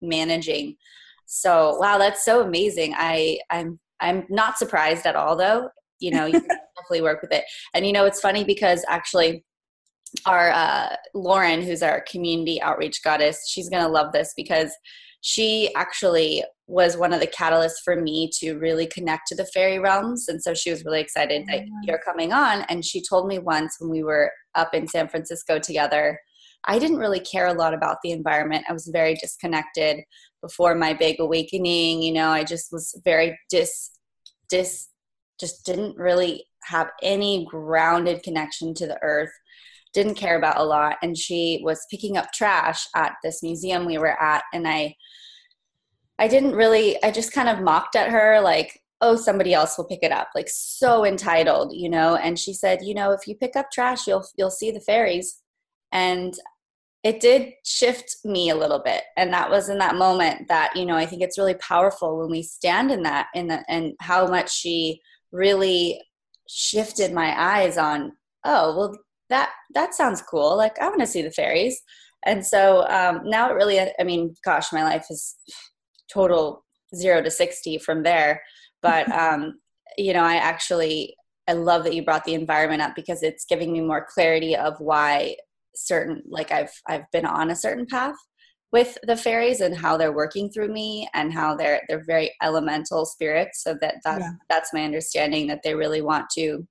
managing 0.03 0.77
so 1.27 1.77
wow 1.79 1.99
that's 1.99 2.25
so 2.25 2.43
amazing 2.43 2.95
i 2.97 3.39
i'm 3.51 3.79
i'm 4.01 4.25
not 4.29 4.59
surprised 4.59 5.07
at 5.07 5.17
all 5.17 5.37
though 5.37 5.69
you 6.01 6.11
know 6.11 6.27
you 6.27 6.33
can 6.33 6.43
definitely 6.77 7.03
work 7.03 7.23
with 7.23 7.33
it 7.33 7.45
and 7.75 7.87
you 7.87 7.93
know 7.93 8.05
it's 8.05 8.21
funny 8.21 8.45
because 8.45 8.85
actually 8.89 9.45
our 10.27 10.51
uh, 10.53 10.95
lauren 11.13 11.61
who's 11.61 11.83
our 11.83 12.05
community 12.09 12.61
outreach 12.63 13.03
goddess 13.03 13.49
she's 13.49 13.69
gonna 13.69 13.89
love 13.89 14.13
this 14.13 14.33
because 14.37 14.71
she 15.27 15.75
actually 15.75 16.45
was 16.67 16.99
one 16.99 17.15
of 17.15 17.21
the 17.21 17.27
catalysts 17.27 17.83
for 17.83 17.99
me 17.99 18.29
to 18.41 18.59
really 18.59 18.87
connect 18.87 19.27
to 19.27 19.35
the 19.35 19.47
fairy 19.47 19.79
realms. 19.79 20.29
And 20.29 20.43
so 20.43 20.53
she 20.53 20.71
was 20.71 20.85
really 20.85 21.01
excited 21.01 21.47
that 21.47 21.65
you're 21.83 22.01
coming 22.05 22.35
on. 22.35 22.61
And 22.69 22.85
she 22.85 23.03
told 23.03 23.27
me 23.27 23.39
once 23.39 23.77
when 23.79 23.91
we 23.91 24.03
were 24.03 24.31
up 24.55 24.75
in 24.75 24.87
San 24.87 25.09
Francisco 25.09 25.59
together, 25.59 26.21
I 26.67 26.79
didn't 26.79 26.99
really 26.99 27.21
care 27.21 27.47
a 27.47 27.55
lot 27.55 27.75
about 27.75 27.99
the 28.03 28.13
environment. 28.13 28.65
I 28.69 28.73
was 28.73 28.87
very 28.87 29.15
disconnected 29.15 30.05
before 30.41 30.75
my 30.75 30.93
big 30.93 31.21
awakening. 31.21 32.03
You 32.03 32.13
know, 32.13 32.29
I 32.29 32.45
just 32.45 32.73
was 32.73 33.01
very 33.05 33.39
dis, 33.51 33.91
dis, 34.49 34.89
just 35.39 35.65
didn't 35.67 35.97
really 35.97 36.45
have 36.65 36.91
any 37.03 37.47
grounded 37.51 38.23
connection 38.23 38.75
to 38.75 38.87
the 38.87 39.03
earth 39.03 39.33
didn't 39.95 40.17
care 40.17 40.37
about 40.37 40.59
a 40.59 40.65
lot 40.65 40.97
and 41.03 41.17
she 41.17 41.61
was 41.63 41.87
picking 41.91 42.17
up 42.19 42.31
trash 42.33 42.87
at 42.95 43.15
this 43.23 43.43
museum 43.43 43.87
we 43.87 43.97
were 43.97 44.21
at 44.21 44.43
and 44.53 44.69
i 44.69 44.95
i 46.19 46.29
didn't 46.29 46.55
really 46.55 47.03
i 47.03 47.11
just 47.11 47.33
kind 47.33 47.49
of 47.49 47.61
mocked 47.61 47.97
at 47.97 48.11
her 48.11 48.41
like 48.41 48.81
oh 49.01 49.17
somebody 49.17 49.55
else 49.55 49.79
will 49.79 49.85
pick 49.85 50.03
it 50.03 50.13
up 50.13 50.29
like 50.35 50.49
so 50.49 51.07
entitled 51.07 51.73
you 51.73 51.89
know 51.89 52.17
and 52.17 52.39
she 52.39 52.53
said 52.53 52.81
you 52.83 52.93
know 52.93 53.13
if 53.13 53.27
you 53.27 53.35
pick 53.37 53.57
up 53.57 53.71
trash 53.71 54.07
you'll 54.07 54.27
you'll 54.37 54.51
see 54.51 54.71
the 54.71 54.81
fairies 54.81 55.41
and 55.93 56.35
it 57.05 57.21
did 57.21 57.53
shift 57.65 58.17
me 58.25 58.49
a 58.49 58.57
little 58.57 58.81
bit. 58.83 59.03
And 59.17 59.31
that 59.35 59.51
was 59.51 59.69
in 59.69 59.77
that 59.79 59.95
moment 59.95 60.49
that 60.49 60.75
you 60.75 60.87
know 60.87 60.97
i 60.97 61.07
think 61.07 61.23
it's 61.23 61.39
really 61.39 61.55
powerful 61.55 62.19
when 62.19 62.31
we 62.31 62.43
stand 62.43 62.91
in 62.91 63.03
that 63.03 63.29
in 63.35 63.49
the, 63.49 63.63
and 63.69 63.93
how 64.01 64.27
much 64.27 64.53
she 64.53 65.01
really 65.31 66.01
shifted 66.49 67.13
my 67.13 67.35
eyes 67.39 67.79
on 67.79 68.13
oh 68.45 68.77
well 68.77 68.99
that 69.31 69.51
that 69.75 69.95
sounds 69.95 70.23
cool. 70.23 70.57
Like 70.57 70.79
i 70.81 70.89
want 70.89 71.01
to 71.01 71.07
see 71.07 71.23
the 71.23 71.31
fairies. 71.31 71.81
And 72.27 72.45
so 72.45 72.87
um, 72.89 73.21
now 73.25 73.51
it 73.51 73.55
really 73.55 73.79
i 73.81 74.03
mean 74.05 74.35
gosh 74.45 74.73
my 74.73 74.83
life 74.83 75.07
is 75.11 75.37
total 76.11 76.65
zero 76.97 77.23
to 77.23 77.31
60 77.31 77.79
from 77.79 78.03
there. 78.03 78.43
But 78.83 79.11
um, 79.25 79.61
you 79.99 80.13
know 80.13 80.25
i 80.25 80.37
actually 80.37 81.15
i 81.47 81.53
love 81.53 81.85
that 81.85 81.95
you 81.95 82.05
brought 82.05 82.25
the 82.25 82.35
environment 82.35 82.83
up 82.83 82.95
because 82.97 83.23
it's 83.23 83.45
giving 83.45 83.73
me 83.73 83.81
more 83.81 84.07
clarity 84.13 84.57
of 84.57 84.75
why 84.81 85.37
certain 85.75 86.23
like 86.27 86.53
i've 86.53 86.73
i've 86.89 87.11
been 87.13 87.27
on 87.27 87.51
a 87.51 87.57
certain 87.57 87.87
path 87.87 88.17
with 88.75 88.99
the 89.05 89.17
fairies 89.17 89.61
and 89.61 89.77
how 89.77 89.97
they're 89.97 90.13
working 90.13 90.51
through 90.51 90.67
me 90.67 91.09
and 91.15 91.33
how 91.33 91.55
they're 91.55 91.81
they're 91.89 92.03
very 92.05 92.35
elemental 92.43 93.07
spirits. 93.07 93.63
So 93.63 93.77
that 93.81 93.99
that's 94.05 94.21
yeah. 94.21 94.33
that's 94.51 94.75
my 94.75 94.83
understanding 94.83 95.47
that 95.47 95.61
they 95.63 95.77
really 95.77 96.03
want 96.03 96.29
to 96.31 96.67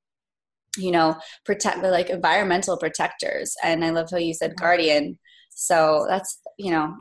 you 0.75 0.91
know 0.91 1.15
protect 1.45 1.81
the 1.81 1.89
like 1.89 2.09
environmental 2.09 2.77
protectors. 2.77 3.55
And 3.63 3.85
i 3.85 3.89
love 3.89 4.09
how 4.11 4.17
you 4.17 4.33
said 4.33 4.57
guardian. 4.57 5.17
So 5.51 6.05
that's 6.09 6.39
you 6.59 6.71
know 6.71 6.93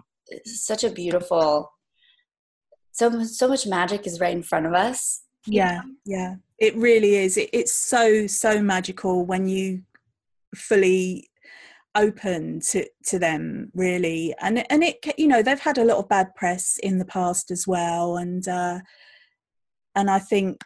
such 0.45 0.85
a 0.85 0.91
beautiful 0.91 1.69
so 2.93 3.25
so 3.25 3.49
much 3.49 3.67
magic 3.67 4.07
is 4.07 4.21
right 4.21 4.37
in 4.37 4.45
front 4.45 4.67
of 4.67 4.73
us. 4.73 5.23
Yeah 5.47 5.81
know? 5.85 5.95
yeah. 6.07 6.35
It 6.59 6.77
really 6.77 7.17
is. 7.17 7.37
It, 7.37 7.51
it's 7.53 7.73
so 7.73 8.29
so 8.29 8.62
magical 8.62 9.27
when 9.27 9.49
you 9.49 9.83
fully 10.55 11.29
open 11.94 12.61
to 12.61 12.87
to 13.07 13.18
them 13.18 13.70
really. 13.74 14.35
And 14.40 14.64
and 14.70 14.83
it 14.83 15.05
you 15.18 15.28
know 15.28 15.42
they've 15.42 15.59
had 15.59 15.78
a 15.78 15.85
lot 15.85 15.98
of 15.98 16.09
bad 16.09 16.35
press 16.35 16.78
in 16.83 16.98
the 16.98 17.05
past 17.05 17.50
as 17.50 17.66
well. 17.66 18.16
And 18.16 18.46
uh 18.48 18.81
and 19.94 20.11
i 20.11 20.18
think 20.18 20.62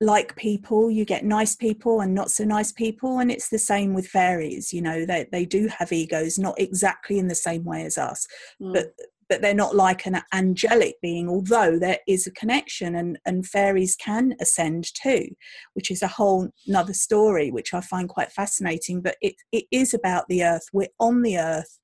like 0.00 0.34
people 0.36 0.90
you 0.90 1.04
get 1.04 1.24
nice 1.24 1.56
people 1.56 2.00
and 2.00 2.14
not 2.14 2.30
so 2.30 2.44
nice 2.44 2.72
people. 2.72 3.18
And 3.18 3.30
it's 3.30 3.48
the 3.48 3.58
same 3.58 3.94
with 3.94 4.08
fairies 4.08 4.72
you 4.72 4.82
know 4.82 5.06
they 5.06 5.26
they 5.32 5.44
do 5.44 5.68
have 5.78 5.92
egos 5.92 6.38
not 6.38 6.58
exactly 6.60 7.18
in 7.18 7.28
the 7.28 7.34
same 7.34 7.64
way 7.64 7.84
as 7.84 7.98
us. 7.98 8.26
Mm. 8.60 8.74
but 8.74 8.92
but 9.28 9.42
they're 9.42 9.54
not 9.54 9.74
like 9.74 10.06
an 10.06 10.20
angelic 10.32 10.94
being 11.02 11.28
although 11.28 11.78
there 11.78 11.98
is 12.06 12.26
a 12.26 12.32
connection 12.32 12.94
and 12.94 13.18
and 13.26 13.46
fairies 13.46 13.96
can 13.96 14.34
ascend 14.40 14.86
too 14.94 15.28
which 15.74 15.90
is 15.90 16.02
a 16.02 16.08
whole 16.08 16.48
another 16.66 16.94
story 16.94 17.50
which 17.50 17.74
i 17.74 17.80
find 17.80 18.08
quite 18.08 18.32
fascinating. 18.32 19.00
But 19.00 19.16
it 19.20 19.36
it 19.52 19.64
is 19.70 19.94
about 19.94 20.24
the 20.28 20.44
earth. 20.44 20.66
We're 20.72 20.88
on 21.00 21.22
the 21.22 21.38
earth. 21.38 21.78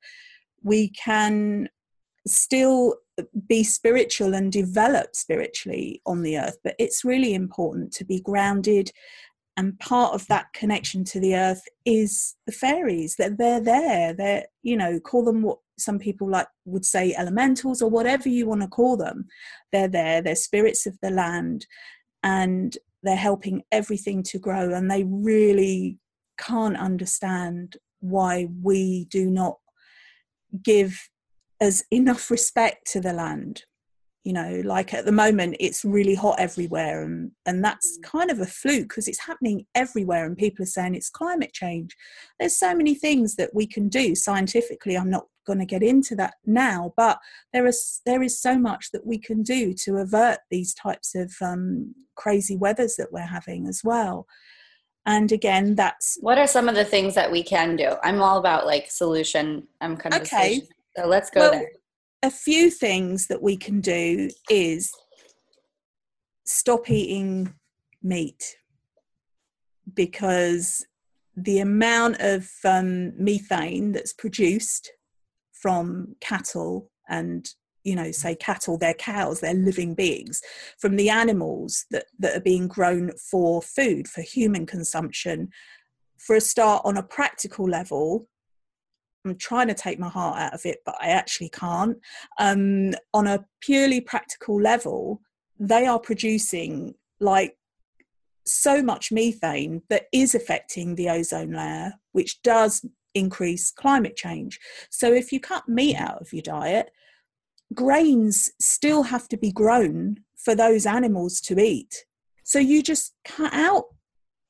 We 0.63 0.91
can 0.91 1.69
still 2.27 2.97
be 3.47 3.63
spiritual 3.65 4.35
and 4.35 4.51
develop 4.51 5.15
spiritually 5.15 6.01
on 6.07 6.23
the 6.23 6.39
earth 6.39 6.57
but 6.65 6.75
it's 6.79 7.05
really 7.05 7.35
important 7.35 7.93
to 7.93 8.05
be 8.05 8.21
grounded. 8.21 8.91
And 9.57 9.79
part 9.81 10.15
of 10.15 10.27
that 10.29 10.47
connection 10.55 11.05
to 11.05 11.21
the 11.21 11.35
earth 11.37 11.63
is 11.85 12.37
the 12.47 12.53
fairies. 12.53 13.17
That 13.17 13.37
they're, 13.37 13.61
they're 13.61 13.89
there. 13.89 14.15
They're 14.15 14.47
you 14.63 14.77
know 14.77 15.01
call 15.01 15.25
them 15.25 15.43
what 15.43 15.59
some 15.79 15.99
people 15.99 16.29
like 16.29 16.47
would 16.65 16.85
say 16.85 17.15
elementals 17.15 17.83
or 17.83 17.91
whatever 17.91 18.29
you 18.29 18.47
want 18.47 18.63
to 18.63 18.69
call 18.69 18.97
them. 18.97 19.27
They're 19.73 19.89
there 19.89 20.23
they're 20.23 20.37
spirits 20.37 20.87
of 20.87 20.99
the 21.03 21.11
land 21.11 21.67
and 22.23 22.77
they're 23.03 23.17
helping 23.17 23.63
everything 23.73 24.23
to 24.23 24.39
grow 24.39 24.73
and 24.75 24.91
they 24.91 25.05
really 25.05 25.99
can't 26.39 26.77
understand 26.77 27.77
why 28.01 28.49
we 28.63 29.07
do 29.07 29.31
not 29.31 29.59
give 30.63 31.09
as 31.61 31.85
enough 31.91 32.31
respect 32.31 32.91
to 32.93 33.01
the 33.01 33.13
land. 33.13 33.65
You 34.25 34.35
know 34.35 34.63
like 34.65 34.95
at 34.95 35.05
the 35.05 35.11
moment 35.11 35.57
it's 35.59 35.85
really 35.85 36.15
hot 36.15 36.39
everywhere 36.39 37.03
and 37.03 37.33
and 37.45 37.65
that's 37.65 37.99
mm. 37.99 38.05
kind 38.05 38.31
of 38.31 38.39
a 38.39 38.47
fluke 38.47 38.89
because 38.89 39.09
it's 39.09 39.27
happening 39.27 39.67
everywhere 39.75 40.25
and 40.27 40.37
people 40.37 40.63
are 40.63 40.67
saying 40.67 40.95
it's 40.95 41.11
climate 41.11 41.53
change. 41.53 41.97
There's 42.39 42.57
so 42.57 42.73
many 42.73 42.95
things 42.95 43.35
that 43.35 43.53
we 43.53 43.67
can 43.67 43.89
do 43.89 44.15
scientifically 44.15 44.97
i'm 44.97 45.11
not 45.11 45.27
going 45.47 45.59
to 45.59 45.67
get 45.67 45.83
into 45.83 46.15
that 46.15 46.35
now 46.47 46.93
but 46.97 47.19
there 47.53 47.67
is 47.67 48.01
there 48.07 48.23
is 48.23 48.41
so 48.41 48.59
much 48.59 48.91
that 48.93 49.07
we 49.07 49.19
can 49.19 49.43
do 49.43 49.73
to 49.73 49.97
avert 49.97 50.39
these 50.51 50.75
types 50.75 51.15
of 51.15 51.33
um, 51.41 51.95
crazy 52.15 52.57
weathers 52.57 52.97
that 52.97 53.13
we're 53.13 53.21
having 53.21 53.67
as 53.67 53.83
well. 53.83 54.27
And 55.05 55.33
again 55.33 55.75
that's 55.75 56.17
what 56.21 56.39
are 56.39 56.47
some 56.47 56.69
of 56.69 56.75
the 56.75 56.85
things 56.85 57.15
that 57.17 57.33
we 57.33 57.43
can 57.43 57.77
do? 57.77 57.97
I'm 58.05 58.23
all 58.23 58.39
about 58.39 58.67
like 58.67 58.91
solution 58.91 59.67
i'm 59.81 59.97
kind 59.97 60.15
of 60.15 60.23
okay 60.23 60.63
so 60.97 61.07
let's 61.07 61.31
go 61.31 61.41
well, 61.41 61.51
there. 61.51 61.71
a 62.23 62.31
few 62.31 62.71
things 62.71 63.27
that 63.27 63.43
we 63.43 63.57
can 63.57 63.81
do 63.81 64.29
is 64.49 64.93
stop 66.45 66.89
eating 66.89 67.53
meat 68.03 68.57
because 69.95 70.87
the 71.37 71.59
amount 71.59 72.21
of 72.21 72.49
um, 72.65 73.13
methane 73.17 73.91
that's 73.93 74.13
produced 74.13 74.93
from 75.63 76.17
cattle 76.21 76.91
and 77.09 77.51
you 77.85 77.95
know 77.95 78.11
say 78.11 78.35
cattle 78.35 78.77
they're 78.77 78.95
cows 78.95 79.41
they're 79.41 79.55
living 79.55 79.95
beings 79.95 80.43
from 80.79 80.97
the 80.97 81.09
animals 81.09 81.87
that, 81.91 82.07
that 82.19 82.37
are 82.37 82.41
being 82.41 82.69
grown 82.69 83.11
for 83.31 83.63
food 83.63 84.09
for 84.09 84.21
human 84.23 84.67
consumption 84.67 85.49
for 86.19 86.37
a 86.37 86.41
start 86.41 86.83
on 86.85 86.97
a 86.97 87.03
practical 87.03 87.69
level 87.69 88.27
I'm 89.25 89.37
trying 89.37 89.69
to 89.69 89.75
take 89.75 90.01
my 90.01 90.09
heart 90.09 90.37
out 90.37 90.55
of 90.55 90.67
it, 90.67 90.79
but 90.85 90.97
I 91.01 91.11
actually 91.11 91.51
can't. 91.51 91.97
Um, 92.41 92.93
on 93.15 93.29
a 93.29 93.45
purely 93.61 94.01
practical 94.01 94.61
level, 94.61 95.21
they 95.61 95.87
are 95.87 96.01
producing 96.01 96.95
like 97.21 97.57
so 98.45 98.83
much 98.83 99.13
methane 99.13 99.83
that 99.89 100.07
is 100.13 100.35
affecting 100.35 100.97
the 100.97 101.09
ozone 101.09 101.53
layer, 101.53 101.93
which 102.13 102.43
does 102.43 102.85
increase 103.15 103.71
climate 103.71 104.17
change. 104.17 104.59
So 104.91 105.13
if 105.13 105.33
you 105.33 105.41
cut 105.41 105.69
meat 105.69 105.97
out 105.97 106.21
of 106.21 106.33
your 106.33 106.43
diet, 106.43 106.91
grains 107.75 108.51
still 108.61 109.05
have 109.05 109.29
to 109.29 109.37
be 109.37 109.53
grown 109.53 110.19
for 110.37 110.55
those 110.55 110.87
animals 110.87 111.41
to 111.43 111.59
eat. 111.59 112.05
So 112.45 112.59
you 112.59 112.83
just 112.83 113.15
cut 113.25 113.53
out 113.53 113.85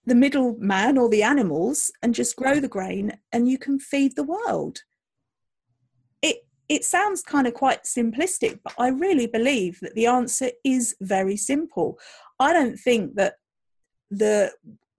the 0.05 0.15
middleman 0.15 0.99
or 0.99 1.09
the 1.09 1.23
animals 1.23 1.93
and 2.03 2.15
just 2.15 2.37
grow 2.37 2.59
the 2.59 2.69
grain 2.69 3.19
and 3.33 3.49
you 3.49 3.59
can 3.59 3.79
feed 3.79 4.17
the 4.17 4.25
world. 4.25 4.81
It 6.23 6.39
it 6.69 6.85
sounds 6.85 7.23
kind 7.23 7.47
of 7.47 7.55
quite 7.55 7.85
simplistic, 7.85 8.61
but 8.65 8.75
I 8.79 8.89
really 8.89 9.27
believe 9.27 9.79
that 9.81 9.95
the 9.95 10.07
answer 10.07 10.51
is 10.65 10.97
very 11.01 11.37
simple. 11.37 11.99
I 12.41 12.53
don't 12.53 12.79
think 12.79 13.15
that 13.17 13.35
the 14.11 14.53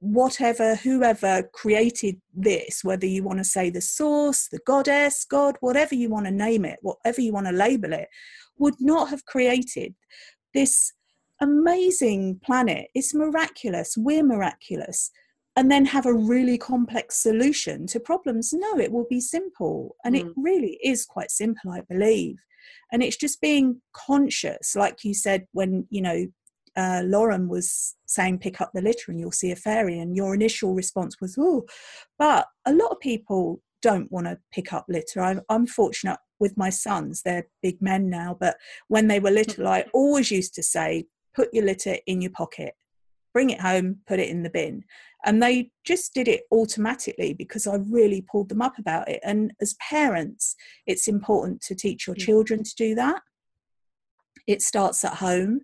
whatever 0.06 0.76
whoever 0.76 1.44
created 1.54 2.20
this 2.34 2.84
whether 2.84 3.06
you 3.06 3.24
want 3.24 3.40
to 3.40 3.44
say 3.44 3.70
the 3.70 3.80
source 3.80 4.50
the 4.52 4.60
goddess 4.66 5.24
god 5.24 5.56
whatever 5.62 5.96
you 5.96 6.10
want 6.10 6.26
to 6.26 6.32
name 6.32 6.66
it 6.66 6.78
whatever 6.82 7.22
you 7.22 7.32
want 7.32 7.48
to 7.48 7.54
label 7.54 7.94
it 7.94 8.10
would 8.58 8.76
not 8.82 9.10
have 9.10 9.24
created 9.26 9.96
this 10.54 10.92
amazing 11.42 12.40
planet. 12.44 12.88
It's 12.96 13.14
miraculous. 13.14 13.96
We're 13.98 14.24
miraculous. 14.24 15.12
And 15.56 15.70
then 15.70 15.86
have 15.86 16.08
a 16.08 16.14
really 16.14 16.58
complex 16.58 17.22
solution 17.22 17.86
to 17.88 18.00
problems. 18.00 18.54
No, 18.54 18.80
it 18.80 18.92
will 18.92 19.06
be 19.08 19.22
simple. 19.22 19.96
And 20.04 20.16
mm. 20.16 20.22
it 20.22 20.28
really 20.36 20.80
is 20.84 21.06
quite 21.06 21.30
simple, 21.30 21.72
I 21.72 21.82
believe. 21.82 22.38
And 22.92 23.04
it's 23.04 23.18
just 23.18 23.40
being 23.40 23.82
conscious, 23.94 24.76
like 24.76 25.04
you 25.04 25.14
said, 25.14 25.46
when, 25.52 25.86
you 25.92 26.02
know, 26.02 26.26
uh, 26.76 27.02
Lauren 27.06 27.48
was 27.48 27.96
saying, 28.06 28.40
pick 28.40 28.62
up 28.62 28.72
the 28.74 28.82
litter 28.82 29.12
and 29.12 29.20
you'll 29.20 29.32
see 29.32 29.52
a 29.52 29.56
fairy. 29.56 30.00
And 30.00 30.16
your 30.16 30.34
initial 30.34 30.74
response 30.74 31.20
was, 31.22 31.36
oh, 31.40 31.66
but 32.18 32.48
a 32.66 32.74
lot 32.74 32.92
of 32.92 33.00
people 33.00 33.62
don't 33.82 34.12
want 34.12 34.28
to 34.28 34.40
pick 34.52 34.74
up 34.74 34.86
litter. 34.88 35.22
I'm, 35.22 35.42
I'm 35.50 35.68
fortunate 35.68 36.18
with 36.40 36.58
my 36.58 36.70
sons, 36.70 37.22
they're 37.22 37.48
big 37.62 37.82
men 37.82 38.10
now, 38.10 38.36
but 38.38 38.58
when 38.88 39.08
they 39.08 39.20
were 39.20 39.32
little, 39.32 39.68
I 39.68 39.86
always 39.94 40.30
used 40.30 40.54
to 40.56 40.64
say, 40.64 41.06
put 41.34 41.54
your 41.54 41.64
litter 41.64 41.98
in 42.06 42.22
your 42.22 42.32
pocket, 42.32 42.74
bring 43.34 43.50
it 43.50 43.62
home, 43.62 44.00
put 44.08 44.20
it 44.20 44.30
in 44.30 44.44
the 44.44 44.50
bin. 44.50 44.84
And 45.26 45.42
they 45.42 45.72
just 45.86 46.14
did 46.14 46.28
it 46.28 46.44
automatically 46.52 47.34
because 47.34 47.66
I 47.66 47.78
really 47.78 48.26
pulled 48.30 48.50
them 48.50 48.62
up 48.62 48.78
about 48.78 49.08
it. 49.08 49.22
And 49.24 49.54
as 49.62 49.76
parents, 49.90 50.56
it's 50.86 51.08
important 51.08 51.62
to 51.62 51.76
teach 51.76 52.08
your 52.08 52.16
mm. 52.16 52.20
children 52.20 52.64
to 52.64 52.76
do 52.76 52.94
that. 52.96 53.22
It 54.46 54.62
starts 54.62 55.06
at 55.06 55.16
home. 55.16 55.62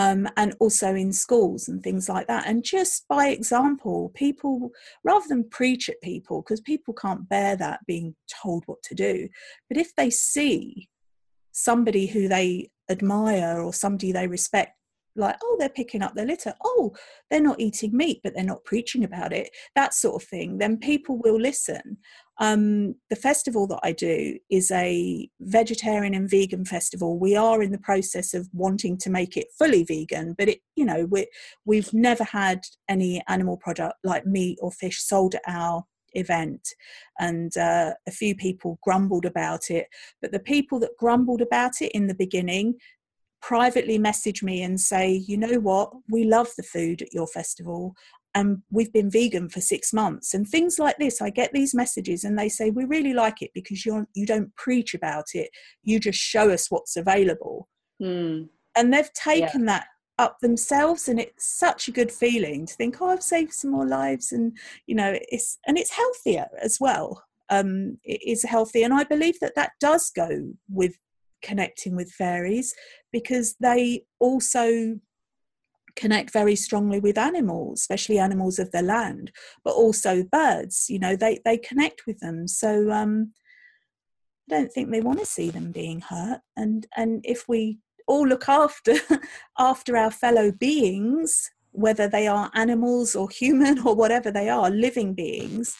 Um, 0.00 0.28
and 0.36 0.54
also 0.60 0.94
in 0.94 1.12
schools 1.12 1.66
and 1.68 1.82
things 1.82 2.08
like 2.08 2.28
that. 2.28 2.46
And 2.46 2.62
just 2.62 3.08
by 3.08 3.24
example, 3.28 4.12
people, 4.14 4.70
rather 5.02 5.26
than 5.28 5.50
preach 5.58 5.88
at 5.88 6.00
people, 6.02 6.42
because 6.42 6.60
people 6.60 6.94
can't 6.94 7.28
bear 7.28 7.56
that 7.56 7.80
being 7.86 8.14
told 8.42 8.62
what 8.66 8.80
to 8.84 8.94
do, 8.94 9.28
but 9.68 9.76
if 9.76 9.90
they 9.96 10.10
see 10.10 10.88
somebody 11.50 12.06
who 12.06 12.28
they 12.28 12.70
admire 12.88 13.60
or 13.60 13.72
somebody 13.72 14.12
they 14.12 14.28
respect 14.28 14.77
like, 15.18 15.36
oh, 15.42 15.56
they're 15.58 15.68
picking 15.68 16.02
up 16.02 16.14
their 16.14 16.26
litter. 16.26 16.54
Oh, 16.64 16.94
they're 17.30 17.40
not 17.40 17.60
eating 17.60 17.96
meat, 17.96 18.20
but 18.22 18.34
they're 18.34 18.44
not 18.44 18.64
preaching 18.64 19.04
about 19.04 19.32
it. 19.32 19.50
That 19.74 19.94
sort 19.94 20.22
of 20.22 20.28
thing. 20.28 20.58
Then 20.58 20.78
people 20.78 21.18
will 21.18 21.38
listen. 21.38 21.98
Um, 22.40 22.94
the 23.10 23.16
festival 23.16 23.66
that 23.66 23.80
I 23.82 23.92
do 23.92 24.38
is 24.48 24.70
a 24.70 25.28
vegetarian 25.40 26.14
and 26.14 26.30
vegan 26.30 26.64
festival. 26.64 27.18
We 27.18 27.36
are 27.36 27.62
in 27.62 27.72
the 27.72 27.78
process 27.78 28.32
of 28.32 28.48
wanting 28.52 28.96
to 28.98 29.10
make 29.10 29.36
it 29.36 29.48
fully 29.58 29.84
vegan, 29.84 30.34
but 30.38 30.48
it, 30.48 30.60
you 30.76 30.84
know, 30.84 31.06
we 31.06 31.26
we've 31.64 31.92
never 31.92 32.24
had 32.24 32.60
any 32.88 33.22
animal 33.28 33.56
product 33.56 33.94
like 34.04 34.24
meat 34.24 34.58
or 34.62 34.70
fish 34.70 35.02
sold 35.02 35.34
at 35.34 35.42
our 35.48 35.84
event 36.14 36.74
and 37.18 37.56
uh, 37.56 37.92
a 38.06 38.10
few 38.10 38.34
people 38.34 38.78
grumbled 38.82 39.26
about 39.26 39.70
it 39.70 39.86
but 40.22 40.32
the 40.32 40.38
people 40.38 40.78
that 40.80 40.96
grumbled 40.98 41.42
about 41.42 41.80
it 41.80 41.92
in 41.92 42.06
the 42.06 42.14
beginning 42.14 42.74
privately 43.40 43.98
message 43.98 44.42
me 44.42 44.62
and 44.62 44.80
say, 44.80 45.12
you 45.12 45.36
know 45.36 45.58
what, 45.58 45.92
we 46.10 46.24
love 46.24 46.48
the 46.56 46.62
food 46.62 47.02
at 47.02 47.12
your 47.12 47.26
festival 47.26 47.94
and 48.34 48.62
we've 48.70 48.92
been 48.92 49.10
vegan 49.10 49.48
for 49.48 49.60
six 49.60 49.92
months. 49.92 50.34
And 50.34 50.46
things 50.46 50.78
like 50.78 50.96
this 50.98 51.20
i 51.20 51.30
get 51.30 51.52
these 51.52 51.74
messages 51.74 52.24
and 52.24 52.38
they 52.38 52.48
say 52.48 52.70
we 52.70 52.84
really 52.84 53.14
like 53.14 53.42
it 53.42 53.50
because 53.54 53.84
you're 53.84 54.06
you 54.14 54.26
don't 54.26 54.54
preach 54.56 54.94
about 54.94 55.26
it. 55.34 55.50
You 55.82 55.98
just 55.98 56.18
show 56.18 56.50
us 56.50 56.70
what's 56.70 56.96
available. 56.96 57.68
Mm. 58.00 58.48
and 58.76 58.94
they've 58.94 59.12
taken 59.12 59.62
yeah. 59.62 59.66
that 59.66 59.86
up 60.18 60.38
themselves 60.40 61.08
and 61.08 61.18
it's 61.18 61.58
such 61.58 61.88
a 61.88 61.92
good 61.92 62.12
feeling 62.12 62.64
to 62.64 62.74
think 62.74 63.00
oh 63.00 63.08
i've 63.08 63.22
saved 63.22 63.52
some 63.52 63.72
more 63.72 63.86
lives 63.86 64.30
and 64.30 64.56
you 64.86 64.94
know 64.94 65.18
it's 65.32 65.58
and 65.66 65.76
it's 65.76 65.90
healthier 65.90 66.46
as 66.62 66.78
well. 66.80 67.24
Um 67.50 67.98
it 68.04 68.20
is 68.24 68.44
healthy 68.44 68.84
and 68.84 68.94
i 68.94 69.02
believe 69.02 69.40
that 69.40 69.56
that 69.56 69.72
does 69.80 70.10
go 70.10 70.30
with 70.68 70.94
connecting 71.42 71.96
with 71.96 72.10
fairies 72.10 72.74
because 73.12 73.56
they 73.60 74.04
also 74.18 74.98
connect 75.96 76.32
very 76.32 76.54
strongly 76.54 77.00
with 77.00 77.18
animals 77.18 77.80
especially 77.80 78.18
animals 78.18 78.58
of 78.58 78.70
the 78.70 78.82
land 78.82 79.32
but 79.64 79.72
also 79.74 80.22
birds 80.22 80.86
you 80.88 80.98
know 80.98 81.16
they 81.16 81.40
they 81.44 81.58
connect 81.58 82.06
with 82.06 82.18
them. 82.20 82.46
So 82.46 82.90
um 82.92 83.32
i 84.50 84.54
don't 84.54 84.72
think 84.72 84.90
they 84.90 85.00
want 85.00 85.18
to 85.18 85.26
see 85.26 85.50
them 85.50 85.72
being 85.72 86.00
hurt. 86.00 86.40
And 86.56 86.86
and 86.96 87.20
if 87.24 87.48
we 87.48 87.78
all 88.06 88.26
look 88.26 88.48
after 88.48 88.94
after 89.58 89.96
our 89.96 90.10
fellow 90.10 90.50
beings 90.52 91.50
whether 91.72 92.08
they 92.08 92.26
are 92.26 92.50
animals 92.54 93.14
or 93.14 93.28
human 93.28 93.78
or 93.86 93.94
whatever 93.94 94.30
they 94.30 94.48
are 94.48 94.70
living 94.70 95.14
beings 95.14 95.76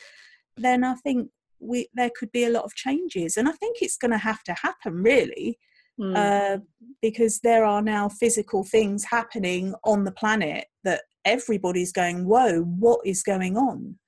then 0.56 0.84
i 0.84 0.94
think 0.94 1.30
we 1.60 1.88
there 1.94 2.10
could 2.18 2.30
be 2.32 2.44
a 2.44 2.50
lot 2.50 2.64
of 2.64 2.74
changes 2.74 3.36
and 3.36 3.48
i 3.48 3.52
think 3.52 3.78
it's 3.80 3.96
going 3.96 4.10
to 4.10 4.18
have 4.18 4.42
to 4.42 4.52
happen 4.54 5.02
really 5.02 5.58
mm. 5.98 6.16
uh, 6.16 6.58
because 7.02 7.40
there 7.40 7.64
are 7.64 7.82
now 7.82 8.08
physical 8.08 8.64
things 8.64 9.04
happening 9.04 9.74
on 9.84 10.04
the 10.04 10.12
planet 10.12 10.66
that 10.84 11.02
everybody's 11.24 11.92
going, 11.92 12.24
whoa, 12.24 12.62
what 12.62 13.00
is 13.04 13.22
going 13.22 13.56
on? 13.56 13.98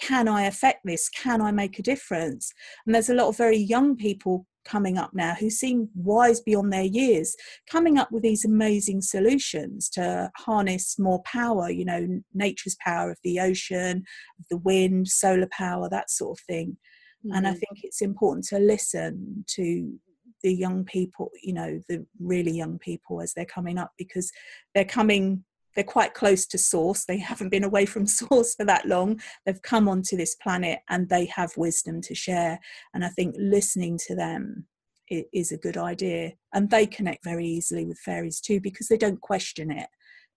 Can 0.00 0.26
I 0.26 0.42
affect 0.46 0.80
this? 0.84 1.08
Can 1.08 1.40
I 1.40 1.52
make 1.52 1.78
a 1.78 1.82
difference? 1.82 2.52
And 2.84 2.94
there's 2.94 3.10
a 3.10 3.14
lot 3.14 3.28
of 3.28 3.36
very 3.36 3.58
young 3.58 3.96
people 3.96 4.46
coming 4.64 4.98
up 4.98 5.10
now 5.14 5.34
who 5.34 5.50
seem 5.50 5.88
wise 5.94 6.40
beyond 6.40 6.72
their 6.72 6.84
years, 6.84 7.36
coming 7.70 7.98
up 7.98 8.10
with 8.10 8.22
these 8.22 8.44
amazing 8.44 9.00
solutions 9.00 9.88
to 9.90 10.30
harness 10.36 10.98
more 10.98 11.22
power, 11.22 11.70
you 11.70 11.84
know, 11.84 12.20
nature's 12.32 12.76
power 12.80 13.10
of 13.10 13.18
the 13.24 13.40
ocean, 13.40 14.04
of 14.38 14.44
the 14.50 14.58
wind, 14.58 15.08
solar 15.08 15.48
power, 15.50 15.88
that 15.88 16.10
sort 16.10 16.38
of 16.38 16.44
thing. 16.44 16.76
Mm-hmm. 17.24 17.36
And 17.36 17.46
I 17.46 17.50
mm-hmm. 17.50 17.58
think 17.58 17.84
it's 17.84 18.02
important 18.02 18.46
to 18.46 18.58
listen 18.58 19.44
to 19.48 19.98
the 20.42 20.54
young 20.54 20.84
people 20.84 21.30
you 21.42 21.54
know 21.54 21.80
the 21.88 22.04
really 22.20 22.52
young 22.52 22.78
people 22.78 23.22
as 23.22 23.32
they're 23.32 23.46
coming 23.46 23.78
up 23.78 23.92
because 23.96 24.30
they're 24.74 24.84
coming 24.84 25.42
they're 25.74 25.84
quite 25.84 26.14
close 26.14 26.46
to 26.46 26.58
source 26.58 27.04
they 27.04 27.18
haven't 27.18 27.50
been 27.50 27.64
away 27.64 27.86
from 27.86 28.06
source 28.06 28.54
for 28.54 28.64
that 28.64 28.86
long. 28.86 29.20
They've 29.44 29.62
come 29.62 29.88
onto 29.88 30.16
this 30.16 30.34
planet 30.36 30.80
and 30.88 31.08
they 31.08 31.26
have 31.26 31.56
wisdom 31.56 32.00
to 32.02 32.14
share. 32.14 32.58
And 32.92 33.04
i 33.04 33.08
think 33.08 33.34
listening 33.38 33.98
to 34.06 34.14
them 34.14 34.66
is 35.10 35.52
a 35.52 35.58
good 35.58 35.76
idea. 35.76 36.32
And 36.52 36.70
they 36.70 36.86
connect 36.86 37.24
very 37.24 37.46
easily 37.46 37.84
with 37.84 37.98
fairies 37.98 38.40
too 38.40 38.60
because 38.60 38.88
they 38.88 38.96
don't 38.96 39.20
question 39.20 39.70
it. 39.70 39.88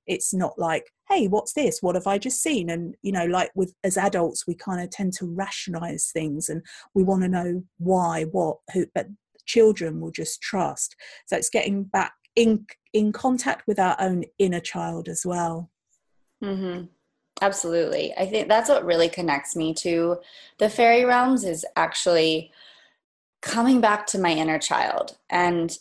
It's 0.06 0.34
not 0.34 0.58
like 0.58 0.91
hey 1.10 1.28
what's 1.28 1.54
this? 1.54 1.82
What 1.82 1.95
have 1.95 2.08
i 2.08 2.17
just 2.17 2.41
seen? 2.41 2.69
And 2.69 2.95
you 3.02 3.12
know 3.12 3.26
like 3.26 3.52
with 3.56 3.73
as 3.84 3.97
adults 3.97 4.45
we 4.47 4.56
kind 4.56 4.82
of 4.82 4.89
tend 4.89 5.13
to 5.13 5.26
rationalize 5.26 6.12
things 6.13 6.50
and 6.50 6.62
we 6.93 7.04
want 7.04 7.23
to 7.23 7.30
know 7.30 7.63
why 7.78 8.23
what 8.23 8.58
who 8.73 8.86
but 8.93 9.08
children 9.45 10.00
will 10.00 10.12
just 10.12 10.41
trust. 10.41 10.95
So 11.26 11.38
it's 11.38 11.50
getting 11.50 11.86
back 11.86 12.13
in 12.38 12.65
in 12.93 13.12
contact 13.12 13.67
with 13.67 13.80
our 13.80 13.97
own 14.00 14.23
inner 14.39 14.60
child 14.60 15.10
as 15.10 15.26
well. 15.26 15.69
Mm-hmm. 16.43 16.86
Absolutely. 17.41 18.13
I 18.17 18.26
think 18.26 18.47
that's 18.47 18.69
what 18.69 18.86
really 18.86 19.10
connects 19.10 19.56
me 19.56 19.73
to 19.76 20.17
the 20.58 20.69
fairy 20.69 21.04
realms 21.04 21.43
is 21.43 21.65
actually 21.76 22.52
coming 23.41 23.82
back 23.82 24.08
to 24.08 24.19
my 24.19 24.32
inner 24.32 24.58
child 24.58 25.17
and 25.30 25.78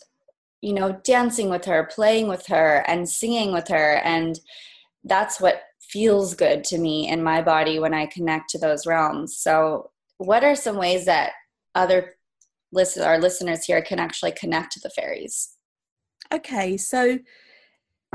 you 0.61 0.73
know 0.73 0.99
dancing 1.03 1.49
with 1.49 1.65
her 1.65 1.89
playing 1.91 2.27
with 2.27 2.45
her 2.47 2.83
and 2.87 3.09
singing 3.09 3.51
with 3.51 3.67
her 3.67 3.95
and 4.03 4.39
that's 5.03 5.41
what 5.41 5.63
feels 5.81 6.35
good 6.35 6.63
to 6.63 6.77
me 6.77 7.09
in 7.09 7.23
my 7.23 7.41
body 7.41 7.79
when 7.79 7.95
i 7.95 8.05
connect 8.05 8.49
to 8.49 8.59
those 8.59 8.85
realms 8.85 9.35
so 9.35 9.89
what 10.17 10.43
are 10.43 10.55
some 10.55 10.77
ways 10.77 11.05
that 11.05 11.31
other 11.73 12.17
listen, 12.71 13.03
our 13.03 13.19
listeners 13.19 13.65
here 13.65 13.81
can 13.81 13.99
actually 13.99 14.31
connect 14.31 14.73
to 14.73 14.79
the 14.81 14.89
fairies? 14.89 15.56
Okay, 16.33 16.77
so 16.77 17.19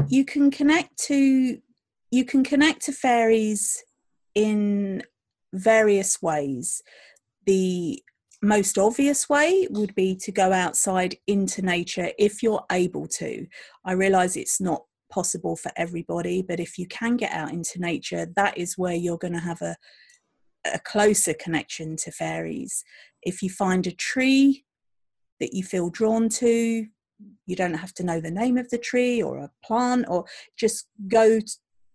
you 0.08 0.24
can 0.24 0.50
connect 0.50 0.96
to 0.96 1.58
you 2.10 2.24
can 2.26 2.44
connect 2.44 2.82
to 2.82 2.92
fairies 2.92 3.82
in 4.34 5.02
various 5.54 6.20
ways. 6.20 6.82
The 7.46 8.02
most 8.42 8.76
obvious 8.76 9.28
way 9.28 9.66
would 9.70 9.94
be 9.94 10.14
to 10.16 10.32
go 10.32 10.52
outside 10.52 11.16
into 11.26 11.62
nature 11.62 12.10
if 12.18 12.42
you're 12.42 12.64
able 12.70 13.06
to. 13.06 13.46
I 13.84 13.92
realize 13.92 14.36
it's 14.36 14.60
not 14.60 14.84
possible 15.10 15.56
for 15.56 15.70
everybody, 15.76 16.42
but 16.42 16.60
if 16.60 16.78
you 16.78 16.86
can 16.86 17.16
get 17.16 17.32
out 17.32 17.52
into 17.52 17.80
nature, 17.80 18.26
that 18.36 18.58
is 18.58 18.76
where 18.76 18.94
you're 18.94 19.18
going 19.18 19.34
to 19.34 19.40
have 19.40 19.62
a, 19.62 19.76
a 20.66 20.78
closer 20.80 21.34
connection 21.34 21.96
to 21.96 22.10
fairies. 22.10 22.84
If 23.22 23.42
you 23.42 23.48
find 23.48 23.86
a 23.86 23.92
tree 23.92 24.64
that 25.40 25.54
you 25.54 25.62
feel 25.62 25.88
drawn 25.88 26.28
to, 26.28 26.86
you 27.46 27.56
don't 27.56 27.74
have 27.74 27.94
to 27.94 28.04
know 28.04 28.20
the 28.20 28.30
name 28.30 28.56
of 28.56 28.70
the 28.70 28.78
tree 28.78 29.22
or 29.22 29.38
a 29.38 29.50
plant, 29.64 30.06
or 30.08 30.24
just 30.56 30.88
go 31.08 31.40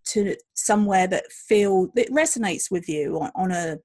to 0.06 0.36
somewhere 0.54 1.08
that 1.08 1.32
feel 1.32 1.88
that 1.96 2.10
resonates 2.10 2.72
with 2.72 2.88
you 2.88 3.20
on, 3.20 3.32
on 3.36 3.52
a 3.52 3.78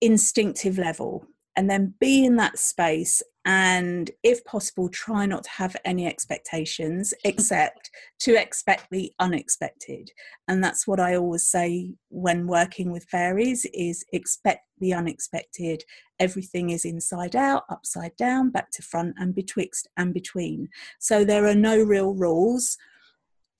instinctive 0.00 0.78
level. 0.78 1.26
And 1.56 1.68
then 1.68 1.94
be 1.98 2.24
in 2.24 2.36
that 2.36 2.58
space 2.58 3.22
and 3.48 4.10
if 4.22 4.44
possible 4.44 4.90
try 4.90 5.24
not 5.24 5.42
to 5.42 5.50
have 5.50 5.74
any 5.86 6.06
expectations 6.06 7.14
except 7.24 7.90
to 8.20 8.36
expect 8.36 8.88
the 8.90 9.10
unexpected. 9.18 10.10
And 10.46 10.62
that's 10.62 10.86
what 10.86 11.00
i 11.00 11.16
always 11.16 11.48
say 11.48 11.94
when 12.10 12.46
working 12.46 12.92
with 12.92 13.04
fairies 13.04 13.66
is 13.72 14.04
expect 14.12 14.66
the 14.80 14.92
unexpected. 14.92 15.82
Everything 16.20 16.68
is 16.70 16.84
inside 16.84 17.34
out 17.34 17.64
upside 17.70 18.14
down 18.16 18.50
back 18.50 18.70
to 18.72 18.82
front 18.82 19.14
and 19.18 19.34
betwixt 19.34 19.88
and 19.96 20.12
between. 20.12 20.68
So 20.98 21.24
there 21.24 21.46
are 21.46 21.54
no 21.54 21.82
real 21.82 22.12
rules. 22.12 22.76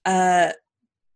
Uh, 0.04 0.52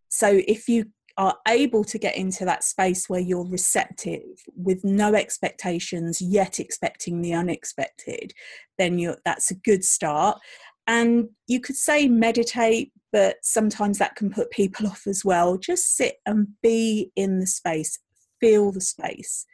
so 0.09 0.41
if 0.47 0.67
you 0.67 0.85
are 1.17 1.37
able 1.47 1.83
to 1.83 1.99
get 1.99 2.15
into 2.15 2.43
that 2.45 2.63
space 2.63 3.07
where 3.07 3.19
you're 3.19 3.47
receptive 3.47 4.23
with 4.55 4.83
no 4.83 5.13
expectations 5.13 6.21
yet 6.21 6.59
expecting 6.59 7.21
the 7.21 7.33
unexpected 7.33 8.33
then 8.77 8.97
you 8.97 9.15
that's 9.23 9.51
a 9.51 9.55
good 9.55 9.83
start. 9.83 10.39
And 10.87 11.29
you 11.47 11.59
could 11.61 11.75
say 11.75 12.07
meditate 12.07 12.91
but 13.11 13.37
sometimes 13.43 13.99
that 13.99 14.15
can 14.15 14.31
put 14.31 14.49
people 14.49 14.87
off 14.93 15.03
as 15.05 15.23
well. 15.23 15.57
Just 15.57 15.95
sit 15.95 16.15
and 16.25 16.47
be 16.61 17.11
in 17.15 17.39
the 17.39 17.47
space 17.47 17.99
feel 18.39 18.71
the 18.71 18.81
space 18.81 19.45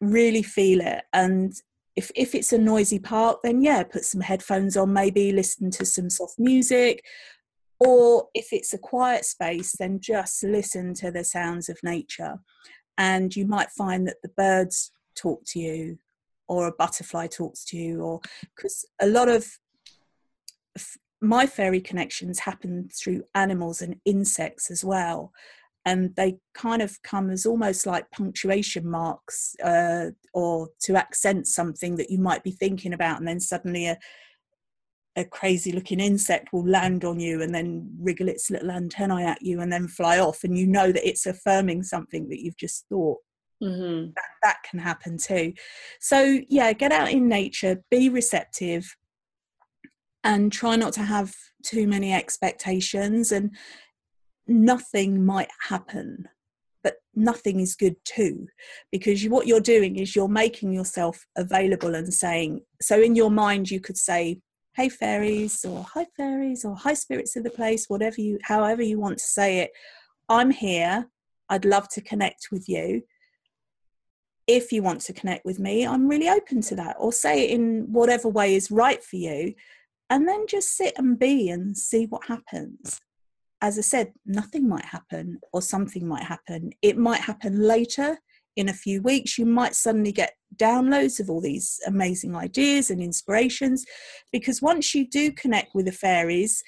really 0.00 0.42
feel 0.42 0.80
it. 0.80 1.04
And 1.12 1.52
if 1.96 2.10
if 2.14 2.34
it's 2.34 2.52
a 2.52 2.58
noisy 2.58 2.98
park 2.98 3.38
then 3.42 3.62
yeah 3.62 3.82
put 3.82 4.04
some 4.04 4.20
headphones 4.20 4.76
on 4.76 4.92
maybe 4.92 5.32
listen 5.32 5.70
to 5.70 5.84
some 5.84 6.10
soft 6.10 6.38
music 6.38 7.02
or 7.78 8.28
if 8.34 8.52
it's 8.52 8.72
a 8.72 8.78
quiet 8.78 9.24
space, 9.24 9.74
then 9.78 10.00
just 10.00 10.42
listen 10.42 10.94
to 10.94 11.10
the 11.10 11.24
sounds 11.24 11.68
of 11.68 11.78
nature. 11.82 12.38
And 12.96 13.34
you 13.36 13.46
might 13.46 13.70
find 13.70 14.06
that 14.06 14.22
the 14.22 14.30
birds 14.30 14.90
talk 15.14 15.42
to 15.48 15.58
you, 15.58 15.98
or 16.48 16.66
a 16.66 16.72
butterfly 16.72 17.26
talks 17.26 17.64
to 17.66 17.76
you, 17.76 18.00
or 18.00 18.20
because 18.54 18.86
a 19.00 19.06
lot 19.06 19.28
of 19.28 19.46
my 21.20 21.46
fairy 21.46 21.80
connections 21.80 22.38
happen 22.38 22.88
through 22.94 23.24
animals 23.34 23.82
and 23.82 23.96
insects 24.04 24.70
as 24.70 24.84
well. 24.84 25.32
And 25.84 26.14
they 26.16 26.38
kind 26.54 26.82
of 26.82 27.00
come 27.02 27.30
as 27.30 27.46
almost 27.46 27.86
like 27.86 28.10
punctuation 28.10 28.88
marks 28.88 29.54
uh, 29.62 30.10
or 30.34 30.68
to 30.82 30.96
accent 30.96 31.46
something 31.46 31.96
that 31.96 32.10
you 32.10 32.18
might 32.18 32.42
be 32.42 32.50
thinking 32.50 32.92
about, 32.92 33.18
and 33.18 33.28
then 33.28 33.40
suddenly 33.40 33.86
a, 33.86 33.98
a 35.16 35.24
crazy 35.24 35.72
looking 35.72 35.98
insect 35.98 36.52
will 36.52 36.66
land 36.66 37.04
on 37.04 37.18
you 37.18 37.40
and 37.40 37.54
then 37.54 37.90
wriggle 37.98 38.28
its 38.28 38.50
little 38.50 38.70
antennae 38.70 39.24
at 39.24 39.40
you 39.40 39.60
and 39.60 39.72
then 39.72 39.88
fly 39.88 40.18
off 40.18 40.44
and 40.44 40.56
you 40.58 40.66
know 40.66 40.92
that 40.92 41.08
it's 41.08 41.26
affirming 41.26 41.82
something 41.82 42.28
that 42.28 42.42
you've 42.42 42.56
just 42.56 42.84
thought 42.88 43.18
mm-hmm. 43.62 44.10
that, 44.14 44.30
that 44.42 44.56
can 44.68 44.78
happen 44.78 45.16
too 45.16 45.52
so 46.00 46.38
yeah 46.48 46.72
get 46.72 46.92
out 46.92 47.10
in 47.10 47.28
nature 47.28 47.82
be 47.90 48.08
receptive 48.10 48.94
and 50.22 50.52
try 50.52 50.76
not 50.76 50.92
to 50.92 51.02
have 51.02 51.34
too 51.64 51.86
many 51.86 52.12
expectations 52.12 53.32
and 53.32 53.56
nothing 54.46 55.24
might 55.24 55.50
happen 55.68 56.28
but 56.84 56.96
nothing 57.14 57.58
is 57.58 57.74
good 57.74 57.96
too 58.04 58.46
because 58.92 59.24
you, 59.24 59.30
what 59.30 59.46
you're 59.46 59.60
doing 59.60 59.96
is 59.96 60.14
you're 60.14 60.28
making 60.28 60.72
yourself 60.72 61.24
available 61.36 61.94
and 61.94 62.12
saying 62.12 62.60
so 62.82 63.00
in 63.00 63.16
your 63.16 63.30
mind 63.30 63.70
you 63.70 63.80
could 63.80 63.96
say 63.96 64.38
hey 64.76 64.88
fairies 64.88 65.64
or 65.64 65.82
hi 65.82 66.06
fairies 66.16 66.64
or 66.64 66.76
hi 66.76 66.94
spirits 66.94 67.34
of 67.36 67.44
the 67.44 67.50
place 67.50 67.86
whatever 67.88 68.20
you 68.20 68.38
however 68.42 68.82
you 68.82 69.00
want 69.00 69.18
to 69.18 69.24
say 69.24 69.60
it 69.60 69.70
I'm 70.28 70.50
here. 70.50 71.08
I'd 71.48 71.64
love 71.64 71.88
to 71.90 72.00
connect 72.00 72.48
with 72.50 72.68
you. 72.68 73.02
If 74.46 74.72
you 74.72 74.82
want 74.82 75.00
to 75.02 75.12
connect 75.12 75.44
with 75.44 75.58
me, 75.58 75.86
I'm 75.86 76.08
really 76.08 76.28
open 76.28 76.60
to 76.62 76.76
that. 76.76 76.96
Or 76.98 77.12
say 77.12 77.44
it 77.44 77.50
in 77.50 77.92
whatever 77.92 78.28
way 78.28 78.54
is 78.54 78.70
right 78.70 79.02
for 79.02 79.16
you. 79.16 79.54
And 80.10 80.28
then 80.28 80.46
just 80.48 80.76
sit 80.76 80.94
and 80.96 81.18
be 81.18 81.48
and 81.48 81.76
see 81.76 82.06
what 82.06 82.26
happens. 82.26 83.00
As 83.60 83.78
I 83.78 83.82
said, 83.82 84.12
nothing 84.24 84.68
might 84.68 84.84
happen 84.84 85.40
or 85.52 85.62
something 85.62 86.06
might 86.06 86.22
happen. 86.22 86.70
It 86.82 86.96
might 86.96 87.20
happen 87.20 87.60
later 87.60 88.18
in 88.56 88.68
a 88.68 88.74
few 88.74 89.02
weeks. 89.02 89.38
You 89.38 89.46
might 89.46 89.74
suddenly 89.74 90.12
get 90.12 90.34
downloads 90.56 91.20
of 91.20 91.30
all 91.30 91.40
these 91.40 91.78
amazing 91.86 92.34
ideas 92.34 92.90
and 92.90 93.00
inspirations 93.00 93.84
because 94.32 94.62
once 94.62 94.94
you 94.94 95.06
do 95.08 95.30
connect 95.32 95.74
with 95.74 95.86
the 95.86 95.92
fairies, 95.92 96.62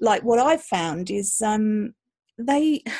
like 0.00 0.22
what 0.22 0.38
I've 0.38 0.62
found 0.62 1.10
is 1.10 1.40
um, 1.40 1.94
they 2.38 2.82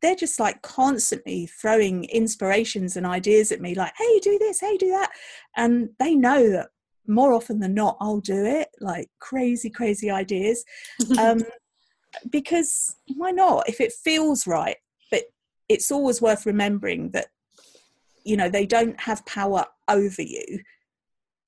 they're 0.00 0.16
just 0.16 0.40
like 0.40 0.60
constantly 0.62 1.46
throwing 1.46 2.04
inspirations 2.06 2.96
and 2.96 3.06
ideas 3.06 3.52
at 3.52 3.60
me 3.60 3.72
like 3.72 3.92
hey 3.96 4.18
do 4.18 4.36
this 4.36 4.58
hey 4.58 4.76
do 4.76 4.90
that 4.90 5.12
and 5.56 5.90
they 6.00 6.16
know 6.16 6.50
that 6.50 6.70
more 7.06 7.32
often 7.32 7.60
than 7.60 7.72
not 7.72 7.96
i'll 8.00 8.18
do 8.18 8.44
it 8.44 8.66
like 8.80 9.06
crazy 9.20 9.70
crazy 9.70 10.10
ideas 10.10 10.64
um, 11.20 11.40
because 12.30 12.96
why 13.14 13.30
not 13.30 13.68
if 13.68 13.80
it 13.80 13.92
feels 13.92 14.44
right 14.44 14.76
it's 15.72 15.90
always 15.90 16.20
worth 16.20 16.46
remembering 16.46 17.10
that 17.10 17.26
you 18.24 18.36
know 18.36 18.48
they 18.48 18.66
don't 18.66 18.98
have 19.00 19.24
power 19.26 19.64
over 19.88 20.22
you 20.22 20.60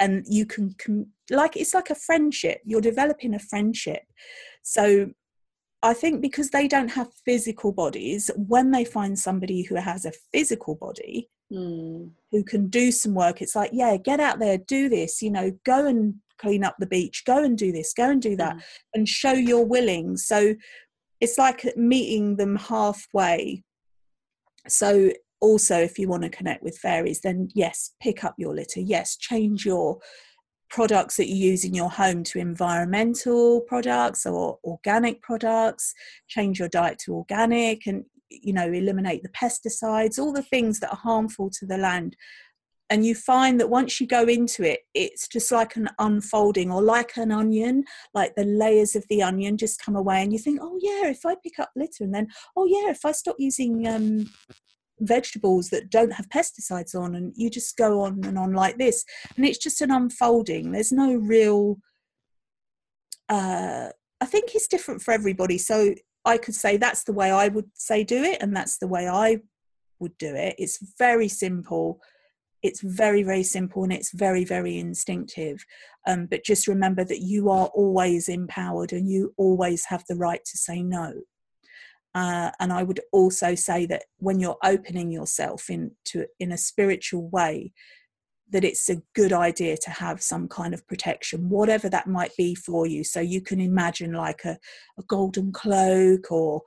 and 0.01 0.25
you 0.29 0.45
can 0.45 0.75
com- 0.79 1.07
like 1.31 1.57
it's 1.57 1.75
like 1.75 1.91
a 1.91 1.95
friendship 1.95 2.61
you're 2.65 2.81
developing 2.81 3.35
a 3.35 3.39
friendship 3.39 4.03
so 4.63 5.11
I 5.85 5.93
think 5.93 6.23
because 6.23 6.49
they 6.49 6.67
don't 6.67 6.89
have 6.93 7.13
physical 7.27 7.71
bodies, 7.71 8.31
when 8.37 8.71
they 8.71 8.87
find 8.87 9.19
somebody 9.19 9.63
who 9.63 9.75
has 9.75 10.07
a 10.07 10.13
physical 10.33 10.77
body 10.77 11.29
mm. 11.53 12.11
who 12.33 12.43
can 12.43 12.69
do 12.69 12.91
some 12.91 13.15
work, 13.15 13.43
it's 13.43 13.55
like, 13.55 13.71
yeah, 13.75 13.99
get 13.99 14.19
out 14.19 14.39
there, 14.39 14.57
do 14.57 14.89
this, 14.89 15.21
you 15.21 15.31
know, 15.31 15.53
go 15.67 15.87
and 15.87 16.15
clean 16.39 16.65
up 16.65 16.77
the 16.79 16.87
beach, 16.87 17.25
go 17.27 17.45
and 17.45 17.59
do 17.59 17.71
this, 17.71 17.93
go 17.93 18.09
and 18.09 18.23
do 18.23 18.35
that, 18.37 18.57
mm. 18.57 18.63
and 18.95 19.07
show 19.07 19.33
you're 19.33 19.67
willing. 19.67 20.17
So 20.17 20.55
it's 21.21 21.37
like 21.37 21.77
meeting 21.77 22.37
them 22.37 22.57
halfway. 22.57 23.63
So 24.69 25.11
also, 25.41 25.79
if 25.79 25.99
you 25.99 26.09
want 26.09 26.23
to 26.23 26.31
connect 26.31 26.63
with 26.63 26.79
fairies, 26.79 27.21
then 27.21 27.49
yes, 27.55 27.93
pick 28.01 28.25
up 28.25 28.35
your 28.39 28.55
litter. 28.55 28.81
Yes, 28.81 29.17
change 29.17 29.67
your 29.67 29.99
products 30.71 31.17
that 31.17 31.29
you 31.29 31.37
use 31.37 31.65
in 31.65 31.75
your 31.75 31.91
home 31.91 32.25
to 32.25 32.39
environmental 32.39 33.61
products 33.63 34.27
or 34.27 34.59
organic 34.65 35.23
products 35.23 35.95
change 36.27 36.59
your 36.59 36.69
diet 36.69 36.99
to 36.99 37.15
organic 37.15 37.87
and 37.87 38.05
you 38.29 38.53
know 38.53 38.73
eliminate 38.73 39.23
the 39.23 39.29
pesticides 39.29 40.19
all 40.19 40.33
the 40.33 40.43
things 40.43 40.81
that 40.81 40.91
are 40.91 40.97
harmful 40.97 41.49
to 41.49 41.65
the 41.65 41.79
land 41.79 42.17
and 42.91 43.05
you 43.07 43.15
find 43.15 43.59
that 43.59 43.71
once 43.71 44.01
you 44.01 44.07
go 44.07 44.25
into 44.25 44.63
it 44.63 44.81
it's 44.95 45.27
just 45.27 45.51
like 45.51 45.77
an 45.77 45.89
unfolding 45.99 46.71
or 46.71 46.83
like 46.83 47.17
an 47.17 47.33
onion 47.33 47.85
like 48.13 48.35
the 48.35 48.45
layers 48.45 48.95
of 48.95 49.05
the 49.09 49.23
onion 49.23 49.57
just 49.57 49.83
come 49.83 49.97
away 49.97 50.23
and 50.23 50.33
you 50.33 50.39
think 50.39 50.59
oh 50.63 50.79
yeah 50.81 51.09
if 51.09 51.25
i 51.25 51.35
pick 51.43 51.59
up 51.59 51.71
litter 51.77 52.05
and 52.05 52.15
then 52.15 52.29
oh 52.57 52.67
yeah 52.67 52.91
if 52.91 53.05
i 53.05 53.13
stop 53.13 53.37
using 53.39 53.87
um, 53.89 54.27
vegetables 55.01 55.71
that 55.71 55.91
don't 55.91 56.13
have 56.13 56.29
pesticides 56.29 56.95
on 56.95 57.15
and 57.15 57.33
you 57.37 57.51
just 57.51 57.77
go 57.77 58.03
on 58.03 58.21
and 58.25 58.39
on 58.39 58.53
like 58.53 58.79
this. 58.79 59.05
And 59.37 59.45
it's 59.45 59.59
just 59.59 59.81
an 59.81 59.91
unfolding. 59.91 60.73
There's 60.73 60.93
no 60.93 61.15
real 61.17 61.79
uh 63.31 63.89
i 64.21 64.27
think 64.27 64.55
it's 64.55 64.69
different 64.69 65.01
for 65.01 65.13
everybody. 65.13 65.57
So 65.57 65.95
i 66.25 66.37
could 66.37 66.55
say 66.55 66.77
that's 66.77 67.05
the 67.05 67.13
way 67.13 67.31
i 67.31 67.49
would 67.49 67.71
say 67.75 68.05
do 68.05 68.23
it 68.23 68.43
and 68.43 68.55
that's 68.55 68.77
the 68.79 68.87
way 68.87 69.09
i 69.09 69.39
would 69.99 70.17
do 70.19 70.35
it. 70.35 70.57
It's 70.59 70.79
very 70.99 71.29
simple 71.29 72.01
it's 72.65 72.81
very 72.81 73.23
very 73.23 73.45
simple 73.45 73.85
and 73.85 73.93
it's 73.93 74.11
very 74.13 74.45
very 74.45 74.79
instinctive 74.79 75.65
um, 76.09 76.27
but 76.27 76.45
just 76.45 76.67
remember 76.67 77.05
that 77.05 77.21
you 77.21 77.49
are 77.49 77.67
always 77.67 78.29
empowered 78.29 78.93
and 78.93 79.09
you 79.09 79.33
always 79.37 79.85
have 79.85 80.03
the 80.09 80.17
right 80.17 80.45
to 80.45 80.59
say 80.59 80.83
no 80.83 81.13
uh, 82.15 82.53
and 82.61 82.73
I 82.73 82.85
would 82.85 83.01
also 83.13 83.55
say 83.55 83.87
that 83.87 84.05
when 84.19 84.39
you're 84.39 84.59
opening 84.63 85.11
yourself 85.11 85.69
into 85.69 86.27
in 86.39 86.53
a 86.53 86.59
spiritual 86.59 87.29
way, 87.29 87.73
that 88.51 88.65
it's 88.65 88.89
a 88.89 89.03
good 89.15 89.33
idea 89.33 89.77
to 89.77 89.91
have 89.91 90.23
some 90.23 90.47
kind 90.47 90.75
of 90.75 90.87
protection, 90.87 91.49
whatever 91.49 91.89
that 91.89 92.07
might 92.07 92.31
be 92.37 92.55
for 92.55 92.87
you. 92.87 93.03
So 93.03 93.21
you 93.21 93.41
can 93.41 93.61
imagine 93.61 94.13
like 94.13 94.45
a, 94.45 94.59
a 94.97 95.03
golden 95.09 95.51
cloak 95.51 96.31
or 96.31 96.63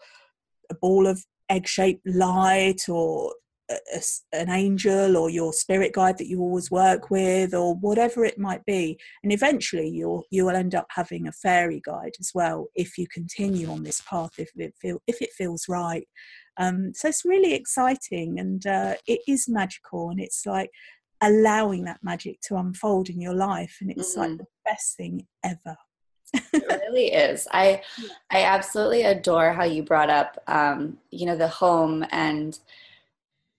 a 0.69 0.75
ball 0.75 1.07
of 1.07 1.23
egg-shaped 1.49 2.05
light 2.05 2.89
or 2.89 3.33
a, 3.69 4.01
an 4.33 4.49
angel 4.49 5.17
or 5.17 5.29
your 5.29 5.51
spirit 5.53 5.93
guide 5.93 6.17
that 6.17 6.27
you 6.27 6.39
always 6.39 6.71
work 6.71 7.09
with 7.09 7.53
or 7.53 7.75
whatever 7.75 8.23
it 8.23 8.39
might 8.39 8.63
be 8.65 8.97
and 9.23 9.31
eventually 9.31 9.89
you'll 9.89 10.23
you 10.31 10.45
will 10.45 10.55
end 10.55 10.73
up 10.73 10.87
having 10.89 11.27
a 11.27 11.31
fairy 11.31 11.81
guide 11.85 12.13
as 12.19 12.31
well 12.33 12.67
if 12.75 12.97
you 12.97 13.07
continue 13.07 13.69
on 13.69 13.83
this 13.83 14.01
path 14.01 14.31
if 14.37 14.49
it 14.55 14.73
feel 14.79 15.01
if 15.07 15.21
it 15.21 15.31
feels 15.33 15.65
right. 15.67 16.07
Um, 16.59 16.91
so 16.95 17.07
it's 17.07 17.23
really 17.23 17.53
exciting 17.53 18.39
and 18.39 18.65
uh, 18.65 18.95
it 19.05 19.21
is 19.27 19.47
magical 19.47 20.09
and 20.09 20.19
it's 20.19 20.43
like 20.45 20.71
allowing 21.21 21.83
that 21.85 21.99
magic 22.01 22.41
to 22.41 22.55
unfold 22.55 23.09
in 23.09 23.21
your 23.21 23.35
life 23.35 23.77
and 23.79 23.91
it's 23.91 24.13
mm-hmm. 24.13 24.31
like 24.31 24.37
the 24.39 24.47
best 24.65 24.97
thing 24.97 25.27
ever. 25.43 25.77
It 26.33 26.81
really 26.89 27.13
is. 27.13 27.47
I 27.51 27.81
i 28.31 28.43
absolutely 28.43 29.03
adore 29.03 29.53
how 29.53 29.63
you 29.63 29.83
brought 29.83 30.09
up 30.09 30.41
um, 30.47 30.97
you 31.11 31.25
know 31.25 31.37
the 31.37 31.47
home 31.47 32.05
and 32.11 32.57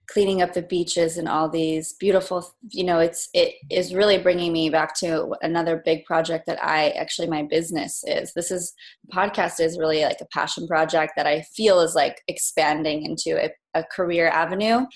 cleaning 0.09 0.40
up 0.40 0.55
the 0.55 0.62
beaches 0.62 1.18
and 1.18 1.29
all 1.29 1.49
these 1.49 1.92
beautiful 1.94 2.55
you 2.71 2.83
know 2.83 2.99
it's 2.99 3.29
it 3.35 3.55
is 3.71 3.94
really 3.94 4.18
bringing 4.18 4.53
me 4.53 4.71
back 4.71 4.94
to 4.94 5.35
another 5.42 5.83
big 5.85 6.05
project 6.05 6.47
that 6.47 6.62
i 6.62 6.90
actually 6.90 7.29
my 7.29 7.42
business 7.42 8.03
is. 8.07 8.33
This 8.35 8.51
is 8.51 8.73
podcast 9.12 9.61
is 9.61 9.79
really 9.79 10.03
like 10.03 10.21
a 10.21 10.27
passion 10.33 10.66
project 10.66 11.12
that 11.16 11.27
i 11.27 11.42
feel 11.42 11.81
is 11.81 11.94
like 11.94 12.23
expanding 12.29 13.05
into 13.05 13.42
a, 13.42 13.51
a 13.79 13.85
career 13.85 14.29
avenue. 14.29 14.87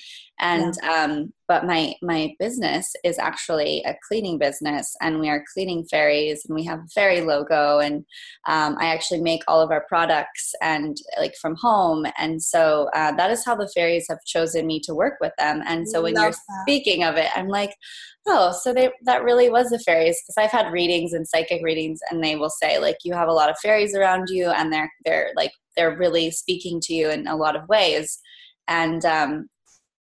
And 0.41 0.75
yeah. 0.83 1.05
um, 1.05 1.33
but 1.47 1.67
my 1.67 1.95
my 2.03 2.35
business 2.39 2.93
is 3.05 3.19
actually 3.19 3.83
a 3.85 3.95
cleaning 4.09 4.39
business 4.39 4.97
and 5.01 5.21
we 5.21 5.29
are 5.29 5.45
cleaning 5.53 5.85
fairies 5.85 6.45
and 6.45 6.55
we 6.55 6.65
have 6.65 6.81
a 6.81 6.89
fairy 6.89 7.21
logo 7.21 7.79
and 7.79 8.05
um, 8.49 8.77
i 8.81 8.87
actually 8.87 9.21
make 9.21 9.43
all 9.47 9.61
of 9.61 9.71
our 9.71 9.85
products 9.89 10.53
and 10.61 10.97
like 11.21 11.35
from 11.41 11.55
home. 11.57 12.07
And 12.19 12.43
so 12.43 12.89
uh, 12.95 13.13
that 13.13 13.31
is 13.31 13.45
how 13.45 13.55
the 13.55 13.69
fairies 13.69 14.07
have 14.09 14.25
chosen 14.25 14.67
me 14.67 14.81
to 14.81 14.95
work 14.95 15.19
with 15.21 15.33
them. 15.39 15.63
And 15.67 15.89
so 15.89 16.03
when 16.03 16.15
Love 16.15 16.23
you're 16.23 16.31
that. 16.33 16.63
speaking 16.63 17.05
of 17.05 17.17
it 17.17 17.29
i'm 17.37 17.49
like 17.49 17.75
oh 18.27 18.53
so 18.63 18.73
they 18.73 18.91
that 19.05 19.23
really 19.23 19.49
was 19.51 19.71
the 19.71 19.79
fairies. 19.79 20.21
Because 20.23 20.43
i've 20.43 20.59
had 20.59 20.73
readings 20.73 21.13
and 21.13 21.29
psychic 21.29 21.63
readings 21.63 22.01
and 22.11 22.23
they 22.23 22.37
will 22.37 22.51
say 22.51 22.79
like 22.79 22.97
you 23.05 23.15
have 23.15 23.29
a 23.29 23.33
lot 23.33 23.51
of 23.51 23.59
fairies 23.59 23.95
around 23.95 24.29
you 24.29 24.51
and 24.51 24.73
they're 24.73 24.91
they're 25.05 25.31
like 25.37 25.53
they're 25.77 25.97
really 25.97 26.31
speaking 26.31 26.81
to 26.81 26.95
you 26.95 27.11
in 27.11 27.27
a 27.27 27.37
lot 27.37 27.57
of 27.57 27.69
ways 27.69 28.21
and 28.69 29.05
um, 29.05 29.49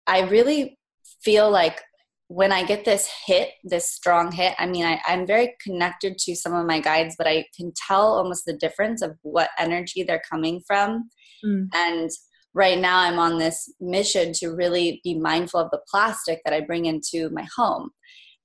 I 0.07 0.23
really 0.23 0.79
feel 1.23 1.51
like 1.51 1.81
when 2.29 2.53
I 2.53 2.65
get 2.65 2.85
this 2.85 3.11
hit, 3.27 3.51
this 3.65 3.91
strong 3.91 4.33
hit, 4.33 4.55
I 4.59 4.67
mean, 4.67 4.85
I, 4.85 4.99
am 5.07 5.27
very 5.27 5.55
connected 5.63 6.17
to 6.19 6.35
some 6.35 6.55
of 6.55 6.67
my 6.67 6.81
guides, 6.81 7.15
but 7.19 7.27
I 7.27 7.47
can 7.57 7.73
tell 7.87 8.15
almost 8.15 8.45
the 8.47 8.57
difference 8.57 9.03
of 9.03 9.17
what 9.23 9.51
energy 9.59 10.03
they're 10.03 10.23
coming 10.31 10.63
from. 10.67 11.11
Mm. 11.45 11.69
And 11.75 12.11
right 12.55 12.79
now, 12.79 13.01
I'm 13.01 13.19
on 13.19 13.39
this 13.39 13.73
mission 13.81 14.33
to 14.35 14.49
really 14.49 15.01
be 15.05 15.19
mindful 15.19 15.61
of 15.61 15.71
the 15.71 15.83
plastic 15.91 16.41
that 16.45 16.55
I 16.55 16.61
bring 16.61 16.87
into 16.87 17.29
my 17.31 17.47
home. 17.57 17.91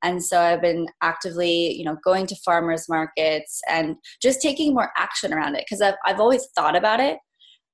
And 0.03 0.23
so 0.23 0.39
I've 0.39 0.61
been 0.61 0.87
actively, 1.01 1.73
you 1.73 1.83
know, 1.83 1.97
going 2.03 2.25
to 2.27 2.35
farmers 2.45 2.87
markets 2.87 3.61
and 3.69 3.95
just 4.21 4.41
taking 4.41 4.73
more 4.73 4.91
action 4.97 5.33
around 5.33 5.55
it 5.55 5.65
because 5.67 5.81
I've, 5.81 5.95
I've 6.05 6.19
always 6.19 6.47
thought 6.55 6.75
about 6.75 6.99
it, 6.99 7.17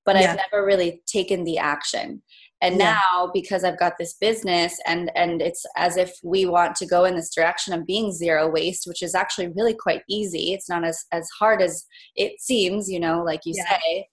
but 0.06 0.16
yeah. 0.16 0.32
I've 0.32 0.40
never 0.52 0.66
really 0.66 1.02
taken 1.08 1.44
the 1.44 1.58
action 1.58 2.22
and 2.62 2.80
yeah. 2.80 3.00
now 3.12 3.30
because 3.34 3.64
i've 3.64 3.80
got 3.80 3.94
this 3.98 4.16
business 4.16 4.80
and 4.88 5.12
and 5.16 5.42
it's 5.42 5.66
as 5.76 5.98
if 5.98 6.12
we 6.24 6.46
want 6.46 6.76
to 6.76 6.86
go 6.86 7.06
in 7.06 7.16
this 7.16 7.34
direction 7.34 7.74
of 7.74 7.86
being 7.86 8.12
zero 8.12 8.50
waste 8.50 8.88
which 8.88 9.02
is 9.02 9.16
actually 9.16 9.48
really 9.56 9.74
quite 9.74 10.02
easy 10.10 10.54
it's 10.54 10.70
not 10.70 10.84
as 10.84 11.06
as 11.12 11.28
hard 11.40 11.62
as 11.62 11.86
it 12.16 12.40
seems 12.40 12.90
you 12.90 13.00
know 13.00 13.24
like 13.24 13.42
you 13.46 13.54
yeah. 13.56 13.70
say 13.70 14.08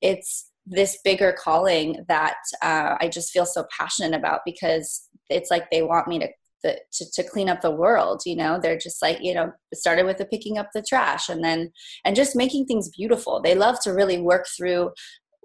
it's 0.00 0.50
this 0.66 0.98
bigger 1.02 1.32
calling 1.32 2.04
that 2.08 2.36
uh, 2.62 2.96
i 3.00 3.08
just 3.08 3.30
feel 3.30 3.46
so 3.46 3.64
passionate 3.76 4.16
about 4.16 4.40
because 4.44 5.08
it's 5.30 5.50
like 5.50 5.70
they 5.70 5.82
want 5.82 6.08
me 6.08 6.18
to 6.18 6.28
the, 6.64 6.76
to, 6.92 7.06
to 7.12 7.22
clean 7.22 7.48
up 7.48 7.60
the 7.60 7.70
world 7.70 8.20
you 8.26 8.34
know 8.34 8.58
they're 8.60 8.78
just 8.78 9.00
like 9.00 9.18
you 9.20 9.32
know 9.32 9.52
started 9.72 10.04
with 10.04 10.18
the 10.18 10.24
picking 10.24 10.58
up 10.58 10.68
the 10.74 10.82
trash 10.82 11.28
and 11.28 11.44
then 11.44 11.70
and 12.04 12.16
just 12.16 12.34
making 12.34 12.66
things 12.66 12.90
beautiful 12.96 13.40
they 13.40 13.54
love 13.54 13.78
to 13.80 13.92
really 13.92 14.18
work 14.18 14.44
through 14.56 14.90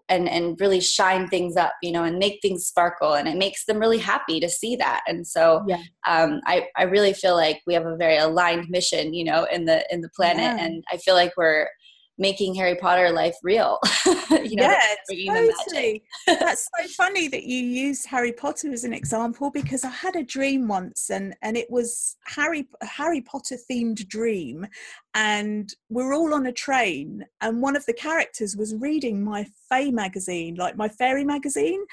and 0.09 0.27
and 0.29 0.59
really 0.59 0.81
shine 0.81 1.27
things 1.27 1.55
up 1.55 1.73
you 1.81 1.91
know 1.91 2.03
and 2.03 2.19
make 2.19 2.39
things 2.41 2.65
sparkle 2.65 3.13
and 3.13 3.27
it 3.27 3.37
makes 3.37 3.65
them 3.65 3.79
really 3.79 3.97
happy 3.97 4.39
to 4.39 4.49
see 4.49 4.75
that 4.75 5.01
and 5.07 5.25
so 5.25 5.63
yeah. 5.67 5.81
um, 6.07 6.41
I, 6.45 6.67
I 6.77 6.83
really 6.83 7.13
feel 7.13 7.35
like 7.35 7.61
we 7.65 7.73
have 7.73 7.85
a 7.85 7.95
very 7.95 8.17
aligned 8.17 8.69
mission 8.69 9.13
you 9.13 9.23
know 9.23 9.45
in 9.45 9.65
the 9.65 9.85
in 9.93 10.01
the 10.01 10.09
planet 10.09 10.43
yeah. 10.43 10.65
and 10.65 10.83
i 10.91 10.97
feel 10.97 11.15
like 11.15 11.33
we're 11.37 11.67
making 12.17 12.53
Harry 12.55 12.75
Potter 12.75 13.09
life 13.09 13.35
real. 13.43 13.79
you 14.05 14.55
know, 14.55 14.71
yeah, 15.09 15.27
totally. 15.27 16.03
That's 16.27 16.69
so 16.77 16.87
funny 16.89 17.27
that 17.27 17.43
you 17.43 17.57
use 17.57 18.05
Harry 18.05 18.31
Potter 18.31 18.71
as 18.71 18.83
an 18.83 18.93
example 18.93 19.49
because 19.49 19.83
I 19.83 19.89
had 19.89 20.15
a 20.15 20.23
dream 20.23 20.67
once 20.67 21.09
and 21.09 21.35
and 21.41 21.57
it 21.57 21.69
was 21.69 22.17
Harry 22.25 22.67
Harry 22.81 23.21
Potter 23.21 23.57
themed 23.69 24.07
dream 24.07 24.67
and 25.15 25.73
we're 25.89 26.13
all 26.13 26.33
on 26.33 26.45
a 26.45 26.51
train 26.51 27.25
and 27.41 27.61
one 27.61 27.75
of 27.75 27.85
the 27.85 27.93
characters 27.93 28.55
was 28.55 28.75
reading 28.75 29.23
my 29.23 29.47
Fae 29.69 29.91
magazine, 29.91 30.55
like 30.55 30.77
my 30.77 30.89
fairy 30.89 31.23
magazine, 31.23 31.83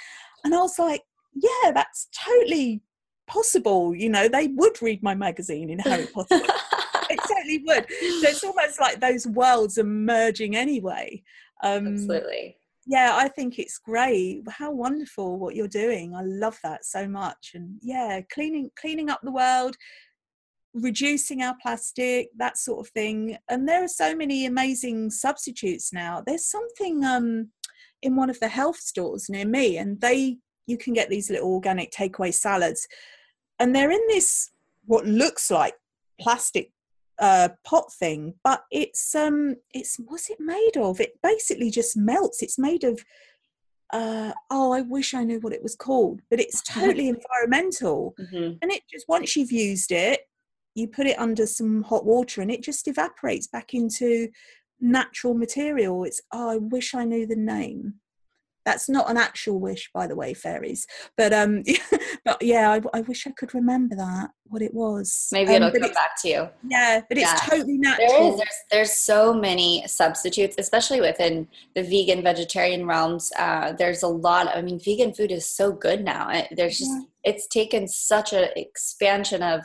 and 0.44 0.54
I 0.54 0.58
was 0.58 0.78
like, 0.78 1.02
yeah, 1.34 1.70
that's 1.72 2.08
totally 2.12 2.82
possible. 3.26 3.94
You 3.94 4.10
know, 4.10 4.28
they 4.28 4.48
would 4.48 4.80
read 4.82 5.02
my 5.02 5.14
magazine 5.14 5.70
in 5.70 5.78
Harry 5.78 6.06
Potter. 6.06 6.40
totally 7.58 7.64
would. 7.66 7.86
So 7.88 8.28
it's 8.28 8.44
almost 8.44 8.80
like 8.80 9.00
those 9.00 9.26
worlds 9.26 9.78
are 9.78 9.84
merging 9.84 10.56
anyway. 10.56 11.22
Um, 11.62 11.86
Absolutely. 11.86 12.56
Yeah, 12.86 13.12
I 13.14 13.28
think 13.28 13.58
it's 13.58 13.78
great. 13.78 14.42
How 14.48 14.72
wonderful 14.72 15.38
what 15.38 15.54
you're 15.54 15.68
doing. 15.68 16.14
I 16.14 16.22
love 16.22 16.58
that 16.62 16.84
so 16.84 17.06
much. 17.06 17.52
And 17.54 17.78
yeah, 17.82 18.20
cleaning 18.32 18.70
cleaning 18.78 19.10
up 19.10 19.20
the 19.22 19.30
world, 19.30 19.76
reducing 20.74 21.42
our 21.42 21.54
plastic, 21.60 22.30
that 22.38 22.56
sort 22.56 22.86
of 22.86 22.92
thing. 22.92 23.36
And 23.48 23.68
there 23.68 23.84
are 23.84 23.88
so 23.88 24.14
many 24.16 24.46
amazing 24.46 25.10
substitutes 25.10 25.92
now. 25.92 26.22
There's 26.26 26.46
something 26.46 27.04
um, 27.04 27.50
in 28.02 28.16
one 28.16 28.30
of 28.30 28.40
the 28.40 28.48
health 28.48 28.78
stores 28.78 29.28
near 29.28 29.46
me, 29.46 29.76
and 29.76 30.00
they 30.00 30.38
you 30.66 30.78
can 30.78 30.94
get 30.94 31.10
these 31.10 31.30
little 31.30 31.52
organic 31.52 31.92
takeaway 31.92 32.32
salads, 32.32 32.88
and 33.58 33.74
they're 33.74 33.90
in 33.90 34.06
this 34.08 34.50
what 34.86 35.06
looks 35.06 35.50
like 35.50 35.74
plastic 36.20 36.72
uh, 37.20 37.50
pot 37.64 37.92
thing, 37.92 38.34
but 38.42 38.64
it's 38.70 39.14
um, 39.14 39.56
it's 39.72 39.96
what's 40.06 40.30
it 40.30 40.38
made 40.40 40.76
of? 40.76 41.00
It 41.00 41.20
basically 41.22 41.70
just 41.70 41.96
melts. 41.96 42.42
It's 42.42 42.58
made 42.58 42.82
of 42.82 43.04
uh, 43.92 44.32
oh, 44.50 44.72
I 44.72 44.82
wish 44.82 45.14
I 45.14 45.24
knew 45.24 45.40
what 45.40 45.52
it 45.52 45.62
was 45.62 45.76
called, 45.76 46.20
but 46.30 46.40
it's 46.40 46.62
totally 46.66 47.08
environmental. 47.08 48.14
Mm-hmm. 48.18 48.54
And 48.62 48.72
it 48.72 48.82
just 48.90 49.08
once 49.08 49.36
you've 49.36 49.52
used 49.52 49.92
it, 49.92 50.20
you 50.74 50.88
put 50.88 51.06
it 51.06 51.18
under 51.18 51.46
some 51.46 51.82
hot 51.82 52.04
water, 52.04 52.40
and 52.40 52.50
it 52.50 52.62
just 52.62 52.88
evaporates 52.88 53.46
back 53.46 53.74
into 53.74 54.28
natural 54.80 55.34
material. 55.34 56.04
It's 56.04 56.22
oh, 56.32 56.50
I 56.50 56.56
wish 56.56 56.94
I 56.94 57.04
knew 57.04 57.26
the 57.26 57.36
name 57.36 57.94
that's 58.64 58.88
not 58.88 59.10
an 59.10 59.16
actual 59.16 59.58
wish 59.58 59.90
by 59.92 60.06
the 60.06 60.16
way 60.16 60.34
fairies 60.34 60.86
but 61.16 61.32
um 61.32 61.62
but 62.24 62.40
yeah 62.42 62.70
I, 62.70 62.98
I, 62.98 63.00
wish 63.02 63.26
i 63.26 63.30
could 63.30 63.54
remember 63.54 63.96
that 63.96 64.30
what 64.50 64.62
it 64.62 64.74
was. 64.74 65.28
Maybe 65.30 65.52
it'll 65.52 65.68
um, 65.68 65.72
come 65.72 65.92
back 65.92 66.20
to 66.22 66.28
you. 66.28 66.48
Yeah 66.68 67.00
but 67.08 67.16
it's 67.16 67.48
totally 67.48 67.78
natural 67.78 68.08
there 68.08 68.32
is 68.32 68.36
there's, 68.36 68.58
there's 68.70 68.92
so 68.92 69.32
many 69.32 69.84
substitutes 69.86 70.56
especially 70.58 71.00
within 71.00 71.46
the 71.74 71.82
vegan 71.82 72.22
vegetarian 72.22 72.86
realms 72.86 73.30
uh, 73.38 73.72
there's 73.72 74.02
a 74.02 74.08
lot 74.08 74.48
of, 74.48 74.56
i 74.56 74.62
mean 74.62 74.80
vegan 74.84 75.14
food 75.14 75.30
is 75.30 75.48
so 75.48 75.72
good 75.72 76.04
now. 76.04 76.28
It, 76.30 76.48
there's 76.56 76.78
just 76.78 76.90
yeah. 76.90 77.32
it's 77.32 77.46
taken 77.46 77.86
such 77.86 78.32
an 78.32 78.48
expansion 78.56 79.42
of 79.42 79.60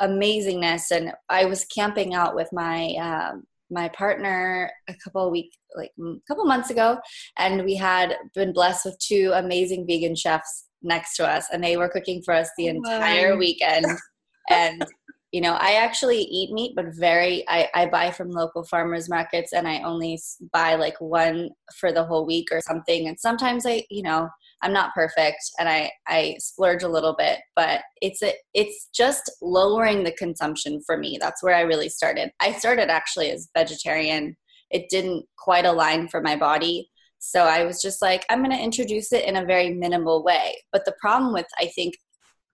amazingness 0.00 0.90
and 0.90 1.12
i 1.28 1.44
was 1.44 1.64
camping 1.64 2.14
out 2.14 2.34
with 2.34 2.48
my 2.52 2.94
um, 2.94 3.44
my 3.72 3.88
partner 3.88 4.70
a 4.88 4.94
couple 5.02 5.24
of 5.24 5.32
weeks 5.32 5.56
like 5.74 5.90
a 5.98 6.14
couple 6.28 6.44
months 6.44 6.70
ago 6.70 6.98
and 7.38 7.64
we 7.64 7.74
had 7.74 8.14
been 8.34 8.52
blessed 8.52 8.84
with 8.84 8.98
two 8.98 9.32
amazing 9.34 9.86
vegan 9.86 10.14
chefs 10.14 10.66
next 10.82 11.16
to 11.16 11.26
us 11.26 11.46
and 11.52 11.64
they 11.64 11.76
were 11.76 11.88
cooking 11.88 12.22
for 12.24 12.34
us 12.34 12.50
the 12.56 12.68
oh, 12.68 12.74
entire 12.74 13.32
wow. 13.32 13.38
weekend 13.38 13.86
and 14.50 14.84
you 15.32 15.40
know 15.40 15.54
i 15.54 15.72
actually 15.74 16.18
eat 16.18 16.52
meat 16.52 16.72
but 16.76 16.86
very 16.98 17.44
I, 17.48 17.68
I 17.74 17.86
buy 17.86 18.10
from 18.10 18.30
local 18.30 18.64
farmers 18.64 19.08
markets 19.08 19.52
and 19.52 19.66
i 19.66 19.80
only 19.82 20.20
buy 20.52 20.74
like 20.74 21.00
one 21.00 21.50
for 21.76 21.92
the 21.92 22.04
whole 22.04 22.26
week 22.26 22.48
or 22.52 22.60
something 22.60 23.08
and 23.08 23.18
sometimes 23.18 23.64
i 23.66 23.84
you 23.90 24.02
know 24.02 24.28
I'm 24.62 24.72
not 24.72 24.94
perfect 24.94 25.42
and 25.58 25.68
I 25.68 25.90
I 26.06 26.36
splurge 26.38 26.82
a 26.82 26.88
little 26.88 27.14
bit, 27.16 27.40
but 27.56 27.82
it's 28.00 28.22
a 28.22 28.32
it's 28.54 28.88
just 28.94 29.30
lowering 29.42 30.04
the 30.04 30.12
consumption 30.12 30.80
for 30.84 30.96
me. 30.96 31.18
That's 31.20 31.42
where 31.42 31.54
I 31.54 31.62
really 31.62 31.88
started. 31.88 32.30
I 32.40 32.52
started 32.52 32.88
actually 32.90 33.30
as 33.30 33.48
vegetarian. 33.56 34.36
It 34.70 34.88
didn't 34.88 35.24
quite 35.36 35.64
align 35.64 36.08
for 36.08 36.20
my 36.20 36.36
body. 36.36 36.88
So 37.18 37.42
I 37.42 37.64
was 37.64 37.82
just 37.82 38.02
like 38.02 38.24
I'm 38.30 38.42
going 38.42 38.56
to 38.56 38.62
introduce 38.62 39.12
it 39.12 39.24
in 39.24 39.36
a 39.36 39.44
very 39.44 39.70
minimal 39.74 40.24
way. 40.24 40.56
But 40.72 40.84
the 40.84 40.94
problem 41.00 41.32
with 41.32 41.46
I 41.58 41.66
think 41.66 41.94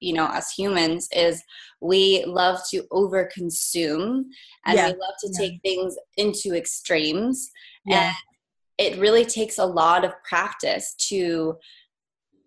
you 0.01 0.15
know 0.15 0.25
us 0.25 0.53
humans 0.53 1.09
is 1.13 1.43
we 1.81 2.25
love 2.27 2.61
to 2.71 2.85
overconsume 2.93 4.25
and 4.67 4.77
yeah. 4.77 4.87
we 4.87 4.93
love 4.93 5.15
to 5.21 5.31
yeah. 5.33 5.39
take 5.39 5.61
things 5.63 5.97
into 6.17 6.55
extremes 6.55 7.51
yeah. 7.85 8.07
and 8.07 8.17
it 8.79 8.99
really 8.99 9.25
takes 9.25 9.59
a 9.59 9.67
lot 9.67 10.05
of 10.05 10.13
practice 10.23 10.95
to 11.09 11.57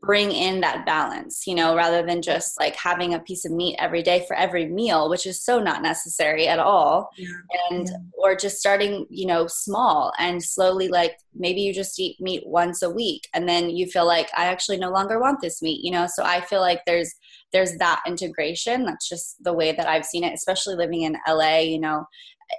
bring 0.01 0.31
in 0.31 0.61
that 0.61 0.85
balance, 0.85 1.45
you 1.45 1.53
know, 1.53 1.75
rather 1.75 2.03
than 2.03 2.23
just 2.23 2.59
like 2.59 2.75
having 2.75 3.13
a 3.13 3.19
piece 3.19 3.45
of 3.45 3.51
meat 3.51 3.75
every 3.77 4.01
day 4.01 4.25
for 4.27 4.35
every 4.35 4.65
meal, 4.65 5.09
which 5.09 5.27
is 5.27 5.43
so 5.43 5.59
not 5.59 5.83
necessary 5.83 6.47
at 6.47 6.57
all. 6.57 7.11
Yeah. 7.17 7.27
And, 7.69 7.87
yeah. 7.87 7.97
or 8.17 8.35
just 8.35 8.57
starting, 8.57 9.05
you 9.09 9.27
know, 9.27 9.45
small 9.45 10.11
and 10.17 10.43
slowly, 10.43 10.87
like 10.87 11.19
maybe 11.35 11.61
you 11.61 11.71
just 11.71 11.99
eat 11.99 12.19
meat 12.19 12.41
once 12.47 12.81
a 12.81 12.89
week 12.89 13.27
and 13.33 13.47
then 13.47 13.69
you 13.69 13.85
feel 13.85 14.07
like, 14.07 14.29
I 14.35 14.45
actually 14.45 14.77
no 14.77 14.89
longer 14.89 15.19
want 15.19 15.39
this 15.39 15.61
meat, 15.61 15.83
you 15.83 15.91
know? 15.91 16.07
So 16.07 16.23
I 16.23 16.41
feel 16.41 16.61
like 16.61 16.81
there's, 16.85 17.13
there's 17.53 17.77
that 17.77 18.01
integration. 18.07 18.85
That's 18.85 19.07
just 19.07 19.43
the 19.43 19.53
way 19.53 19.71
that 19.71 19.87
I've 19.87 20.05
seen 20.05 20.23
it, 20.23 20.33
especially 20.33 20.75
living 20.75 21.03
in 21.03 21.17
LA, 21.27 21.59
you 21.59 21.79
know, 21.79 22.05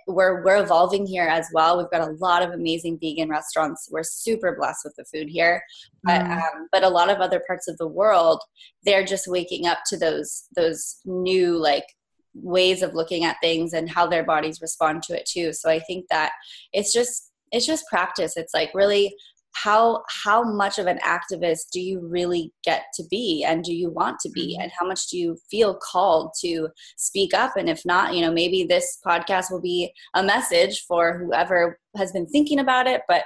we're 0.07 0.45
we're 0.45 0.63
evolving 0.63 1.07
here 1.07 1.27
as 1.27 1.49
well. 1.53 1.79
We've 1.79 1.91
got 1.91 2.09
a 2.09 2.13
lot 2.19 2.43
of 2.43 2.51
amazing 2.51 2.99
vegan 3.01 3.29
restaurants. 3.29 3.89
We're 3.91 4.03
super 4.03 4.57
blessed 4.59 4.85
with 4.85 4.97
the 4.97 5.05
food 5.05 5.29
here, 5.29 5.63
but 6.03 6.23
mm. 6.23 6.37
um, 6.37 6.69
but 6.73 6.83
a 6.83 6.89
lot 6.89 7.11
of 7.11 7.19
other 7.19 7.43
parts 7.47 7.69
of 7.69 7.79
the 7.79 7.87
world, 7.87 8.43
they're 8.85 9.05
just 9.05 9.27
waking 9.27 9.67
up 9.67 9.79
to 9.87 9.97
those 9.97 10.45
those 10.55 11.01
new 11.05 11.57
like 11.57 11.87
ways 12.35 12.83
of 12.83 12.95
looking 12.95 13.25
at 13.25 13.37
things 13.43 13.73
and 13.73 13.91
how 13.91 14.07
their 14.07 14.25
bodies 14.25 14.63
respond 14.63 15.03
to 15.05 15.19
it 15.19 15.27
too. 15.27 15.53
So 15.53 15.71
I 15.71 15.81
think 15.81 16.07
that 16.11 16.33
it's 16.73 16.93
just 16.93 17.33
it's 17.53 17.67
just 17.67 17.87
practice. 17.89 18.37
It's 18.37 18.55
like 18.55 18.71
really 18.75 19.15
how 19.55 20.03
how 20.25 20.43
much 20.43 20.79
of 20.79 20.87
an 20.87 20.99
activist 20.99 21.71
do 21.73 21.81
you 21.81 22.01
really 22.01 22.53
get 22.65 22.85
to 22.95 23.05
be 23.11 23.45
and 23.47 23.65
do 23.65 23.75
you 23.75 23.91
want 23.91 24.19
to 24.21 24.31
be 24.31 24.55
mm-hmm. 24.55 24.63
and 24.63 24.73
how 24.79 24.87
much 24.87 25.09
do 25.09 25.19
you 25.19 25.37
feel 25.51 25.75
called 25.75 26.33
to 26.41 26.69
speak 26.97 27.35
up 27.35 27.57
and 27.57 27.69
if 27.69 27.85
not 27.85 28.15
you 28.15 28.21
know 28.21 28.33
maybe 28.33 28.65
this 28.65 28.99
podcast 29.07 29.51
will 29.51 29.61
be 29.61 29.93
a 30.15 30.23
message 30.23 30.85
for 30.87 31.19
whoever 31.19 31.79
has 31.97 32.13
been 32.13 32.27
thinking 32.27 32.59
about 32.59 32.87
it 32.87 33.03
but 33.09 33.25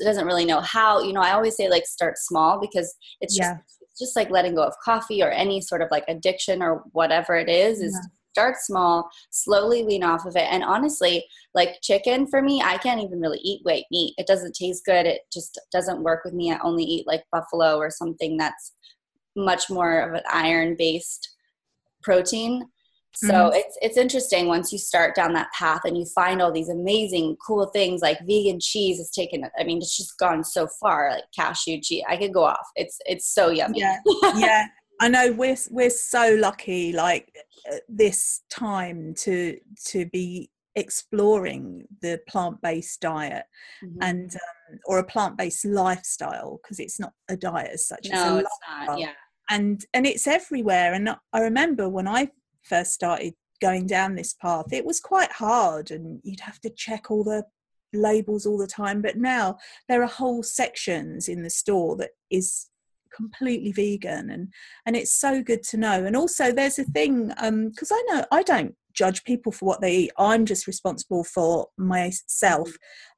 doesn't 0.00 0.26
really 0.26 0.44
know 0.44 0.60
how 0.60 1.02
you 1.02 1.12
know 1.12 1.20
i 1.20 1.32
always 1.32 1.56
say 1.56 1.68
like 1.68 1.86
start 1.86 2.16
small 2.16 2.58
because 2.60 2.94
it's 3.20 3.36
just 3.36 3.50
yeah. 3.50 3.58
it's 3.82 4.00
just 4.00 4.16
like 4.16 4.30
letting 4.30 4.54
go 4.54 4.62
of 4.62 4.74
coffee 4.82 5.22
or 5.22 5.30
any 5.30 5.60
sort 5.60 5.82
of 5.82 5.88
like 5.90 6.04
addiction 6.08 6.62
or 6.62 6.82
whatever 6.92 7.36
it 7.36 7.48
is 7.48 7.80
is 7.80 7.92
yeah 7.92 8.08
start 8.36 8.56
small, 8.58 9.08
slowly 9.30 9.82
lean 9.82 10.04
off 10.04 10.26
of 10.26 10.36
it. 10.36 10.46
And 10.50 10.62
honestly, 10.62 11.24
like 11.54 11.80
chicken 11.82 12.26
for 12.26 12.42
me, 12.42 12.60
I 12.62 12.76
can't 12.76 13.00
even 13.00 13.18
really 13.18 13.40
eat 13.42 13.60
white 13.62 13.86
meat. 13.90 14.12
It 14.18 14.26
doesn't 14.26 14.54
taste 14.54 14.84
good. 14.84 15.06
It 15.06 15.22
just 15.32 15.58
doesn't 15.72 16.02
work 16.02 16.22
with 16.22 16.34
me. 16.34 16.52
I 16.52 16.58
only 16.62 16.84
eat 16.84 17.06
like 17.06 17.24
buffalo 17.32 17.78
or 17.78 17.90
something 17.90 18.36
that's 18.36 18.74
much 19.34 19.70
more 19.70 20.00
of 20.00 20.12
an 20.12 20.22
iron 20.30 20.76
based 20.78 21.34
protein. 22.02 22.66
So 23.14 23.28
mm-hmm. 23.28 23.54
it's 23.54 23.78
it's 23.80 23.96
interesting 23.96 24.46
once 24.46 24.70
you 24.70 24.78
start 24.78 25.14
down 25.14 25.32
that 25.32 25.50
path 25.58 25.80
and 25.86 25.96
you 25.96 26.04
find 26.14 26.42
all 26.42 26.52
these 26.52 26.68
amazing 26.68 27.38
cool 27.44 27.64
things 27.68 28.02
like 28.02 28.18
vegan 28.26 28.60
cheese 28.60 28.98
is 28.98 29.08
taken 29.08 29.48
I 29.58 29.64
mean 29.64 29.78
it's 29.78 29.96
just 29.96 30.18
gone 30.18 30.44
so 30.44 30.68
far 30.78 31.10
like 31.12 31.24
cashew 31.34 31.80
cheese 31.80 32.04
I 32.06 32.18
could 32.18 32.34
go 32.34 32.44
off 32.44 32.66
it's 32.74 32.98
it's 33.06 33.32
so 33.32 33.48
yummy 33.48 33.80
yeah 33.80 33.96
yeah 34.36 34.66
I 35.00 35.08
know 35.08 35.32
we're 35.32 35.56
we're 35.70 35.90
so 35.90 36.36
lucky 36.38 36.92
like 36.92 37.34
uh, 37.70 37.76
this 37.88 38.42
time 38.50 39.14
to 39.18 39.58
to 39.86 40.06
be 40.06 40.50
exploring 40.74 41.86
the 42.02 42.20
plant-based 42.28 43.00
diet 43.00 43.44
mm-hmm. 43.82 43.98
and 44.02 44.34
um, 44.34 44.78
or 44.84 44.98
a 44.98 45.04
plant-based 45.04 45.64
lifestyle 45.64 46.60
because 46.62 46.78
it's 46.78 47.00
not 47.00 47.12
a 47.28 47.36
diet 47.36 47.70
as 47.72 47.88
such 47.88 48.08
no, 48.12 48.38
it's, 48.38 48.48
it's 48.48 48.86
not 48.86 48.98
yeah 48.98 49.12
and 49.48 49.86
and 49.94 50.06
it's 50.06 50.26
everywhere 50.26 50.92
and 50.92 51.08
i 51.32 51.40
remember 51.40 51.88
when 51.88 52.06
i 52.06 52.28
first 52.62 52.92
started 52.92 53.32
going 53.62 53.86
down 53.86 54.14
this 54.14 54.34
path 54.34 54.66
it 54.70 54.84
was 54.84 55.00
quite 55.00 55.32
hard 55.32 55.90
and 55.90 56.20
you'd 56.22 56.40
have 56.40 56.60
to 56.60 56.68
check 56.68 57.10
all 57.10 57.24
the 57.24 57.42
labels 57.94 58.44
all 58.44 58.58
the 58.58 58.66
time 58.66 59.00
but 59.00 59.16
now 59.16 59.56
there 59.88 60.02
are 60.02 60.08
whole 60.08 60.42
sections 60.42 61.26
in 61.26 61.42
the 61.42 61.48
store 61.48 61.96
that 61.96 62.10
is 62.30 62.68
completely 63.16 63.72
vegan 63.72 64.30
and 64.30 64.52
and 64.84 64.96
it's 64.96 65.12
so 65.12 65.42
good 65.42 65.62
to 65.64 65.76
know. 65.76 66.04
And 66.04 66.16
also 66.16 66.52
there's 66.52 66.78
a 66.78 66.84
thing 66.84 67.32
um 67.38 67.70
because 67.70 67.90
i 67.92 68.02
know 68.08 68.24
i 68.30 68.42
don't 68.42 68.74
judge 68.92 69.24
people 69.24 69.52
for 69.52 69.66
what 69.66 69.80
they 69.80 69.96
eat. 69.96 70.12
I'm 70.18 70.46
just 70.46 70.66
responsible 70.66 71.24
for 71.24 71.68
myself 71.76 72.70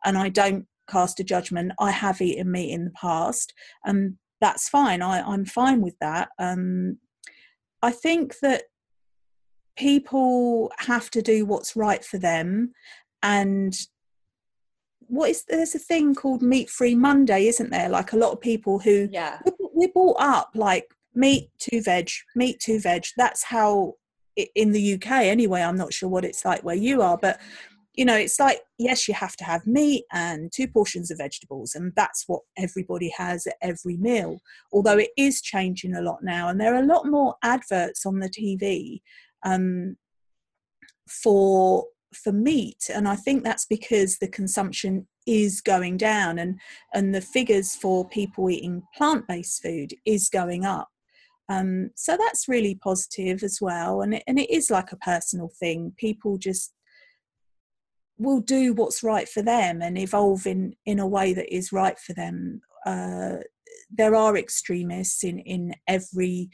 and 0.05 0.17
i 0.19 0.29
don't 0.29 0.67
cast 0.91 1.21
a 1.21 1.25
judgment. 1.25 1.73
I 1.79 1.91
have 1.91 2.23
eaten 2.23 2.51
meat 2.51 2.73
in 2.73 2.87
the 2.87 2.91
past 2.93 3.53
and 3.85 4.17
that's 4.41 4.69
fine. 4.69 5.03
I, 5.03 5.21
i'm 5.21 5.45
fine 5.45 5.81
with 5.83 5.97
that. 6.01 6.29
Um 6.39 6.99
i 7.83 7.91
think 7.91 8.39
that 8.41 8.65
people 9.77 10.73
have 10.79 11.09
to 11.11 11.23
do 11.23 11.47
what's 11.47 11.77
right 11.77 12.05
for 12.05 12.19
them 12.19 12.73
and 13.23 13.75
what 15.09 15.31
is 15.31 15.45
there's 15.49 15.75
a 15.75 15.79
thing 15.79 16.15
called 16.15 16.43
meat 16.43 16.71
free 16.71 16.95
Monday, 16.95 17.49
isn't 17.49 17.71
there? 17.71 17.89
Like 17.89 18.13
a 18.13 18.17
lot 18.17 18.33
of 18.33 18.41
people 18.41 18.79
who 18.79 19.09
yeah 19.11 19.41
we're 19.73 19.89
brought 19.89 20.21
up 20.21 20.51
like 20.55 20.95
meat 21.15 21.51
to 21.61 21.83
veg, 21.83 22.11
meat 22.37 22.61
to 22.61 22.81
veg. 22.81 23.05
That's 23.17 23.45
how 23.45 23.95
in 24.55 24.73
the 24.73 24.95
UK 24.95 25.11
anyway. 25.11 25.63
I'm 25.63 25.77
not 25.77 25.93
sure 25.93 26.09
what 26.09 26.25
it's 26.25 26.45
like 26.45 26.63
where 26.63 26.77
you 26.77 27.03
are, 27.03 27.19
but 27.21 27.41
you 27.95 28.05
know, 28.05 28.17
it's 28.17 28.39
like 28.39 28.61
yes, 28.79 29.09
you 29.09 29.15
have 29.15 29.35
to 29.37 29.45
have 29.45 29.67
meat 29.67 30.05
and 30.13 30.53
two 30.53 30.69
portions 30.69 31.11
of 31.11 31.19
vegetables, 31.19 31.75
and 31.75 31.93
that's 31.97 32.25
what 32.29 32.43
everybody 32.57 33.13
has 33.17 33.47
at 33.47 33.57
every 33.61 33.97
meal. 33.97 34.41
Although 34.73 34.99
it 34.99 35.11
is 35.17 35.41
changing 35.41 35.95
a 35.95 36.03
lot 36.03 36.23
now, 36.23 36.49
and 36.49 36.61
there 36.61 36.75
are 36.75 36.83
a 36.83 36.87
lot 36.87 37.07
more 37.07 37.35
adverts 37.43 38.07
on 38.07 38.21
the 38.21 38.29
TV 38.29 39.01
um, 39.45 39.97
for 41.09 41.87
for 42.15 42.33
meat 42.33 42.89
and 42.93 43.07
i 43.07 43.15
think 43.15 43.45
that's 43.45 43.67
because 43.67 44.19
the 44.19 44.29
consumption 44.29 45.07
is 45.29 45.61
going 45.61 45.99
down 45.99 46.39
and 46.39 46.59
and 46.95 47.15
the 47.15 47.21
figures 47.21 47.77
for 47.77 48.09
people 48.09 48.49
eating 48.49 48.83
plant-based 48.97 49.63
food 49.63 49.93
is 50.07 50.31
going 50.31 50.65
up. 50.65 50.89
Um, 51.51 51.91
so 51.95 52.17
that's 52.17 52.49
really 52.49 52.75
positive 52.75 53.43
as 53.43 53.59
well 53.61 54.01
and 54.01 54.15
it, 54.15 54.23
and 54.27 54.39
it 54.39 54.51
is 54.51 54.71
like 54.71 54.91
a 54.93 54.97
personal 54.97 55.51
thing. 55.61 55.93
People 55.97 56.39
just 56.39 56.75
will 58.19 58.41
do 58.41 58.75
what's 58.75 59.03
right 59.03 59.29
for 59.29 59.43
them 59.43 59.81
and 59.81 59.97
evolve 59.97 60.47
in 60.47 60.75
in 60.87 60.99
a 60.99 61.07
way 61.07 61.35
that 61.35 61.55
is 61.55 61.73
right 61.73 61.99
for 61.99 62.15
them. 62.15 62.63
Uh, 62.87 63.37
there 63.91 64.15
are 64.15 64.37
extremists 64.37 65.25
in 65.25 65.39
in 65.41 65.75
every 65.87 66.49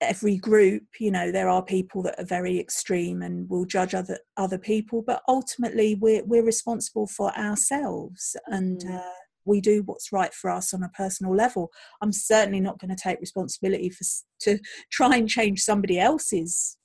every 0.00 0.36
group 0.36 0.82
you 1.00 1.10
know 1.10 1.32
there 1.32 1.48
are 1.48 1.62
people 1.62 2.02
that 2.02 2.18
are 2.18 2.24
very 2.24 2.58
extreme 2.58 3.22
and 3.22 3.48
will 3.50 3.64
judge 3.64 3.94
other 3.94 4.18
other 4.36 4.58
people 4.58 5.02
but 5.02 5.22
ultimately 5.28 5.96
we're 5.96 6.22
we're 6.24 6.44
responsible 6.44 7.06
for 7.06 7.36
ourselves 7.36 8.36
and 8.46 8.82
mm. 8.82 8.96
uh, 8.96 9.12
we 9.44 9.60
do 9.60 9.82
what's 9.86 10.12
right 10.12 10.32
for 10.34 10.50
us 10.50 10.72
on 10.72 10.82
a 10.82 10.88
personal 10.90 11.34
level 11.34 11.70
i'm 12.00 12.12
certainly 12.12 12.60
not 12.60 12.78
going 12.78 12.94
to 12.94 13.02
take 13.02 13.20
responsibility 13.20 13.90
for 13.90 14.04
to 14.40 14.58
try 14.90 15.16
and 15.16 15.28
change 15.28 15.60
somebody 15.60 15.98
else's 15.98 16.76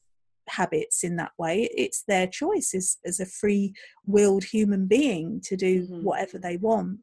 habits 0.49 1.03
in 1.03 1.15
that 1.15 1.31
way 1.37 1.69
it's 1.75 2.03
their 2.07 2.27
choice 2.27 2.73
as, 2.75 2.97
as 3.05 3.19
a 3.19 3.25
free 3.25 3.73
willed 4.05 4.43
human 4.43 4.87
being 4.87 5.39
to 5.41 5.55
do 5.55 5.83
mm-hmm. 5.83 6.03
whatever 6.03 6.37
they 6.37 6.57
want 6.57 6.99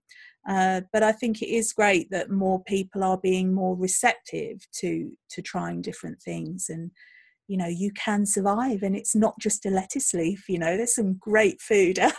uh, 0.49 0.80
but 0.93 1.03
I 1.03 1.12
think 1.12 1.43
it 1.43 1.49
is 1.49 1.72
great 1.72 2.11
that 2.11 2.30
more 2.30 2.62
people 2.64 3.05
are 3.05 3.18
being 3.18 3.53
more 3.53 3.76
receptive 3.76 4.66
to 4.76 5.12
to 5.30 5.43
trying 5.43 5.82
different 5.82 6.20
things, 6.22 6.70
and 6.70 6.91
you 7.47 7.59
know 7.59 7.66
you 7.66 7.93
can 7.93 8.24
survive, 8.24 8.82
and 8.82 8.97
it's 8.97 9.14
not 9.14 9.38
just 9.38 9.66
a 9.66 9.70
lettuce 9.70 10.14
leaf. 10.14 10.49
You 10.49 10.59
know, 10.59 10.76
there's 10.76 10.95
some 10.95 11.14
great 11.14 11.61
food. 11.61 11.99
out. 11.99 12.14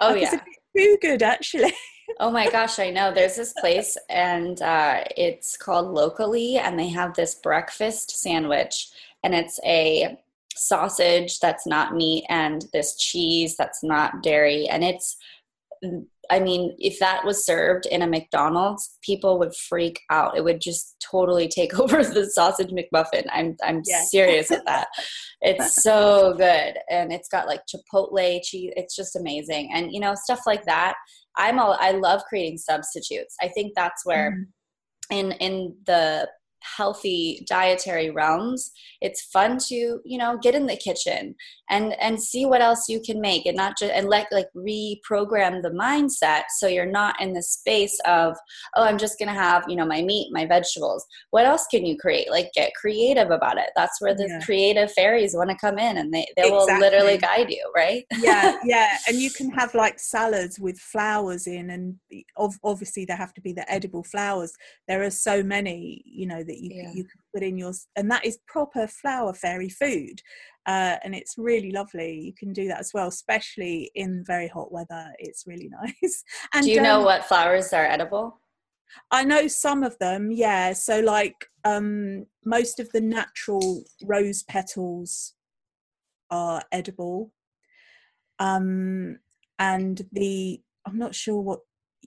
oh 0.00 0.14
yeah, 0.14 0.40
too 0.76 0.98
good 1.00 1.22
actually. 1.22 1.72
oh 2.20 2.30
my 2.30 2.50
gosh, 2.50 2.78
I 2.78 2.90
know. 2.90 3.12
There's 3.12 3.36
this 3.36 3.54
place, 3.54 3.96
and 4.10 4.60
uh, 4.60 5.04
it's 5.16 5.56
called 5.56 5.96
Locali, 5.96 6.56
and 6.56 6.78
they 6.78 6.88
have 6.88 7.14
this 7.14 7.36
breakfast 7.36 8.10
sandwich, 8.20 8.90
and 9.24 9.34
it's 9.34 9.58
a 9.64 10.18
sausage 10.54 11.40
that's 11.40 11.66
not 11.66 11.94
meat 11.94 12.26
and 12.28 12.66
this 12.74 12.94
cheese 12.96 13.56
that's 13.56 13.82
not 13.82 14.22
dairy, 14.22 14.68
and 14.68 14.84
it's 14.84 15.16
I 16.32 16.40
mean, 16.40 16.74
if 16.78 16.98
that 16.98 17.26
was 17.26 17.44
served 17.44 17.84
in 17.84 18.00
a 18.00 18.06
McDonald's, 18.06 18.96
people 19.02 19.38
would 19.38 19.54
freak 19.54 20.00
out. 20.08 20.34
It 20.34 20.42
would 20.42 20.62
just 20.62 20.96
totally 20.98 21.46
take 21.46 21.78
over 21.78 22.02
the 22.02 22.24
sausage 22.30 22.70
McMuffin. 22.70 23.26
I'm 23.30 23.54
I'm 23.62 23.82
yeah. 23.84 24.02
serious 24.04 24.48
with 24.48 24.64
that. 24.64 24.88
It's 25.42 25.74
so 25.82 26.32
good, 26.38 26.78
and 26.88 27.12
it's 27.12 27.28
got 27.28 27.46
like 27.46 27.60
chipotle 27.66 28.40
cheese. 28.42 28.72
It's 28.76 28.96
just 28.96 29.14
amazing, 29.14 29.70
and 29.74 29.92
you 29.92 30.00
know 30.00 30.14
stuff 30.14 30.40
like 30.46 30.64
that. 30.64 30.94
I'm 31.36 31.58
all 31.58 31.76
I 31.78 31.90
love 31.90 32.22
creating 32.30 32.56
substitutes. 32.56 33.36
I 33.42 33.48
think 33.48 33.74
that's 33.76 34.04
where. 34.06 34.32
Mm. 34.32 34.44
In, 35.10 35.32
in 35.32 35.76
the 35.84 36.26
healthy 36.76 37.44
dietary 37.48 38.10
realms 38.10 38.70
it's 39.00 39.22
fun 39.22 39.58
to 39.58 40.00
you 40.04 40.18
know 40.18 40.38
get 40.42 40.54
in 40.54 40.66
the 40.66 40.76
kitchen 40.76 41.34
and 41.70 41.94
and 42.00 42.22
see 42.22 42.46
what 42.46 42.60
else 42.60 42.88
you 42.88 43.00
can 43.04 43.20
make 43.20 43.46
and 43.46 43.56
not 43.56 43.76
just 43.78 43.92
and 43.92 44.08
let 44.08 44.26
like 44.32 44.48
reprogram 44.56 45.62
the 45.62 45.70
mindset 45.70 46.42
so 46.56 46.66
you're 46.66 46.86
not 46.86 47.20
in 47.20 47.32
the 47.32 47.42
space 47.42 47.98
of 48.06 48.36
oh 48.76 48.82
i'm 48.82 48.98
just 48.98 49.18
gonna 49.18 49.32
have 49.32 49.64
you 49.68 49.76
know 49.76 49.86
my 49.86 50.02
meat 50.02 50.28
my 50.32 50.46
vegetables. 50.46 51.04
What 51.30 51.46
else 51.46 51.66
can 51.70 51.84
you 51.86 51.96
create? 51.96 52.30
Like 52.30 52.50
get 52.54 52.74
creative 52.74 53.30
about 53.30 53.58
it. 53.58 53.70
That's 53.76 54.00
where 54.00 54.14
the 54.14 54.28
yeah. 54.28 54.40
creative 54.44 54.92
fairies 54.92 55.34
want 55.34 55.50
to 55.50 55.56
come 55.56 55.78
in 55.78 55.96
and 55.98 56.12
they, 56.12 56.26
they 56.36 56.48
exactly. 56.48 56.74
will 56.74 56.80
literally 56.80 57.18
guide 57.18 57.50
you 57.50 57.70
right? 57.74 58.04
Yeah 58.20 58.56
yeah. 58.64 58.96
And 59.08 59.18
you 59.18 59.30
can 59.30 59.50
have 59.50 59.74
like 59.74 59.98
salads 59.98 60.58
with 60.58 60.78
flowers 60.78 61.46
in 61.46 61.70
and 61.70 61.96
obviously 62.62 63.04
there 63.04 63.16
have 63.16 63.34
to 63.34 63.40
be 63.40 63.52
the 63.52 63.70
edible 63.70 64.04
flowers. 64.04 64.52
There 64.88 65.02
are 65.02 65.10
so 65.10 65.42
many 65.42 66.02
you 66.04 66.26
know 66.26 66.42
that 66.52 66.60
you, 66.60 66.70
yeah. 66.74 66.92
you 66.92 67.04
can 67.04 67.20
put 67.34 67.42
in 67.42 67.56
yours 67.56 67.86
and 67.96 68.10
that 68.10 68.24
is 68.24 68.38
proper 68.46 68.86
flower 68.86 69.32
fairy 69.32 69.68
food 69.68 70.20
uh, 70.66 70.96
and 71.02 71.14
it's 71.14 71.34
really 71.38 71.72
lovely. 71.72 72.20
You 72.20 72.32
can 72.34 72.52
do 72.52 72.68
that 72.68 72.78
as 72.78 72.92
well 72.94 73.08
especially 73.08 73.90
in 73.94 74.22
very 74.24 74.48
hot 74.48 74.70
weather. 74.70 75.12
It's 75.18 75.44
really 75.46 75.70
nice. 76.02 76.22
And 76.54 76.64
do 76.64 76.70
you 76.70 76.82
know 76.82 76.98
um, 76.98 77.04
what 77.04 77.24
flowers 77.24 77.72
are 77.72 77.86
edible? 77.86 78.38
I 79.10 79.24
know 79.24 79.48
some 79.48 79.82
of 79.82 79.98
them 79.98 80.30
yeah. 80.30 80.74
So 80.74 81.00
like 81.00 81.46
um, 81.64 82.26
most 82.44 82.78
of 82.78 82.92
the 82.92 83.00
natural 83.00 83.84
rose 84.04 84.42
petals 84.42 85.34
are 86.30 86.62
edible. 86.70 87.32
Um, 88.38 89.18
and 89.58 90.02
the 90.10 90.60
i'm 90.86 90.98
not 90.98 91.14
sure 91.14 91.40
what 91.40 91.60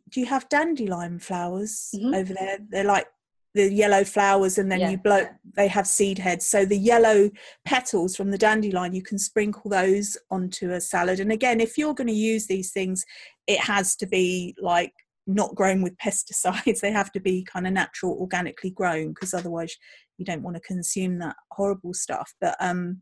do 0.09 0.19
you 0.19 0.25
have 0.25 0.49
dandelion 0.49 1.19
flowers 1.19 1.89
mm-hmm. 1.95 2.13
over 2.13 2.33
there? 2.33 2.57
They're 2.69 2.83
like 2.83 3.07
the 3.55 3.73
yellow 3.73 4.03
flowers 4.03 4.59
and 4.59 4.71
then 4.71 4.81
yeah. 4.81 4.89
you 4.91 4.97
blow 4.97 5.25
they 5.55 5.67
have 5.67 5.87
seed 5.87 6.19
heads. 6.19 6.45
So 6.45 6.65
the 6.65 6.77
yellow 6.77 7.31
petals 7.65 8.15
from 8.15 8.29
the 8.29 8.37
dandelion 8.37 8.93
you 8.93 9.01
can 9.01 9.17
sprinkle 9.17 9.71
those 9.71 10.17
onto 10.29 10.71
a 10.71 10.81
salad. 10.81 11.19
And 11.19 11.31
again 11.31 11.59
if 11.59 11.77
you're 11.77 11.95
going 11.95 12.07
to 12.07 12.13
use 12.13 12.45
these 12.45 12.71
things 12.71 13.03
it 13.47 13.59
has 13.59 13.95
to 13.97 14.05
be 14.05 14.55
like 14.59 14.93
not 15.25 15.55
grown 15.55 15.81
with 15.81 15.97
pesticides. 16.03 16.81
They 16.81 16.91
have 16.91 17.11
to 17.13 17.19
be 17.19 17.43
kind 17.43 17.65
of 17.65 17.73
natural 17.73 18.13
organically 18.19 18.69
grown 18.69 19.09
because 19.09 19.33
otherwise 19.33 19.75
you 20.17 20.25
don't 20.25 20.43
want 20.43 20.55
to 20.55 20.61
consume 20.61 21.17
that 21.19 21.35
horrible 21.51 21.93
stuff. 21.93 22.33
But 22.39 22.55
um 22.59 23.01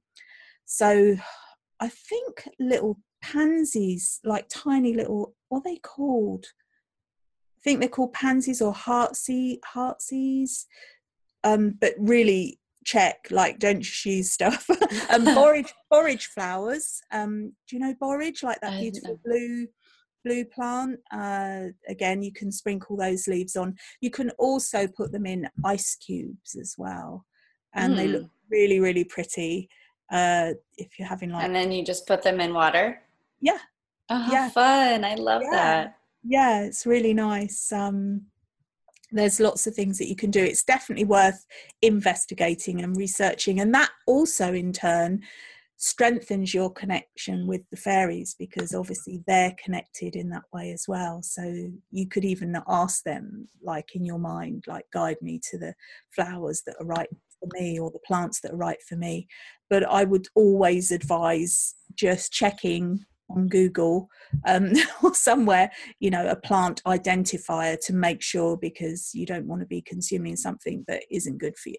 so 0.65 1.15
i 1.79 1.89
think 1.89 2.47
little 2.59 2.99
pansies 3.21 4.19
like 4.23 4.45
tiny 4.49 4.93
little 4.93 5.35
what 5.49 5.59
are 5.59 5.63
they 5.63 5.77
called 5.77 6.45
think 7.63 7.79
they're 7.79 7.89
called 7.89 8.13
pansies 8.13 8.61
or 8.61 8.73
heartsea 8.73 9.57
heartsease. 9.65 10.65
Um, 11.43 11.75
but 11.79 11.93
really 11.97 12.59
check, 12.85 13.27
like 13.31 13.59
don't 13.59 13.81
just 13.81 14.05
use 14.05 14.31
stuff. 14.31 14.69
um, 15.09 15.25
borage 15.35 15.73
borage 15.89 16.27
flowers. 16.27 17.01
Um, 17.11 17.53
do 17.67 17.75
you 17.75 17.79
know 17.81 17.95
borage? 17.99 18.43
Like 18.43 18.61
that 18.61 18.79
beautiful 18.79 19.19
blue 19.25 19.67
blue 20.23 20.45
plant. 20.45 20.99
Uh, 21.11 21.67
again, 21.87 22.23
you 22.23 22.31
can 22.31 22.51
sprinkle 22.51 22.97
those 22.97 23.27
leaves 23.27 23.55
on. 23.55 23.75
You 24.01 24.11
can 24.11 24.29
also 24.31 24.87
put 24.87 25.11
them 25.11 25.25
in 25.25 25.49
ice 25.65 25.95
cubes 25.95 26.55
as 26.55 26.75
well, 26.77 27.25
and 27.73 27.93
mm. 27.93 27.97
they 27.97 28.07
look 28.07 28.23
hmm. 28.23 28.27
really 28.49 28.79
really 28.79 29.03
pretty. 29.03 29.69
Uh, 30.11 30.53
if 30.77 30.99
you're 30.99 31.07
having 31.07 31.31
like, 31.31 31.43
and 31.43 31.55
then 31.55 31.71
you 31.71 31.83
just 31.83 32.05
put 32.05 32.21
them 32.21 32.39
in 32.39 32.53
water. 32.53 33.01
Yeah. 33.41 33.57
Oh, 34.09 34.29
yeah. 34.31 34.49
fun! 34.49 35.05
I 35.05 35.15
love 35.15 35.41
yeah. 35.43 35.51
that 35.51 35.97
yeah 36.23 36.61
it's 36.61 36.85
really 36.85 37.13
nice 37.13 37.71
um, 37.71 38.25
there's 39.13 39.39
lots 39.39 39.67
of 39.67 39.75
things 39.75 39.97
that 39.99 40.09
you 40.09 40.15
can 40.15 40.31
do. 40.31 40.43
It's 40.43 40.63
definitely 40.63 41.05
worth 41.05 41.45
investigating 41.81 42.81
and 42.81 42.97
researching 42.97 43.59
and 43.59 43.73
that 43.73 43.91
also 44.07 44.53
in 44.53 44.73
turn 44.73 45.21
strengthens 45.77 46.53
your 46.53 46.71
connection 46.71 47.45
with 47.45 47.61
the 47.69 47.77
fairies 47.77 48.35
because 48.39 48.73
obviously 48.73 49.21
they're 49.27 49.55
connected 49.63 50.15
in 50.15 50.29
that 50.29 50.43
way 50.53 50.71
as 50.71 50.85
well. 50.87 51.21
So 51.21 51.69
you 51.91 52.07
could 52.07 52.25
even 52.25 52.57
ask 52.67 53.03
them 53.03 53.47
like 53.61 53.95
in 53.95 54.05
your 54.05 54.19
mind 54.19 54.63
like 54.67 54.85
guide 54.93 55.17
me 55.21 55.39
to 55.51 55.57
the 55.57 55.75
flowers 56.09 56.63
that 56.65 56.75
are 56.79 56.85
right 56.85 57.09
for 57.39 57.49
me 57.59 57.79
or 57.79 57.91
the 57.91 57.99
plants 57.99 58.39
that 58.41 58.53
are 58.53 58.57
right 58.57 58.81
for 58.87 58.95
me. 58.95 59.27
But 59.69 59.83
i 59.83 60.03
would 60.03 60.27
always 60.35 60.91
advise 60.91 61.75
just 61.95 62.31
checking 62.31 63.05
on 63.33 63.47
Google 63.47 64.09
um, 64.45 64.71
or 65.03 65.13
somewhere, 65.13 65.71
you 65.99 66.09
know, 66.09 66.27
a 66.27 66.35
plant 66.35 66.81
identifier 66.85 67.77
to 67.85 67.93
make 67.93 68.21
sure 68.21 68.57
because 68.57 69.11
you 69.13 69.25
don't 69.25 69.47
want 69.47 69.61
to 69.61 69.67
be 69.67 69.81
consuming 69.81 70.35
something 70.35 70.85
that 70.87 71.03
isn't 71.11 71.37
good 71.37 71.57
for 71.57 71.69
you. 71.69 71.75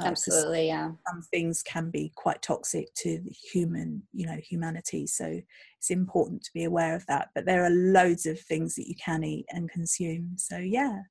Uh, 0.00 0.06
Absolutely, 0.06 0.66
yeah. 0.66 0.90
Some 1.08 1.22
things 1.22 1.62
can 1.62 1.90
be 1.90 2.12
quite 2.16 2.42
toxic 2.42 2.92
to 2.94 3.18
the 3.18 3.30
human, 3.30 4.02
you 4.12 4.26
know, 4.26 4.38
humanity. 4.42 5.06
So 5.06 5.40
it's 5.78 5.90
important 5.90 6.42
to 6.44 6.50
be 6.52 6.64
aware 6.64 6.96
of 6.96 7.06
that. 7.06 7.28
But 7.34 7.46
there 7.46 7.64
are 7.64 7.70
loads 7.70 8.26
of 8.26 8.40
things 8.40 8.74
that 8.74 8.88
you 8.88 8.96
can 8.96 9.22
eat 9.22 9.46
and 9.50 9.70
consume. 9.70 10.32
So 10.36 10.58
yeah, 10.58 11.02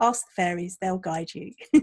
ask 0.00 0.26
the 0.26 0.42
fairies; 0.42 0.76
they'll 0.80 0.98
guide 0.98 1.30
you. 1.34 1.52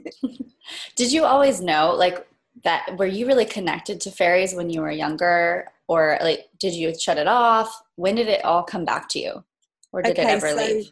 Did 0.95 1.13
you 1.13 1.23
always 1.23 1.61
know, 1.61 1.93
like, 1.95 2.27
that? 2.65 2.97
Were 2.97 3.05
you 3.05 3.25
really 3.25 3.45
connected 3.45 4.01
to 4.01 4.11
fairies 4.11 4.53
when 4.53 4.69
you 4.69 4.81
were 4.81 4.91
younger? 4.91 5.69
Or 5.89 6.17
like 6.21 6.45
did 6.59 6.73
you 6.73 6.93
shut 6.97 7.17
it 7.17 7.27
off 7.27 7.81
when 7.95 8.15
did 8.15 8.27
it 8.27 8.45
all 8.45 8.63
come 8.63 8.85
back 8.85 9.09
to 9.09 9.19
you 9.19 9.43
or 9.91 10.01
did 10.01 10.11
okay, 10.11 10.21
it 10.21 10.27
ever 10.27 10.49
so, 10.49 10.55
leave? 10.55 10.91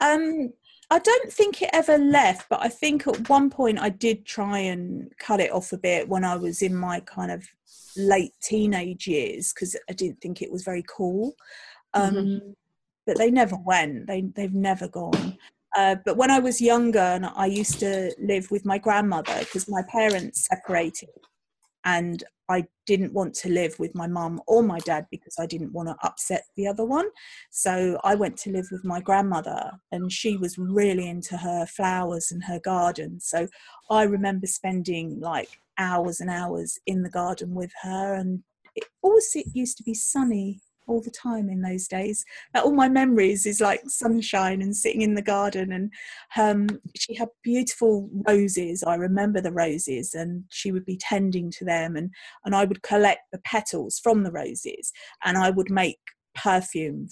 Um, 0.00 0.52
I 0.88 1.00
don't 1.00 1.32
think 1.32 1.62
it 1.62 1.70
ever 1.72 1.98
left, 1.98 2.48
but 2.48 2.60
I 2.62 2.68
think 2.68 3.06
at 3.06 3.28
one 3.28 3.50
point 3.50 3.80
I 3.80 3.90
did 3.90 4.24
try 4.24 4.58
and 4.58 5.12
cut 5.18 5.40
it 5.40 5.52
off 5.52 5.72
a 5.72 5.78
bit 5.78 6.08
when 6.08 6.24
I 6.24 6.36
was 6.36 6.62
in 6.62 6.74
my 6.74 7.00
kind 7.00 7.32
of 7.32 7.44
late 7.96 8.32
teenage 8.40 9.08
years 9.08 9.52
because 9.52 9.76
I 9.88 9.92
didn't 9.92 10.20
think 10.20 10.42
it 10.42 10.50
was 10.50 10.62
very 10.62 10.84
cool. 10.88 11.34
Um, 11.94 12.14
mm-hmm. 12.14 12.50
But 13.06 13.18
they 13.18 13.30
never 13.32 13.56
went. 13.56 14.06
They 14.06 14.22
they've 14.22 14.54
never 14.54 14.86
gone. 14.86 15.36
Uh, 15.76 15.96
but 16.04 16.16
when 16.16 16.30
I 16.30 16.38
was 16.38 16.60
younger, 16.60 16.98
and 16.98 17.26
I 17.26 17.46
used 17.46 17.80
to 17.80 18.12
live 18.20 18.50
with 18.50 18.64
my 18.64 18.78
grandmother 18.78 19.38
because 19.40 19.68
my 19.68 19.82
parents 19.88 20.46
separated, 20.46 21.08
and 21.84 22.22
I 22.48 22.64
didn't 22.84 23.12
want 23.12 23.34
to 23.36 23.48
live 23.48 23.78
with 23.78 23.94
my 23.94 24.08
mum 24.08 24.40
or 24.48 24.62
my 24.62 24.80
dad 24.80 25.06
because 25.10 25.36
I 25.38 25.46
didn't 25.46 25.72
want 25.72 25.88
to 25.88 25.96
upset 26.02 26.42
the 26.56 26.66
other 26.66 26.84
one. 26.84 27.06
So 27.50 27.98
I 28.02 28.16
went 28.16 28.36
to 28.38 28.50
live 28.50 28.66
with 28.72 28.84
my 28.84 29.00
grandmother, 29.00 29.70
and 29.92 30.10
she 30.10 30.36
was 30.36 30.58
really 30.58 31.08
into 31.08 31.36
her 31.36 31.66
flowers 31.66 32.32
and 32.32 32.42
her 32.44 32.58
garden. 32.58 33.20
So 33.20 33.46
I 33.88 34.02
remember 34.02 34.46
spending 34.46 35.20
like 35.20 35.60
hours 35.78 36.20
and 36.20 36.28
hours 36.28 36.78
in 36.86 37.02
the 37.02 37.10
garden 37.10 37.54
with 37.54 37.70
her, 37.82 38.14
and 38.14 38.42
it 38.74 38.84
always 39.02 39.30
it 39.34 39.46
used 39.54 39.76
to 39.78 39.84
be 39.84 39.94
sunny 39.94 40.60
all 40.90 41.00
the 41.00 41.10
time 41.10 41.48
in 41.48 41.62
those 41.62 41.86
days. 41.86 42.24
all 42.54 42.72
my 42.72 42.88
memories 42.88 43.46
is 43.46 43.60
like 43.60 43.80
sunshine 43.86 44.60
and 44.60 44.74
sitting 44.74 45.02
in 45.02 45.14
the 45.14 45.22
garden. 45.22 45.72
And 45.72 45.92
um, 46.36 46.80
she 46.96 47.14
had 47.14 47.28
beautiful 47.42 48.10
roses. 48.26 48.82
I 48.82 48.96
remember 48.96 49.40
the 49.40 49.52
roses, 49.52 50.14
and 50.14 50.44
she 50.50 50.72
would 50.72 50.84
be 50.84 50.96
tending 50.96 51.50
to 51.52 51.64
them, 51.64 51.96
and 51.96 52.10
and 52.44 52.54
I 52.54 52.64
would 52.64 52.82
collect 52.82 53.30
the 53.32 53.40
petals 53.44 54.00
from 54.02 54.24
the 54.24 54.32
roses, 54.32 54.92
and 55.24 55.38
I 55.38 55.50
would 55.50 55.70
make 55.70 55.98
perfume 56.34 57.08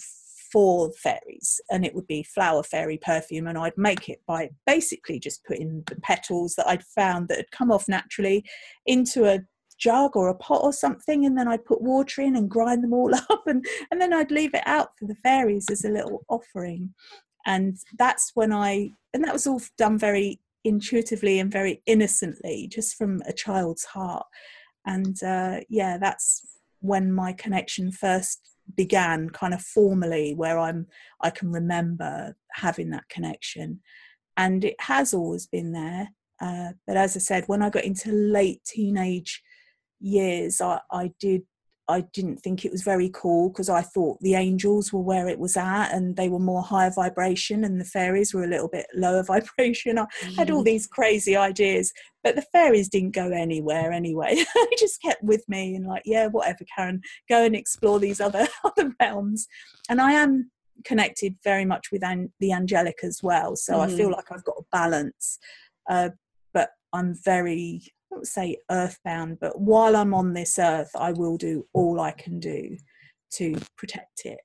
for 0.51 0.91
fairies 0.93 1.61
and 1.69 1.85
it 1.85 1.93
would 1.93 2.07
be 2.07 2.23
flower 2.23 2.63
fairy 2.63 2.97
perfume 2.97 3.45
and 3.45 3.55
I'd 3.55 3.77
make 3.77 4.09
it 4.09 4.19
by 4.25 4.49
basically 4.65 5.19
just 5.19 5.45
putting 5.45 5.83
the 5.85 5.95
petals 6.01 6.55
that 6.55 6.67
I'd 6.67 6.83
found 6.83 7.27
that 7.27 7.37
had 7.37 7.51
come 7.51 7.71
off 7.71 7.87
naturally 7.87 8.43
into 8.87 9.25
a 9.25 9.41
jug 9.79 10.15
or 10.15 10.29
a 10.29 10.35
pot 10.35 10.61
or 10.63 10.73
something 10.73 11.25
and 11.25 11.37
then 11.37 11.47
I'd 11.47 11.65
put 11.65 11.81
water 11.81 12.21
in 12.21 12.35
and 12.35 12.49
grind 12.49 12.83
them 12.83 12.93
all 12.93 13.13
up 13.29 13.43
and, 13.47 13.65
and 13.91 13.99
then 13.99 14.13
I'd 14.13 14.31
leave 14.31 14.53
it 14.53 14.63
out 14.65 14.89
for 14.97 15.05
the 15.05 15.15
fairies 15.15 15.67
as 15.71 15.85
a 15.85 15.89
little 15.89 16.23
offering. 16.29 16.93
And 17.45 17.77
that's 17.97 18.31
when 18.35 18.53
I, 18.53 18.91
and 19.13 19.23
that 19.23 19.33
was 19.33 19.47
all 19.47 19.61
done 19.77 19.97
very 19.97 20.39
intuitively 20.63 21.39
and 21.39 21.51
very 21.51 21.81
innocently, 21.85 22.67
just 22.71 22.95
from 22.95 23.21
a 23.25 23.33
child's 23.33 23.85
heart. 23.85 24.27
And 24.85 25.21
uh, 25.23 25.61
yeah, 25.69 25.97
that's 25.97 26.45
when 26.81 27.11
my 27.11 27.33
connection 27.33 27.91
first 27.91 28.49
began 28.75 29.29
kind 29.29 29.53
of 29.53 29.61
formally 29.61 30.33
where 30.35 30.59
i'm 30.59 30.85
i 31.21 31.29
can 31.29 31.51
remember 31.51 32.35
having 32.53 32.89
that 32.89 33.07
connection 33.09 33.79
and 34.37 34.63
it 34.63 34.75
has 34.79 35.13
always 35.13 35.47
been 35.47 35.71
there 35.71 36.09
uh, 36.41 36.71
but 36.85 36.95
as 36.95 37.15
i 37.15 37.19
said 37.19 37.43
when 37.47 37.61
i 37.61 37.69
got 37.69 37.83
into 37.83 38.11
late 38.11 38.63
teenage 38.65 39.43
years 39.99 40.61
I, 40.61 40.79
I 40.91 41.11
did 41.19 41.43
I 41.89 42.01
didn't 42.13 42.37
think 42.37 42.63
it 42.63 42.71
was 42.71 42.83
very 42.83 43.09
cool 43.11 43.49
because 43.49 43.67
I 43.67 43.81
thought 43.81 44.21
the 44.21 44.35
angels 44.35 44.93
were 44.93 45.01
where 45.01 45.27
it 45.27 45.39
was 45.39 45.57
at 45.57 45.91
and 45.91 46.15
they 46.15 46.29
were 46.29 46.39
more 46.39 46.61
higher 46.61 46.91
vibration 46.91 47.63
and 47.63 47.81
the 47.81 47.85
fairies 47.85 48.31
were 48.31 48.43
a 48.43 48.47
little 48.47 48.67
bit 48.67 48.85
lower 48.95 49.23
vibration. 49.23 49.97
I 49.97 50.05
mm. 50.21 50.35
had 50.35 50.51
all 50.51 50.61
mm. 50.61 50.65
these 50.65 50.85
crazy 50.85 51.35
ideas, 51.35 51.91
but 52.23 52.35
the 52.35 52.45
fairies 52.53 52.89
didn't 52.89 53.15
go 53.15 53.31
anywhere 53.31 53.91
anyway. 53.91 54.35
they 54.55 54.75
just 54.77 55.01
kept 55.01 55.23
with 55.23 55.43
me 55.49 55.75
and 55.75 55.87
like, 55.87 56.03
yeah, 56.05 56.27
whatever, 56.27 56.63
Karen, 56.75 57.01
go 57.27 57.43
and 57.43 57.55
explore 57.55 57.99
these 57.99 58.21
other 58.21 58.47
other 58.63 58.93
realms. 59.01 59.47
And 59.89 59.99
I 59.99 60.11
am 60.11 60.51
connected 60.85 61.37
very 61.43 61.65
much 61.65 61.87
with 61.91 62.03
an- 62.03 62.31
the 62.39 62.53
angelic 62.53 62.99
as 63.01 63.21
well, 63.23 63.55
so 63.55 63.73
mm. 63.73 63.79
I 63.79 63.87
feel 63.87 64.09
mm. 64.09 64.15
like 64.15 64.31
I've 64.31 64.45
got 64.45 64.57
a 64.59 64.65
balance. 64.71 65.39
Uh, 65.89 66.09
but 66.53 66.69
I'm 66.93 67.15
very 67.25 67.81
I 68.11 68.15
won't 68.15 68.27
say 68.27 68.57
earthbound, 68.71 69.39
but 69.39 69.59
while 69.59 69.95
I'm 69.95 70.13
on 70.13 70.33
this 70.33 70.57
earth, 70.57 70.91
I 70.95 71.11
will 71.11 71.37
do 71.37 71.67
all 71.73 71.99
I 71.99 72.11
can 72.11 72.39
do 72.39 72.77
to 73.33 73.55
protect 73.77 74.25
it. 74.25 74.39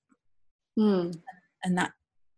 Mm. 0.79 1.17
And 1.63 1.79
that 1.79 1.93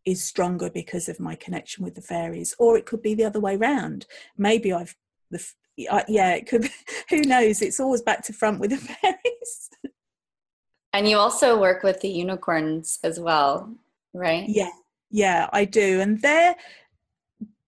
is 0.04 0.22
stronger 0.22 0.70
because 0.70 1.08
of 1.08 1.18
my 1.18 1.34
connection 1.34 1.84
with 1.84 1.94
the 1.94 2.00
fairies, 2.00 2.54
or 2.58 2.78
it 2.78 2.86
could 2.86 3.02
be 3.02 3.14
the 3.14 3.24
other 3.24 3.40
way 3.40 3.56
round. 3.56 4.06
Maybe 4.36 4.72
I've 4.72 4.94
the 5.30 5.44
uh, 5.90 6.02
yeah, 6.08 6.34
it 6.34 6.46
could. 6.46 6.62
Be, 6.62 6.70
who 7.10 7.22
knows? 7.22 7.60
It's 7.60 7.80
always 7.80 8.02
back 8.02 8.22
to 8.24 8.32
front 8.32 8.60
with 8.60 8.70
the 8.70 8.76
fairies. 9.02 9.70
And 10.92 11.08
you 11.08 11.18
also 11.18 11.60
work 11.60 11.82
with 11.82 12.00
the 12.00 12.08
unicorns 12.08 12.98
as 13.02 13.20
well, 13.20 13.74
right? 14.14 14.48
Yeah, 14.48 14.70
yeah, 15.10 15.48
I 15.52 15.64
do, 15.66 16.00
and 16.00 16.22
they're 16.22 16.56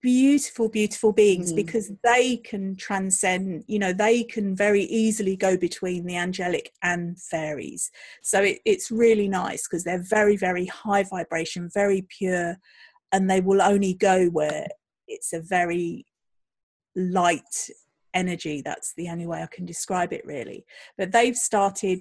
beautiful 0.00 0.68
beautiful 0.68 1.12
beings 1.12 1.52
mm. 1.52 1.56
because 1.56 1.90
they 2.04 2.36
can 2.36 2.76
transcend 2.76 3.64
you 3.66 3.80
know 3.80 3.92
they 3.92 4.22
can 4.22 4.54
very 4.54 4.84
easily 4.84 5.34
go 5.34 5.56
between 5.56 6.04
the 6.06 6.16
angelic 6.16 6.72
and 6.82 7.20
fairies. 7.20 7.90
So 8.22 8.42
it, 8.42 8.60
it's 8.64 8.90
really 8.90 9.28
nice 9.28 9.66
because 9.66 9.84
they're 9.84 10.02
very 10.02 10.36
very 10.36 10.66
high 10.66 11.02
vibration 11.02 11.68
very 11.72 12.06
pure 12.08 12.56
and 13.12 13.28
they 13.28 13.40
will 13.40 13.62
only 13.62 13.94
go 13.94 14.26
where 14.26 14.68
it's 15.08 15.32
a 15.32 15.40
very 15.40 16.06
light 16.94 17.70
energy. 18.14 18.62
That's 18.62 18.94
the 18.94 19.08
only 19.08 19.26
way 19.26 19.42
i 19.42 19.46
can 19.46 19.66
describe 19.66 20.12
it 20.12 20.24
really. 20.24 20.64
But 20.96 21.12
they've 21.12 21.36
started 21.36 22.00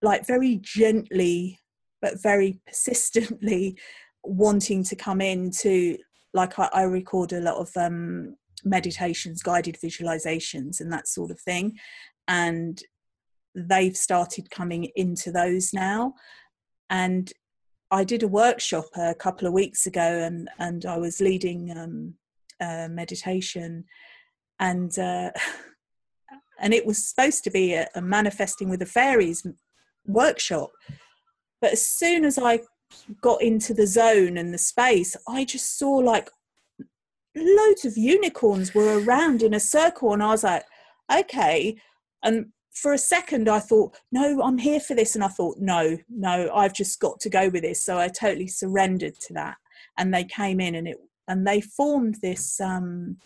like 0.00 0.26
very 0.26 0.56
gently 0.56 1.58
but 2.00 2.20
very 2.20 2.60
persistently 2.66 3.78
wanting 4.24 4.82
to 4.84 4.96
come 4.96 5.20
in 5.20 5.50
to 5.50 5.96
like 6.34 6.58
I, 6.58 6.68
I 6.72 6.82
record 6.82 7.32
a 7.32 7.40
lot 7.40 7.56
of 7.56 7.70
um, 7.76 8.36
meditations, 8.64 9.42
guided 9.42 9.78
visualizations, 9.82 10.80
and 10.80 10.92
that 10.92 11.08
sort 11.08 11.30
of 11.30 11.40
thing. 11.40 11.78
And 12.28 12.80
they've 13.54 13.96
started 13.96 14.50
coming 14.50 14.90
into 14.96 15.30
those 15.30 15.72
now. 15.72 16.14
And 16.90 17.32
I 17.90 18.04
did 18.04 18.22
a 18.22 18.28
workshop 18.28 18.86
a 18.96 19.14
couple 19.14 19.46
of 19.46 19.52
weeks 19.52 19.86
ago, 19.86 20.00
and 20.00 20.48
and 20.58 20.86
I 20.86 20.96
was 20.96 21.20
leading 21.20 21.76
um, 21.76 22.14
meditation, 22.94 23.84
and 24.58 24.98
uh, 24.98 25.30
and 26.60 26.72
it 26.72 26.86
was 26.86 27.08
supposed 27.08 27.44
to 27.44 27.50
be 27.50 27.74
a, 27.74 27.88
a 27.94 28.00
manifesting 28.00 28.70
with 28.70 28.80
the 28.80 28.86
fairies 28.86 29.46
workshop. 30.06 30.70
But 31.60 31.72
as 31.72 31.86
soon 31.86 32.24
as 32.24 32.38
I 32.38 32.60
got 33.20 33.42
into 33.42 33.74
the 33.74 33.86
zone 33.86 34.36
and 34.36 34.52
the 34.52 34.58
space, 34.58 35.16
I 35.28 35.44
just 35.44 35.78
saw 35.78 35.90
like 35.90 36.30
loads 37.34 37.84
of 37.84 37.96
unicorns 37.96 38.74
were 38.74 39.02
around 39.02 39.42
in 39.42 39.54
a 39.54 39.60
circle, 39.60 40.12
and 40.12 40.22
I 40.22 40.28
was 40.28 40.44
like, 40.44 40.64
okay. 41.12 41.76
And 42.22 42.46
for 42.72 42.92
a 42.92 42.98
second, 42.98 43.48
I 43.48 43.58
thought, 43.58 43.96
no, 44.10 44.40
I'm 44.42 44.58
here 44.58 44.80
for 44.80 44.94
this. 44.94 45.14
And 45.14 45.24
I 45.24 45.28
thought, 45.28 45.58
no, 45.58 45.98
no, 46.08 46.50
I've 46.54 46.74
just 46.74 47.00
got 47.00 47.20
to 47.20 47.30
go 47.30 47.48
with 47.48 47.62
this. 47.62 47.82
So 47.82 47.98
I 47.98 48.08
totally 48.08 48.48
surrendered 48.48 49.18
to 49.20 49.34
that. 49.34 49.56
And 49.98 50.12
they 50.12 50.24
came 50.24 50.60
in 50.60 50.74
and 50.74 50.88
it, 50.88 50.96
and 51.28 51.46
they 51.46 51.60
formed 51.60 52.16
this, 52.22 52.60
um, 52.60 53.18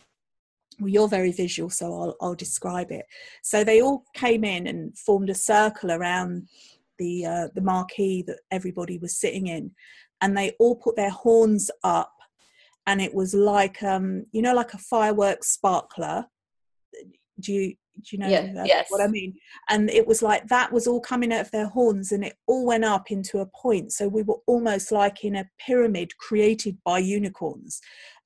well, 0.81 0.89
you're 0.89 1.09
very 1.09 1.33
visual, 1.33 1.71
so 1.71 1.87
I'll, 1.87 2.17
I'll 2.21 2.35
describe 2.35 2.91
it. 2.91 3.07
So 3.43 3.65
they 3.65 3.81
all 3.81 4.05
came 4.15 4.45
in 4.45 4.67
and 4.67 4.97
formed 4.99 5.31
a 5.31 5.35
circle 5.35 5.93
around 5.93 6.49
the 6.99 7.27
uh, 7.27 7.49
the 7.55 7.61
marquee 7.61 8.23
that 8.27 8.41
everybody 8.51 8.99
was 8.99 9.19
sitting 9.19 9.47
in, 9.47 9.73
and 10.21 10.37
they 10.37 10.53
all 10.59 10.77
put 10.77 10.97
their 10.97 11.11
horns 11.11 11.71
up, 11.83 12.13
and 12.87 13.01
it 13.01 13.15
was 13.15 13.35
like 13.35 13.83
um, 13.83 14.27
you 14.33 14.43
know 14.43 14.55
like 14.55 14.75
a 14.75 14.79
fireworks 14.79 15.49
sparkler. 15.49 16.27
Do 17.39 17.53
you 17.53 17.75
do 18.03 18.17
you 18.17 18.19
know 18.19 18.29
yeah, 18.29 18.65
yes. 18.65 18.87
what 18.91 19.03
I 19.03 19.09
mean? 19.09 19.35
And 19.69 19.91
it 19.91 20.07
was 20.07 20.23
like 20.23 20.49
that 20.49 20.73
was 20.73 20.87
all 20.87 21.01
coming 21.01 21.33
out 21.33 21.43
of 21.43 21.51
their 21.51 21.69
horns, 21.69 22.13
and 22.13 22.25
it 22.25 22.37
all 22.47 22.67
went 22.67 22.85
up 22.85 23.11
into 23.11 23.39
a 23.39 23.47
point. 23.47 23.93
So 23.93 24.09
we 24.09 24.23
were 24.23 24.41
almost 24.47 24.93
like 24.93 25.25
in 25.25 25.37
a 25.37 25.49
pyramid 25.59 26.17
created 26.19 26.79
by 26.85 26.99
unicorns, 26.99 27.81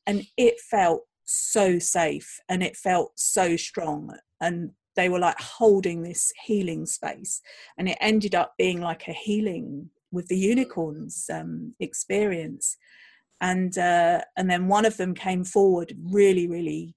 and 0.07 0.25
it 0.37 0.61
felt 0.61 1.03
so 1.31 1.79
safe 1.79 2.41
and 2.49 2.63
it 2.63 2.77
felt 2.77 3.13
so 3.15 3.57
strong 3.57 4.13
and 4.41 4.73
they 4.97 5.09
were 5.09 5.19
like 5.19 5.39
holding 5.41 6.03
this 6.03 6.33
healing 6.45 6.87
space 6.87 7.41
and 7.79 7.89
it 7.89 7.99
ended 8.01 8.35
up 8.35 8.55
being 8.59 8.81
like 8.81 9.07
a 9.09 9.13
healing 9.13 9.91
with 10.13 10.27
the 10.29 10.37
unicorns 10.37 11.27
um, 11.33 11.75
experience 11.81 12.77
and 13.41 13.79
uh, 13.79 14.21
and 14.37 14.51
then 14.51 14.69
one 14.69 14.85
of 14.85 14.97
them 14.97 15.15
came 15.15 15.45
forward 15.45 15.97
really 16.11 16.47
really 16.47 16.95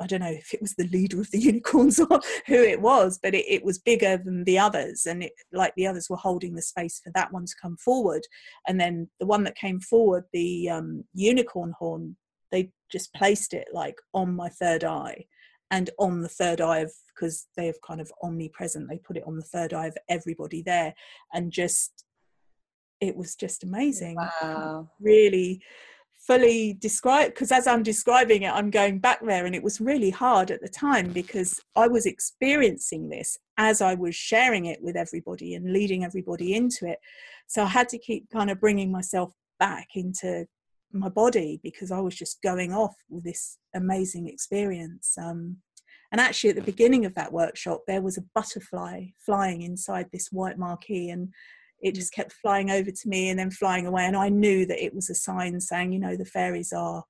I 0.00 0.06
don't 0.06 0.20
know 0.20 0.26
if 0.26 0.52
it 0.52 0.60
was 0.60 0.74
the 0.74 0.88
leader 0.88 1.20
of 1.20 1.30
the 1.30 1.38
unicorns 1.38 1.98
or 2.10 2.20
who 2.46 2.54
it 2.54 2.80
was, 2.80 3.18
but 3.22 3.34
it, 3.34 3.46
it, 3.48 3.64
was 3.64 3.78
bigger 3.78 4.18
than 4.18 4.44
the 4.44 4.58
others, 4.58 5.06
and 5.06 5.22
it 5.22 5.32
like 5.52 5.72
the 5.74 5.86
others 5.86 6.08
were 6.10 6.16
holding 6.16 6.54
the 6.54 6.62
space 6.62 7.00
for 7.02 7.10
that 7.14 7.32
one 7.32 7.46
to 7.46 7.54
come 7.60 7.76
forward. 7.78 8.22
And 8.68 8.78
then 8.78 9.08
the 9.20 9.26
one 9.26 9.44
that 9.44 9.56
came 9.56 9.80
forward, 9.80 10.24
the 10.32 10.68
um, 10.68 11.04
unicorn 11.14 11.72
horn, 11.78 12.16
they 12.52 12.70
just 12.92 13.14
placed 13.14 13.54
it 13.54 13.68
like 13.72 13.96
on 14.12 14.34
my 14.34 14.48
third 14.48 14.84
eye, 14.84 15.24
and 15.70 15.90
on 15.98 16.22
the 16.22 16.28
third 16.28 16.60
eye 16.60 16.80
of 16.80 16.92
because 17.14 17.46
they 17.56 17.66
have 17.66 17.80
kind 17.86 18.00
of 18.00 18.10
omnipresent 18.22 18.88
they 18.88 18.98
put 18.98 19.16
it 19.16 19.24
on 19.26 19.36
the 19.36 19.42
third 19.42 19.72
eye 19.72 19.86
of 19.86 19.96
everybody 20.08 20.62
there 20.62 20.94
and 21.32 21.52
just 21.52 22.04
it 23.00 23.16
was 23.16 23.34
just 23.34 23.64
amazing. 23.64 24.16
Wow. 24.16 24.88
Really 25.00 25.60
fully 26.26 26.74
describe 26.80 27.28
because 27.28 27.52
as 27.52 27.66
I'm 27.66 27.82
describing 27.82 28.42
it, 28.42 28.52
I'm 28.52 28.70
going 28.70 28.98
back 28.98 29.20
there, 29.24 29.46
and 29.46 29.54
it 29.54 29.62
was 29.62 29.80
really 29.80 30.10
hard 30.10 30.50
at 30.50 30.62
the 30.62 30.68
time 30.68 31.12
because 31.12 31.60
I 31.76 31.88
was 31.88 32.06
experiencing 32.06 33.08
this 33.08 33.38
as 33.58 33.82
I 33.82 33.94
was 33.94 34.14
sharing 34.14 34.66
it 34.66 34.82
with 34.82 34.96
everybody 34.96 35.54
and 35.54 35.72
leading 35.72 36.04
everybody 36.04 36.54
into 36.54 36.86
it. 36.86 36.98
So 37.46 37.64
I 37.64 37.66
had 37.66 37.88
to 37.90 37.98
keep 37.98 38.30
kind 38.30 38.50
of 38.50 38.60
bringing 38.60 38.90
myself 38.90 39.32
back 39.58 39.88
into 39.94 40.46
my 40.94 41.08
body 41.08 41.60
because 41.62 41.90
I 41.90 42.00
was 42.00 42.14
just 42.14 42.42
going 42.42 42.72
off 42.72 42.94
with 43.08 43.24
this 43.24 43.58
amazing 43.74 44.28
experience. 44.28 45.16
Um, 45.20 45.58
and 46.12 46.20
actually, 46.20 46.50
at 46.50 46.56
the 46.56 46.62
beginning 46.62 47.04
of 47.04 47.14
that 47.14 47.32
workshop, 47.32 47.82
there 47.86 48.02
was 48.02 48.16
a 48.16 48.24
butterfly 48.34 49.06
flying 49.18 49.62
inside 49.62 50.06
this 50.12 50.28
white 50.30 50.58
marquee, 50.58 51.10
and 51.10 51.30
it 51.82 51.94
just 51.94 52.12
kept 52.12 52.32
flying 52.32 52.70
over 52.70 52.90
to 52.90 53.08
me 53.08 53.30
and 53.30 53.38
then 53.38 53.50
flying 53.50 53.86
away. 53.86 54.04
And 54.04 54.16
I 54.16 54.28
knew 54.28 54.64
that 54.66 54.82
it 54.82 54.94
was 54.94 55.10
a 55.10 55.14
sign 55.14 55.60
saying, 55.60 55.92
you 55.92 55.98
know, 55.98 56.16
the 56.16 56.24
fairies 56.24 56.72
are 56.72 57.04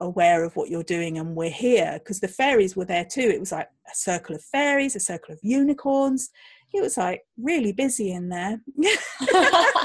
aware 0.00 0.44
of 0.44 0.54
what 0.56 0.68
you're 0.68 0.82
doing 0.82 1.18
and 1.18 1.34
we're 1.34 1.50
here 1.50 1.92
because 1.94 2.20
the 2.20 2.28
fairies 2.28 2.76
were 2.76 2.84
there 2.84 3.04
too. 3.04 3.22
It 3.22 3.40
was 3.40 3.52
like 3.52 3.68
a 3.90 3.94
circle 3.94 4.34
of 4.34 4.42
fairies, 4.44 4.96
a 4.96 5.00
circle 5.00 5.32
of 5.32 5.40
unicorns. 5.42 6.30
It 6.74 6.82
was 6.82 6.96
like 6.96 7.22
really 7.38 7.72
busy 7.72 8.12
in 8.12 8.28
there. 8.28 8.60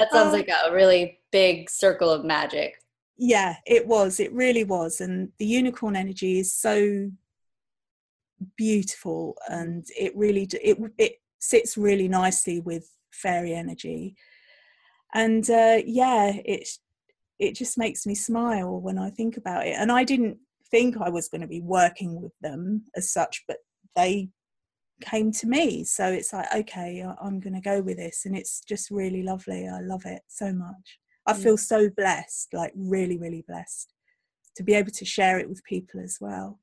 that 0.00 0.12
sounds 0.12 0.32
um, 0.34 0.40
like 0.40 0.48
a 0.48 0.72
really 0.72 1.20
big 1.30 1.70
circle 1.70 2.10
of 2.10 2.24
magic. 2.24 2.74
Yeah, 3.16 3.56
it 3.66 3.86
was. 3.86 4.18
It 4.18 4.32
really 4.32 4.64
was. 4.64 5.00
And 5.00 5.30
the 5.38 5.46
unicorn 5.46 5.94
energy 5.94 6.38
is 6.38 6.52
so 6.54 7.10
beautiful 8.56 9.36
and 9.48 9.86
it 9.98 10.16
really 10.16 10.48
it 10.62 10.78
it 10.98 11.20
sits 11.38 11.76
really 11.76 12.08
nicely 12.08 12.60
with 12.60 12.90
fairy 13.12 13.52
energy 13.52 14.16
and 15.14 15.50
uh, 15.50 15.78
yeah 15.84 16.32
it 16.44 16.66
it 17.38 17.54
just 17.54 17.76
makes 17.76 18.06
me 18.06 18.14
smile 18.14 18.80
when 18.80 18.98
i 18.98 19.10
think 19.10 19.36
about 19.36 19.66
it 19.66 19.74
and 19.78 19.92
i 19.92 20.04
didn't 20.04 20.38
think 20.70 20.96
i 21.00 21.08
was 21.08 21.28
going 21.28 21.40
to 21.40 21.46
be 21.46 21.60
working 21.60 22.20
with 22.20 22.32
them 22.40 22.82
as 22.96 23.12
such 23.12 23.44
but 23.46 23.58
they 23.96 24.28
came 25.00 25.32
to 25.32 25.46
me 25.46 25.82
so 25.84 26.06
it's 26.06 26.32
like 26.32 26.46
okay 26.54 27.04
i'm 27.22 27.40
going 27.40 27.54
to 27.54 27.60
go 27.60 27.80
with 27.80 27.96
this 27.96 28.26
and 28.26 28.36
it's 28.36 28.60
just 28.60 28.90
really 28.90 29.22
lovely 29.22 29.68
i 29.68 29.80
love 29.80 30.02
it 30.04 30.22
so 30.28 30.52
much. 30.52 30.98
I 31.26 31.34
feel 31.34 31.56
so 31.56 31.88
blessed 31.88 32.52
like 32.52 32.72
really 32.74 33.16
really 33.16 33.44
blessed 33.46 33.92
to 34.56 34.62
be 34.62 34.74
able 34.74 34.90
to 34.90 35.04
share 35.04 35.38
it 35.38 35.48
with 35.48 35.64
people 35.64 36.00
as 36.00 36.18
well. 36.20 36.58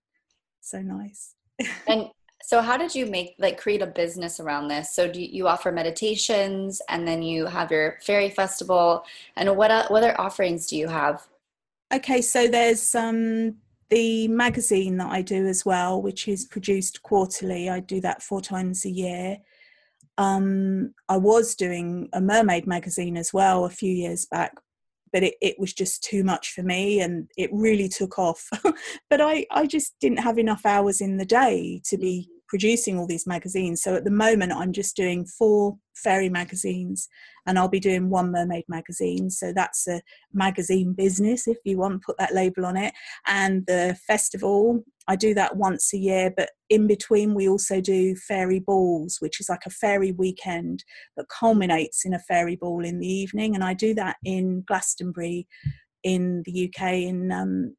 So 0.62 0.82
nice. 0.82 1.36
And 1.88 2.10
so 2.44 2.62
how 2.62 2.78
did 2.78 2.94
you 2.94 3.08
make 3.08 3.36
like 3.40 3.58
create 3.58 3.82
a 3.82 3.88
business 3.88 4.40
around 4.40 4.68
this? 4.68 4.94
So 4.94 5.12
do 5.12 5.20
you, 5.20 5.48
offer 5.48 5.72
meditations 5.72 6.82
and 6.88 7.08
then 7.08 7.24
you 7.24 7.46
have 7.48 7.72
your 7.72 7.98
fairy 8.04 8.30
festival 8.30 9.04
and 9.36 9.50
what, 9.58 9.90
what 9.90 10.04
other 10.04 10.20
offerings 10.22 10.68
do 10.68 10.78
you 10.78 10.88
have? 10.88 11.28
Okay 11.94 12.22
so 12.22 12.48
there's 12.48 12.94
um 12.96 13.56
the 13.90 14.28
magazine 14.28 14.98
that 14.98 15.12
i 15.12 15.22
do 15.22 15.48
as 15.48 15.66
well 15.66 16.02
which 16.02 16.28
is 16.28 16.46
produced 16.46 17.02
quarterly 17.04 17.70
i 17.70 17.80
do 17.80 18.02
that 18.02 18.22
four 18.22 18.42
times 18.42 18.86
a 18.86 18.90
year. 18.90 19.38
Um, 20.18 20.94
i 21.10 21.18
was 21.18 21.56
doing 21.56 22.10
a 22.14 22.22
mermaid 22.22 22.66
magazine 22.68 23.18
as 23.18 23.34
well 23.34 23.66
a 23.66 23.70
few 23.70 23.92
years 23.92 24.26
back 24.26 24.54
but 25.14 25.24
it, 25.24 25.36
it 25.42 25.60
was 25.60 25.74
just 25.74 26.04
too 26.04 26.24
much 26.24 26.52
for 26.52 26.64
me 26.64 27.00
and 27.00 27.30
it 27.38 27.50
really 27.54 27.90
took 27.90 28.20
off. 28.20 28.50
But 29.10 29.22
I, 29.22 29.46
I 29.52 29.66
just 29.66 29.96
didn't 30.02 30.20
have 30.20 30.38
enough 30.38 30.66
hours 30.66 31.00
in 31.02 31.18
the 31.18 31.26
day 31.26 31.82
to 31.86 31.98
be 31.98 32.30
producing 32.48 32.98
all 32.98 33.08
these 33.08 33.28
magazines. 33.28 33.82
So 33.82 33.96
at 33.96 34.04
the 34.04 34.12
moment, 34.12 34.54
I'm 34.54 34.72
just 34.72 34.96
doing 34.96 35.26
four 35.26 35.78
fairy 35.96 36.30
magazines 36.30 37.08
and 37.46 37.58
I'll 37.58 37.68
be 37.68 37.80
doing 37.80 38.10
one 38.10 38.32
mermaid 38.32 38.66
magazine. 38.68 39.30
So 39.30 39.52
that's 39.54 39.88
a 39.88 40.02
magazine 40.34 40.94
business, 40.94 41.48
if 41.48 41.58
you 41.64 41.78
want, 41.78 42.04
put 42.04 42.18
that 42.18 42.34
label 42.34 42.66
on 42.66 42.78
it. 42.78 42.94
And 43.26 43.66
the 43.68 43.98
festival, 44.06 44.84
I 45.08 45.16
do 45.16 45.34
that 45.34 45.58
once 45.58 45.94
a 45.94 45.98
year, 45.98 46.34
but 46.36 46.52
in 46.70 46.88
between, 46.88 47.34
we 47.34 47.48
also 47.48 47.82
do 47.82 48.16
fairy 48.16 48.60
balls, 48.60 49.18
which 49.20 49.40
is 49.40 49.50
like 49.50 49.66
a 49.66 49.72
fairy 49.72 50.12
weekend 50.12 50.84
that 51.16 51.30
culminates 51.30 52.06
in 52.06 52.14
a 52.14 52.20
fairy 52.20 52.56
ball 52.56 52.84
in 52.84 53.00
the 53.00 53.08
evening. 53.08 53.56
And 53.56 53.64
I 53.64 53.74
do 53.74 53.94
that 53.96 54.18
in 54.24 54.64
Glastonbury 54.68 55.48
in 56.04 56.44
the 56.46 56.70
UK 56.70 56.94
in 56.94 57.32
um, 57.32 57.76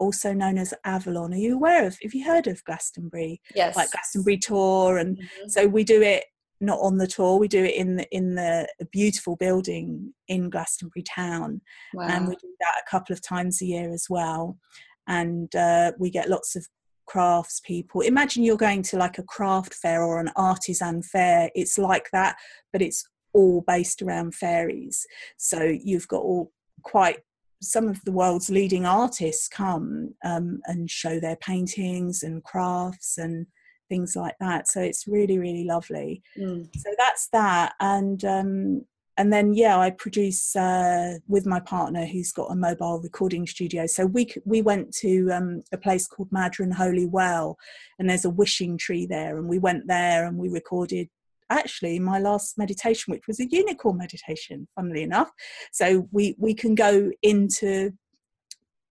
also 0.00 0.32
known 0.32 0.58
as 0.58 0.74
Avalon. 0.84 1.32
Are 1.32 1.36
you 1.36 1.54
aware 1.54 1.86
of? 1.86 1.96
Have 2.02 2.14
you 2.14 2.24
heard 2.24 2.46
of 2.46 2.64
Glastonbury? 2.64 3.40
Yes. 3.54 3.76
Like 3.76 3.92
Glastonbury 3.92 4.38
Tor, 4.38 4.98
and 4.98 5.16
mm-hmm. 5.18 5.48
so 5.48 5.66
we 5.66 5.84
do 5.84 6.02
it 6.02 6.24
not 6.60 6.80
on 6.80 6.98
the 6.98 7.06
Tor. 7.06 7.38
We 7.38 7.48
do 7.48 7.64
it 7.64 7.74
in 7.74 7.96
the 7.96 8.08
in 8.10 8.34
the 8.34 8.66
beautiful 8.90 9.36
building 9.36 10.12
in 10.26 10.50
Glastonbury 10.50 11.04
town, 11.04 11.60
wow. 11.94 12.06
and 12.08 12.26
we 12.26 12.34
do 12.36 12.52
that 12.60 12.82
a 12.84 12.90
couple 12.90 13.12
of 13.12 13.22
times 13.22 13.62
a 13.62 13.66
year 13.66 13.92
as 13.92 14.06
well. 14.10 14.58
And 15.06 15.54
uh, 15.54 15.92
we 15.98 16.10
get 16.10 16.28
lots 16.28 16.56
of 16.56 16.66
crafts 17.06 17.60
people. 17.60 18.00
Imagine 18.02 18.44
you're 18.44 18.56
going 18.56 18.82
to 18.82 18.96
like 18.96 19.18
a 19.18 19.24
craft 19.24 19.74
fair 19.74 20.02
or 20.02 20.20
an 20.20 20.30
artisan 20.36 21.02
fair. 21.02 21.50
It's 21.54 21.76
like 21.76 22.08
that, 22.12 22.36
but 22.72 22.82
it's 22.82 23.04
all 23.32 23.64
based 23.66 24.02
around 24.02 24.34
fairies. 24.34 25.04
So 25.36 25.62
you've 25.62 26.08
got 26.08 26.22
all 26.22 26.52
quite 26.82 27.18
some 27.62 27.88
of 27.88 28.02
the 28.04 28.12
world's 28.12 28.50
leading 28.50 28.86
artists 28.86 29.48
come 29.48 30.14
um, 30.24 30.60
and 30.66 30.90
show 30.90 31.20
their 31.20 31.36
paintings 31.36 32.22
and 32.22 32.42
crafts 32.42 33.18
and 33.18 33.46
things 33.88 34.16
like 34.16 34.36
that. 34.40 34.68
So 34.68 34.80
it's 34.80 35.06
really, 35.06 35.38
really 35.38 35.64
lovely. 35.64 36.22
Mm. 36.38 36.68
So 36.76 36.90
that's 36.96 37.28
that. 37.32 37.74
And 37.80 38.24
um, 38.24 38.84
and 39.16 39.30
then 39.30 39.52
yeah, 39.52 39.78
I 39.78 39.90
produce 39.90 40.56
uh, 40.56 41.18
with 41.28 41.44
my 41.44 41.60
partner 41.60 42.06
who's 42.06 42.32
got 42.32 42.50
a 42.50 42.56
mobile 42.56 43.00
recording 43.02 43.46
studio. 43.46 43.86
So 43.86 44.06
we 44.06 44.32
we 44.46 44.62
went 44.62 44.94
to 44.98 45.28
um, 45.30 45.62
a 45.72 45.76
place 45.76 46.06
called 46.06 46.30
Madron 46.30 46.72
Holy 46.72 47.04
Well, 47.04 47.58
and 47.98 48.08
there's 48.08 48.24
a 48.24 48.30
wishing 48.30 48.78
tree 48.78 49.04
there, 49.04 49.36
and 49.36 49.46
we 49.46 49.58
went 49.58 49.86
there 49.86 50.26
and 50.26 50.38
we 50.38 50.48
recorded 50.48 51.10
actually 51.50 51.98
my 51.98 52.18
last 52.18 52.56
meditation, 52.56 53.12
which 53.12 53.26
was 53.26 53.40
a 53.40 53.48
unicorn 53.50 53.98
meditation, 53.98 54.68
funnily 54.74 55.02
enough. 55.02 55.30
So 55.72 56.08
we 56.12 56.34
we 56.38 56.54
can 56.54 56.74
go 56.74 57.10
into 57.22 57.92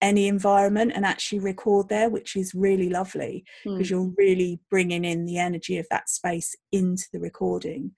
any 0.02 0.28
environment 0.28 0.94
and 0.96 1.06
actually 1.06 1.40
record 1.40 1.90
there, 1.90 2.10
which 2.10 2.36
is 2.36 2.54
really 2.54 2.90
lovely 2.90 3.44
because 3.64 3.88
mm. 3.88 3.90
you're 3.90 4.14
really 4.18 4.60
bringing 4.70 5.04
in 5.04 5.26
the 5.26 5.38
energy 5.38 5.78
of 5.78 5.86
that 5.90 6.10
space 6.10 6.56
into 6.72 7.04
the 7.12 7.20
recording. 7.20 7.92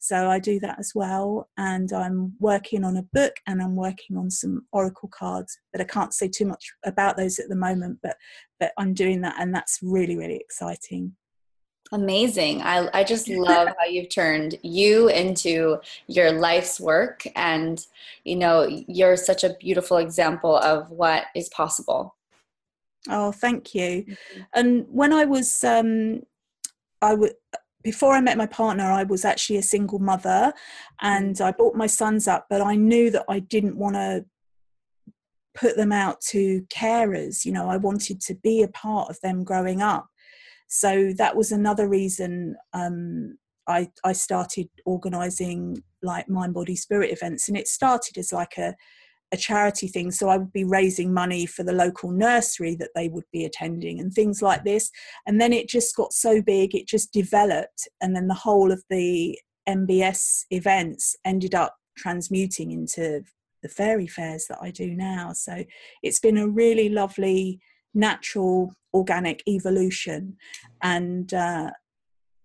So 0.00 0.30
I 0.30 0.38
do 0.38 0.60
that 0.60 0.78
as 0.78 0.92
well. 0.94 1.48
And 1.56 1.92
I'm 1.92 2.34
working 2.38 2.84
on 2.84 2.96
a 2.96 3.02
book 3.12 3.34
and 3.46 3.60
I'm 3.60 3.74
working 3.74 4.16
on 4.16 4.30
some 4.30 4.66
oracle 4.72 5.10
cards, 5.12 5.58
but 5.72 5.80
I 5.80 5.84
can't 5.84 6.14
say 6.14 6.28
too 6.28 6.46
much 6.46 6.72
about 6.84 7.16
those 7.16 7.38
at 7.38 7.48
the 7.48 7.56
moment, 7.56 7.98
but 8.02 8.16
but 8.60 8.72
I'm 8.78 8.94
doing 8.94 9.20
that 9.22 9.36
and 9.38 9.54
that's 9.54 9.78
really, 9.82 10.16
really 10.16 10.36
exciting. 10.36 11.16
Amazing. 11.92 12.62
I, 12.62 12.88
I 12.92 13.04
just 13.04 13.28
love 13.28 13.68
how 13.78 13.86
you've 13.86 14.10
turned 14.10 14.58
you 14.62 15.08
into 15.08 15.78
your 16.06 16.32
life's 16.32 16.80
work. 16.80 17.26
And, 17.34 17.84
you 18.24 18.36
know, 18.36 18.66
you're 18.86 19.16
such 19.16 19.44
a 19.44 19.54
beautiful 19.54 19.98
example 19.98 20.56
of 20.56 20.90
what 20.90 21.24
is 21.34 21.48
possible. 21.48 22.14
Oh, 23.08 23.32
thank 23.32 23.74
you. 23.74 24.04
Mm-hmm. 24.04 24.40
And 24.54 24.86
when 24.90 25.12
I 25.12 25.24
was, 25.24 25.64
um, 25.64 26.22
I 27.00 27.14
would, 27.14 27.32
before 27.82 28.12
I 28.12 28.20
met 28.20 28.36
my 28.36 28.46
partner, 28.46 28.84
I 28.84 29.04
was 29.04 29.24
actually 29.24 29.56
a 29.56 29.62
single 29.62 29.98
mother 29.98 30.52
and 31.00 31.36
mm. 31.36 31.40
I 31.40 31.52
brought 31.52 31.76
my 31.76 31.86
sons 31.86 32.26
up, 32.26 32.46
but 32.50 32.60
I 32.60 32.74
knew 32.74 33.10
that 33.10 33.24
I 33.28 33.38
didn't 33.38 33.76
want 33.76 33.94
to 33.94 34.24
put 35.54 35.76
them 35.76 35.92
out 35.92 36.20
to 36.20 36.62
carers. 36.62 37.44
You 37.44 37.52
know, 37.52 37.68
I 37.68 37.76
wanted 37.76 38.20
to 38.22 38.34
be 38.34 38.62
a 38.62 38.68
part 38.68 39.10
of 39.10 39.20
them 39.20 39.44
growing 39.44 39.80
up. 39.80 40.08
So 40.68 41.12
that 41.16 41.36
was 41.36 41.50
another 41.50 41.88
reason 41.88 42.56
um, 42.72 43.38
I, 43.66 43.90
I 44.04 44.12
started 44.12 44.68
organizing 44.84 45.82
like 46.02 46.28
mind, 46.28 46.54
body, 46.54 46.76
spirit 46.76 47.10
events. 47.12 47.48
And 47.48 47.56
it 47.56 47.68
started 47.68 48.16
as 48.16 48.32
like 48.32 48.56
a, 48.56 48.74
a 49.32 49.36
charity 49.36 49.88
thing. 49.88 50.10
So 50.10 50.28
I 50.28 50.38
would 50.38 50.52
be 50.52 50.64
raising 50.64 51.12
money 51.12 51.44
for 51.44 51.62
the 51.62 51.72
local 51.72 52.10
nursery 52.10 52.74
that 52.76 52.90
they 52.94 53.08
would 53.08 53.26
be 53.32 53.44
attending 53.44 54.00
and 54.00 54.12
things 54.12 54.40
like 54.40 54.64
this. 54.64 54.90
And 55.26 55.40
then 55.40 55.52
it 55.52 55.68
just 55.68 55.94
got 55.96 56.12
so 56.12 56.40
big, 56.40 56.74
it 56.74 56.86
just 56.86 57.12
developed. 57.12 57.88
And 58.00 58.16
then 58.16 58.28
the 58.28 58.34
whole 58.34 58.72
of 58.72 58.82
the 58.88 59.38
MBS 59.68 60.44
events 60.50 61.14
ended 61.24 61.54
up 61.54 61.76
transmuting 61.96 62.70
into 62.70 63.22
the 63.62 63.68
fairy 63.68 64.06
fairs 64.06 64.46
that 64.48 64.58
I 64.62 64.70
do 64.70 64.94
now. 64.94 65.32
So 65.34 65.64
it's 66.02 66.20
been 66.20 66.38
a 66.38 66.48
really 66.48 66.88
lovely 66.88 67.60
natural 67.94 68.72
organic 68.94 69.42
evolution. 69.46 70.36
And 70.82 71.32
uh, 71.32 71.70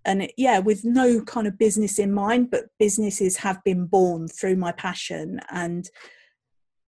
and 0.06 0.24
it, 0.24 0.34
yeah 0.38 0.60
with 0.60 0.84
no 0.84 1.22
kind 1.22 1.48
of 1.48 1.58
business 1.58 1.98
in 1.98 2.12
mind 2.12 2.52
but 2.52 2.66
businesses 2.78 3.38
have 3.38 3.64
been 3.64 3.86
born 3.86 4.28
through 4.28 4.56
my 4.56 4.72
passion. 4.72 5.40
And 5.50 5.90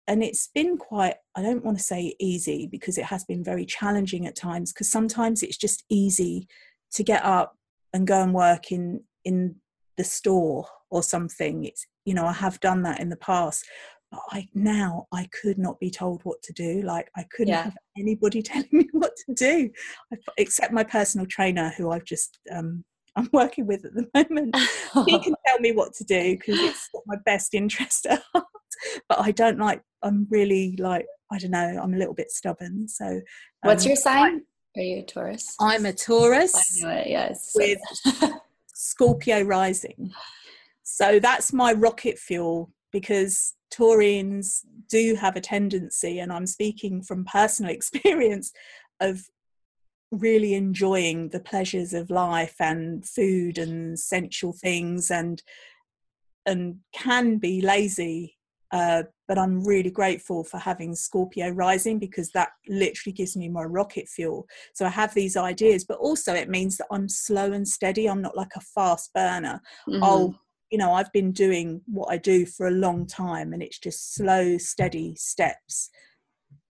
and 0.09 0.23
it's 0.23 0.49
been 0.53 0.77
quite 0.79 1.15
i 1.37 1.43
don't 1.43 1.65
want 1.65 1.79
to 1.79 1.83
say 1.83 2.17
easy 2.19 2.67
because 2.67 2.99
it 2.99 3.05
has 3.05 3.23
been 3.25 3.45
very 3.45 3.65
challenging 3.65 4.27
at 4.27 4.35
times 4.35 4.73
because 4.73 4.91
sometimes 4.91 5.45
it's 5.45 5.57
just 5.57 5.85
easy 5.89 6.49
to 6.91 7.05
get 7.05 7.25
up 7.25 7.57
and 7.93 8.05
go 8.07 8.21
and 8.21 8.35
work 8.35 8.73
in 8.73 9.03
in 9.25 9.57
the 9.97 10.05
store 10.05 10.67
or 10.91 11.03
something. 11.03 11.65
It's 11.65 11.87
you 12.05 12.15
know 12.15 12.27
i 12.27 12.33
have 12.33 12.59
done 12.61 12.83
that 12.83 13.01
in 13.01 13.11
the 13.11 13.17
past 13.17 13.65
but 14.13 14.21
i 14.31 14.47
now 14.55 15.07
i 15.13 15.29
could 15.41 15.59
not 15.59 15.81
be 15.81 15.91
told 15.91 16.21
what 16.23 16.41
to 16.43 16.53
do 16.53 16.83
like 16.83 17.11
i 17.17 17.25
couldn't 17.35 17.49
yeah. 17.49 17.65
have 17.65 17.77
anybody 17.99 18.43
telling 18.43 18.69
me 18.71 18.87
what 18.93 19.13
to 19.27 19.35
do 19.35 19.69
except 20.37 20.73
my 20.73 20.85
personal 20.85 21.27
trainer 21.27 21.73
who 21.77 21.91
i've 21.91 22.05
just 22.05 22.39
um, 22.53 22.85
i'm 23.17 23.29
working 23.35 23.67
with 23.67 23.85
at 23.85 23.93
the 23.93 24.09
moment. 24.15 24.57
He 25.05 25.19
can 25.19 25.35
tell 25.47 25.59
me 25.59 25.73
what 25.73 25.93
to 25.95 26.05
do 26.05 26.37
because 26.39 26.59
it's 26.61 26.89
my 27.07 27.17
best 27.27 27.55
interest 27.55 28.07
at 28.07 28.23
heart 28.33 28.47
but 29.09 29.21
i 29.21 29.31
don't 29.31 29.59
like 29.59 29.83
i'm 30.03 30.27
really 30.31 30.77
like 30.79 31.07
i 31.31 31.39
don't 31.39 31.51
know 31.51 31.79
i'm 31.83 31.93
a 31.93 31.99
little 31.99 32.15
bit 32.15 32.31
stubborn 32.31 32.89
so 32.89 33.07
um, 33.07 33.21
what's 33.63 33.85
your 33.85 33.97
sign? 33.97 34.43
Are 34.75 34.83
you 34.83 35.01
a 35.01 35.03
taurus? 35.05 35.55
I'm 35.61 35.85
a 35.85 35.93
taurus 35.93 36.83
I 36.83 36.87
knew 36.87 37.01
it, 37.01 37.07
yes. 37.09 37.53
with 37.55 37.79
Scorpio 38.75 39.43
rising. 39.43 40.11
So 40.83 41.21
that's 41.21 41.53
my 41.53 41.75
rocket 41.75 42.19
fuel 42.19 42.73
because 42.93 43.55
Taurians 43.73 44.61
do 44.89 45.15
have 45.15 45.37
a 45.37 45.41
tendency, 45.41 46.19
and 46.19 46.33
I'm 46.33 46.47
speaking 46.47 47.03
from 47.03 47.25
personal 47.25 47.73
experience, 47.75 48.53
of 49.01 49.23
really 50.11 50.55
enjoying 50.55 51.31
the 51.31 51.41
pleasures 51.41 51.95
of 51.95 52.11
life 52.11 52.57
and 52.61 53.07
food 53.09 53.57
and 53.57 53.99
sensual 53.99 54.53
things 54.53 55.11
and 55.11 55.43
and 56.45 56.77
can 56.93 57.39
be 57.39 57.63
lazy 57.63 58.37
uh, 58.73 59.03
but 59.29 59.39
I'm 59.39 59.63
really 59.65 59.91
grateful 59.91 60.45
for 60.45 60.57
having 60.57 60.95
Scorpio 60.95 61.51
rising 61.51 61.99
because 61.99 62.31
that 62.31 62.49
literally 62.67 63.13
gives 63.13 63.37
me 63.37 63.49
my 63.49 63.65
rocket 63.65 64.09
fuel. 64.09 64.49
So 64.73 64.87
I 64.87 64.89
have 64.89 65.13
these 65.13 65.37
ideas, 65.37 65.85
but 65.85 65.99
also 65.99 66.33
it 66.33 66.49
means 66.49 66.79
that 66.79 66.87
I'm 66.91 67.09
slow 67.09 67.53
and 67.53 67.69
steady. 67.69 68.09
I'm 68.09 68.23
not 68.23 68.37
like 68.37 68.53
a 68.57 68.61
fast 68.61 69.13
burner. 69.13 69.61
Mm-hmm. 69.87 70.03
I'll, 70.03 70.35
you 70.73 70.79
know, 70.79 70.95
I've 70.95 71.13
been 71.13 71.33
doing 71.33 71.83
what 71.87 72.11
I 72.11 72.17
do 72.17 72.47
for 72.47 72.67
a 72.67 72.73
long 72.73 73.07
time 73.07 73.53
and 73.53 73.63
it's 73.63 73.79
just 73.79 74.15
slow, 74.15 74.57
steady 74.57 75.15
steps, 75.17 75.91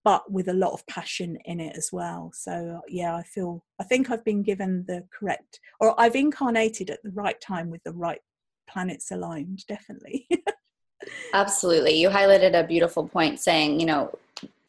but 0.03 0.30
with 0.30 0.48
a 0.48 0.53
lot 0.53 0.72
of 0.72 0.84
passion 0.88 1.38
in 1.44 1.61
it 1.61 1.76
as 1.76 1.90
well. 1.92 2.32
So 2.34 2.78
uh, 2.78 2.80
yeah, 2.88 3.14
I 3.14 3.22
feel, 3.22 3.64
I 3.80 3.84
think 3.84 4.11
I've 4.11 4.24
been 4.24 4.42
given 4.42 4.84
the 4.88 5.05
correct, 5.16 5.61
or 5.78 5.98
I've 6.00 6.16
incarnated 6.16 6.90
at 6.90 7.00
the 7.05 7.12
right 7.12 7.40
time 7.40 7.70
with 7.70 7.80
the 7.84 7.92
right 7.92 8.20
planets 8.68 9.12
aligned, 9.12 9.64
definitely. 9.68 10.28
Absolutely. 11.32 11.92
You 11.92 12.11
highlighted 12.11 12.59
a 12.59 12.66
beautiful 12.66 13.07
point 13.07 13.38
saying, 13.38 13.78
you 13.78 13.86
know, 13.86 14.12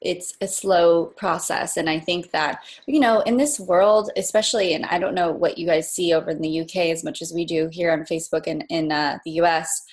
it's 0.03 0.35
a 0.41 0.47
slow 0.47 1.05
process. 1.05 1.77
And 1.77 1.89
I 1.89 1.99
think 1.99 2.31
that, 2.31 2.63
you 2.85 2.99
know, 2.99 3.21
in 3.21 3.37
this 3.37 3.59
world, 3.59 4.11
especially, 4.17 4.73
and 4.73 4.85
I 4.85 4.99
don't 4.99 5.15
know 5.15 5.31
what 5.31 5.57
you 5.57 5.65
guys 5.65 5.91
see 5.91 6.13
over 6.13 6.31
in 6.31 6.41
the 6.41 6.61
UK 6.61 6.75
as 6.91 7.03
much 7.03 7.21
as 7.21 7.33
we 7.33 7.45
do 7.45 7.69
here 7.71 7.91
on 7.91 8.01
Facebook 8.01 8.47
and 8.47 8.65
in 8.69 8.91
uh, 8.91 9.17
the 9.25 9.31
US, 9.41 9.83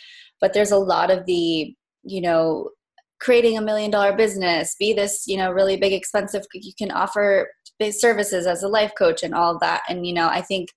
but 0.40 0.52
there's 0.52 0.72
a 0.72 0.76
lot 0.76 1.11
of 1.11 1.26
the, 1.26 1.74
you 2.02 2.20
know, 2.20 2.70
creating 3.20 3.56
a 3.56 3.62
million 3.62 3.90
dollar 3.90 4.16
business, 4.16 4.74
be 4.78 4.92
this, 4.92 5.26
you 5.26 5.36
know, 5.36 5.52
really 5.52 5.76
big, 5.76 5.92
expensive, 5.92 6.44
you 6.54 6.72
can 6.76 6.90
offer 6.90 7.50
services 7.90 8.46
as 8.46 8.62
a 8.62 8.68
life 8.68 8.92
coach 8.96 9.22
and 9.22 9.34
all 9.34 9.54
of 9.54 9.61
that. 9.61 9.82
And, 9.88 10.06
you 10.06 10.12
know, 10.12 10.28
I 10.28 10.40
think 10.40 10.70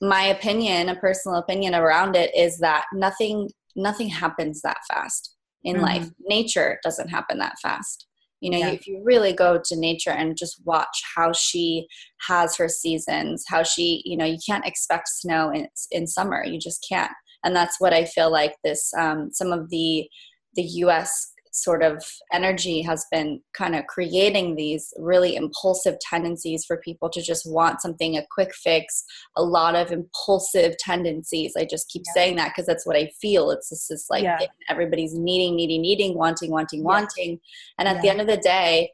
my 0.00 0.24
opinion, 0.24 0.88
a 0.88 0.96
personal 0.96 1.38
opinion 1.38 1.74
around 1.74 2.16
it 2.16 2.34
is 2.34 2.58
that 2.58 2.86
nothing 2.92 3.50
nothing 3.78 4.08
happens 4.08 4.62
that 4.62 4.78
fast 4.88 5.35
in 5.66 5.76
mm-hmm. 5.76 5.84
life. 5.84 6.10
Nature 6.20 6.78
doesn't 6.82 7.08
happen 7.08 7.38
that 7.38 7.58
fast. 7.60 8.06
You 8.40 8.50
know, 8.50 8.58
yeah. 8.58 8.70
if 8.70 8.86
you 8.86 9.02
really 9.02 9.32
go 9.32 9.60
to 9.64 9.76
nature 9.76 10.10
and 10.10 10.36
just 10.36 10.60
watch 10.64 11.02
how 11.16 11.32
she 11.32 11.86
has 12.28 12.56
her 12.56 12.68
seasons, 12.68 13.44
how 13.48 13.62
she, 13.62 14.02
you 14.04 14.16
know, 14.16 14.26
you 14.26 14.38
can't 14.46 14.66
expect 14.66 15.08
snow 15.08 15.50
in 15.50 15.68
in 15.90 16.06
summer. 16.06 16.44
You 16.44 16.58
just 16.58 16.84
can't. 16.88 17.12
And 17.44 17.56
that's 17.56 17.80
what 17.80 17.94
I 17.94 18.04
feel 18.04 18.30
like 18.30 18.54
this 18.62 18.92
um, 18.98 19.30
some 19.32 19.52
of 19.52 19.70
the 19.70 20.08
the 20.54 20.62
U.S 20.62 21.32
sort 21.56 21.82
of 21.82 22.04
energy 22.32 22.82
has 22.82 23.06
been 23.10 23.40
kind 23.54 23.74
of 23.74 23.86
creating 23.86 24.54
these 24.54 24.92
really 24.98 25.36
impulsive 25.36 25.98
tendencies 26.00 26.64
for 26.64 26.76
people 26.78 27.08
to 27.10 27.22
just 27.22 27.50
want 27.50 27.80
something 27.80 28.16
a 28.16 28.26
quick 28.30 28.54
fix 28.54 29.04
a 29.36 29.42
lot 29.42 29.74
of 29.74 29.92
impulsive 29.92 30.76
tendencies 30.78 31.54
i 31.56 31.64
just 31.64 31.88
keep 31.88 32.02
yeah. 32.06 32.12
saying 32.12 32.36
that 32.36 32.48
because 32.48 32.66
that's 32.66 32.86
what 32.86 32.96
i 32.96 33.10
feel 33.20 33.50
it's 33.50 33.70
just 33.70 33.88
this 33.88 34.06
like 34.10 34.22
yeah. 34.22 34.38
everybody's 34.68 35.14
needing 35.14 35.56
needing 35.56 35.80
needing 35.80 36.16
wanting 36.16 36.50
wanting 36.50 36.80
yeah. 36.80 36.86
wanting 36.86 37.40
and 37.78 37.88
at 37.88 38.00
the 38.02 38.08
end 38.08 38.20
of 38.20 38.26
the 38.26 38.36
day 38.36 38.90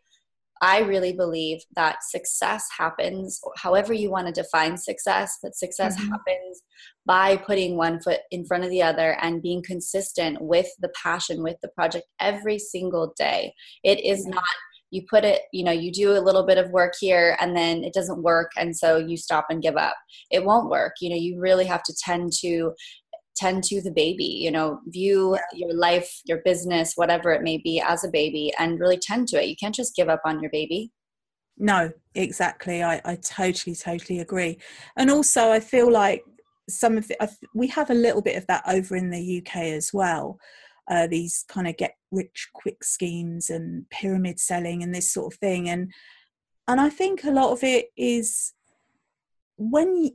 I 0.62 0.78
really 0.78 1.12
believe 1.12 1.58
that 1.74 2.04
success 2.04 2.68
happens, 2.78 3.40
however 3.56 3.92
you 3.92 4.10
want 4.10 4.28
to 4.28 4.32
define 4.32 4.78
success, 4.78 5.38
but 5.42 5.56
success 5.56 5.98
mm-hmm. 5.98 6.12
happens 6.12 6.62
by 7.04 7.36
putting 7.36 7.76
one 7.76 8.00
foot 8.00 8.20
in 8.30 8.46
front 8.46 8.62
of 8.62 8.70
the 8.70 8.80
other 8.80 9.16
and 9.20 9.42
being 9.42 9.62
consistent 9.66 10.40
with 10.40 10.68
the 10.78 10.90
passion, 10.90 11.42
with 11.42 11.56
the 11.62 11.68
project 11.68 12.06
every 12.20 12.60
single 12.60 13.12
day. 13.18 13.52
It 13.82 14.04
is 14.04 14.24
not 14.24 14.44
you 14.92 15.02
put 15.08 15.24
it 15.24 15.42
you 15.52 15.64
know 15.64 15.72
you 15.72 15.90
do 15.90 16.12
a 16.12 16.20
little 16.20 16.44
bit 16.44 16.58
of 16.58 16.70
work 16.70 16.92
here 17.00 17.36
and 17.40 17.56
then 17.56 17.82
it 17.82 17.94
doesn't 17.94 18.22
work 18.22 18.52
and 18.56 18.76
so 18.76 18.98
you 18.98 19.16
stop 19.16 19.46
and 19.48 19.62
give 19.62 19.76
up 19.76 19.96
it 20.30 20.44
won't 20.44 20.68
work 20.68 20.92
you 21.00 21.08
know 21.08 21.16
you 21.16 21.40
really 21.40 21.64
have 21.64 21.82
to 21.82 21.94
tend 22.04 22.30
to 22.30 22.72
tend 23.36 23.64
to 23.64 23.80
the 23.80 23.90
baby 23.90 24.24
you 24.24 24.50
know 24.50 24.80
view 24.86 25.34
yeah. 25.34 25.66
your 25.66 25.74
life 25.74 26.20
your 26.24 26.38
business 26.44 26.92
whatever 26.96 27.30
it 27.32 27.42
may 27.42 27.58
be 27.58 27.80
as 27.80 28.04
a 28.04 28.10
baby 28.10 28.52
and 28.58 28.80
really 28.80 28.98
tend 28.98 29.28
to 29.28 29.42
it. 29.42 29.48
You 29.48 29.56
can't 29.56 29.74
just 29.74 29.96
give 29.96 30.08
up 30.08 30.22
on 30.24 30.40
your 30.40 30.50
baby. 30.50 30.90
No 31.58 31.90
exactly. 32.14 32.82
I, 32.82 33.00
I 33.04 33.16
totally 33.16 33.76
totally 33.76 34.20
agree. 34.20 34.58
And 34.96 35.10
also 35.10 35.50
i 35.50 35.60
feel 35.60 35.90
like 35.90 36.22
some 36.68 36.96
of 36.96 37.08
the 37.08 37.16
we 37.54 37.66
have 37.68 37.90
a 37.90 37.94
little 37.94 38.22
bit 38.22 38.36
of 38.36 38.46
that 38.46 38.62
over 38.68 38.96
in 38.96 39.10
the 39.10 39.42
uk 39.44 39.56
as 39.56 39.92
well 39.92 40.38
uh, 40.88 41.06
these 41.06 41.44
kind 41.48 41.68
of 41.68 41.76
get 41.76 41.94
rich 42.10 42.48
quick 42.52 42.82
schemes 42.84 43.50
and 43.50 43.88
pyramid 43.90 44.38
selling 44.38 44.82
and 44.82 44.92
this 44.94 45.10
sort 45.12 45.32
of 45.32 45.38
thing. 45.38 45.68
And 45.68 45.92
and 46.68 46.80
i 46.80 46.88
think 46.88 47.24
a 47.24 47.30
lot 47.30 47.52
of 47.52 47.62
it 47.62 47.86
is 47.96 48.52
when 49.56 50.10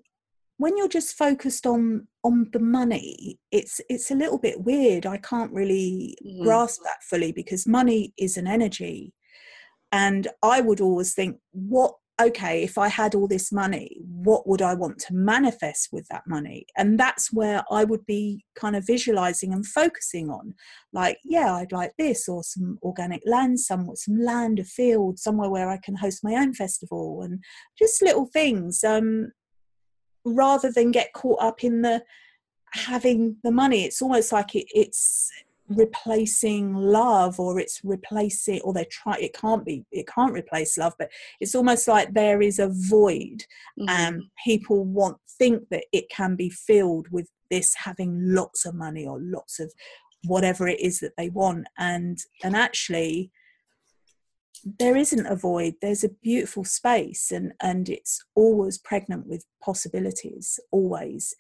when 0.58 0.76
you're 0.76 0.88
just 0.88 1.18
focused 1.18 1.66
on 1.66 2.08
on 2.24 2.50
the 2.52 2.60
money 2.60 3.40
it's 3.52 3.80
it's 3.90 4.12
a 4.12 4.16
little 4.16 4.38
bit 4.38 4.62
weird. 4.62 5.06
I 5.06 5.18
can't 5.18 5.54
really 5.54 6.18
mm. 6.26 6.44
grasp 6.44 6.82
that 6.84 7.04
fully 7.04 7.32
because 7.32 7.68
money 7.68 8.14
is 8.18 8.38
an 8.38 8.48
energy. 8.48 9.14
And 9.92 10.28
i 10.44 10.60
would 10.60 10.82
always 10.82 11.14
think 11.14 11.38
what 11.52 11.94
okay 12.20 12.64
if 12.64 12.78
i 12.78 12.88
had 12.88 13.14
all 13.14 13.28
this 13.28 13.52
money 13.52 14.02
what 14.08 14.48
would 14.48 14.62
i 14.62 14.74
want 14.74 14.98
to 14.98 15.14
manifest 15.14 15.90
with 15.94 16.06
that 16.10 16.24
money? 16.28 16.66
And 16.76 17.00
that's 17.00 17.32
where 17.32 17.64
i 17.72 17.84
would 17.86 18.06
be 18.06 18.44
kind 18.56 18.76
of 18.76 18.86
visualizing 18.86 19.54
and 19.54 19.66
focusing 19.66 20.30
on. 20.30 20.54
Like 20.92 21.20
yeah 21.24 21.54
i'd 21.56 21.72
like 21.72 21.94
this 21.98 22.28
or 22.28 22.44
some 22.44 22.80
organic 22.84 23.22
land 23.26 23.60
somewhere 23.62 23.96
some 23.96 24.20
land 24.20 24.60
a 24.60 24.66
field 24.66 25.20
somewhere 25.20 25.50
where 25.50 25.70
i 25.70 25.78
can 25.78 25.96
host 25.96 26.24
my 26.24 26.34
own 26.34 26.54
festival 26.54 27.22
and 27.24 27.42
just 27.80 28.02
little 28.02 28.26
things. 28.26 28.84
Um 28.84 29.32
rather 30.34 30.72
than 30.72 30.92
get 30.92 31.14
caught 31.14 31.42
up 31.42 31.64
in 31.64 31.82
the 31.82 32.04
having 32.72 33.38
the 33.44 33.52
money 33.52 33.86
it's 33.86 34.02
almost 34.02 34.32
like 34.32 34.54
it, 34.56 34.66
it's 34.74 35.32
replacing 35.70 36.74
love 36.74 37.40
or 37.40 37.60
it's 37.60 37.82
replacing 37.84 38.62
or 38.62 38.74
they 38.74 38.86
try 38.86 39.18
it 39.18 39.34
can't 39.34 39.66
be 39.66 39.84
it 39.92 40.08
can't 40.08 40.34
replace 40.34 40.78
love 40.78 40.94
but 40.98 41.10
it's 41.42 41.56
almost 41.56 41.88
like 41.88 42.14
there 42.14 42.42
is 42.42 42.58
a 42.60 42.70
void 42.70 43.44
mm-hmm. 43.78 43.90
and 43.90 44.24
people 44.44 44.86
want 44.86 45.18
think 45.38 45.68
that 45.70 45.84
it 45.92 46.10
can 46.10 46.36
be 46.36 46.50
filled 46.50 47.08
with 47.12 47.30
this 47.50 47.76
having 47.76 48.18
lots 48.34 48.66
of 48.66 48.74
money 48.76 49.06
or 49.06 49.20
lots 49.20 49.60
of 49.60 49.74
whatever 50.24 50.68
it 50.68 50.80
is 50.80 51.00
that 51.00 51.16
they 51.18 51.30
want 51.30 51.68
and 51.78 52.20
and 52.44 52.56
actually 52.56 53.30
there 54.80 54.96
isn't 54.96 55.26
a 55.26 55.36
void 55.36 55.76
there's 55.82 56.04
a 56.04 56.10
beautiful 56.10 56.64
space 56.64 57.32
and 57.32 57.54
and 57.62 57.90
it's 57.90 58.24
always 58.36 58.78
pregnant 58.78 59.28
with 59.28 59.46
possibilities 59.62 60.60
always. 60.72 61.36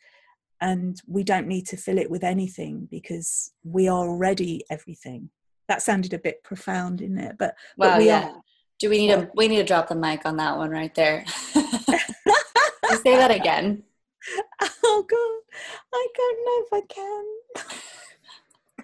And 0.59 0.99
we 1.07 1.23
don't 1.23 1.47
need 1.47 1.67
to 1.67 1.77
fill 1.77 1.99
it 1.99 2.09
with 2.09 2.23
anything 2.23 2.87
because 2.89 3.51
we 3.63 3.87
are 3.87 4.07
already 4.07 4.63
everything. 4.71 5.29
That 5.67 5.83
sounded 5.83 6.13
a 6.13 6.19
bit 6.19 6.43
profound 6.43 6.99
in 6.99 7.19
it? 7.19 7.35
But, 7.37 7.53
well, 7.77 7.91
but 7.91 7.99
we 7.99 8.07
yeah. 8.07 8.29
are 8.29 8.41
do 8.79 8.89
we 8.89 8.99
need 8.99 9.13
to 9.13 9.29
we 9.35 9.47
need 9.47 9.57
to 9.57 9.63
drop 9.63 9.87
the 9.87 9.95
mic 9.95 10.25
on 10.25 10.37
that 10.37 10.57
one 10.57 10.69
right 10.69 10.93
there. 10.93 11.25
Say 11.55 13.15
that 13.15 13.31
again. 13.31 13.83
Oh 14.89 15.05
god. 15.07 15.57
I 15.93 16.07
don't 16.17 16.45
know 16.45 16.63
if 16.65 16.73
i 16.73 16.81
can 16.93 17.25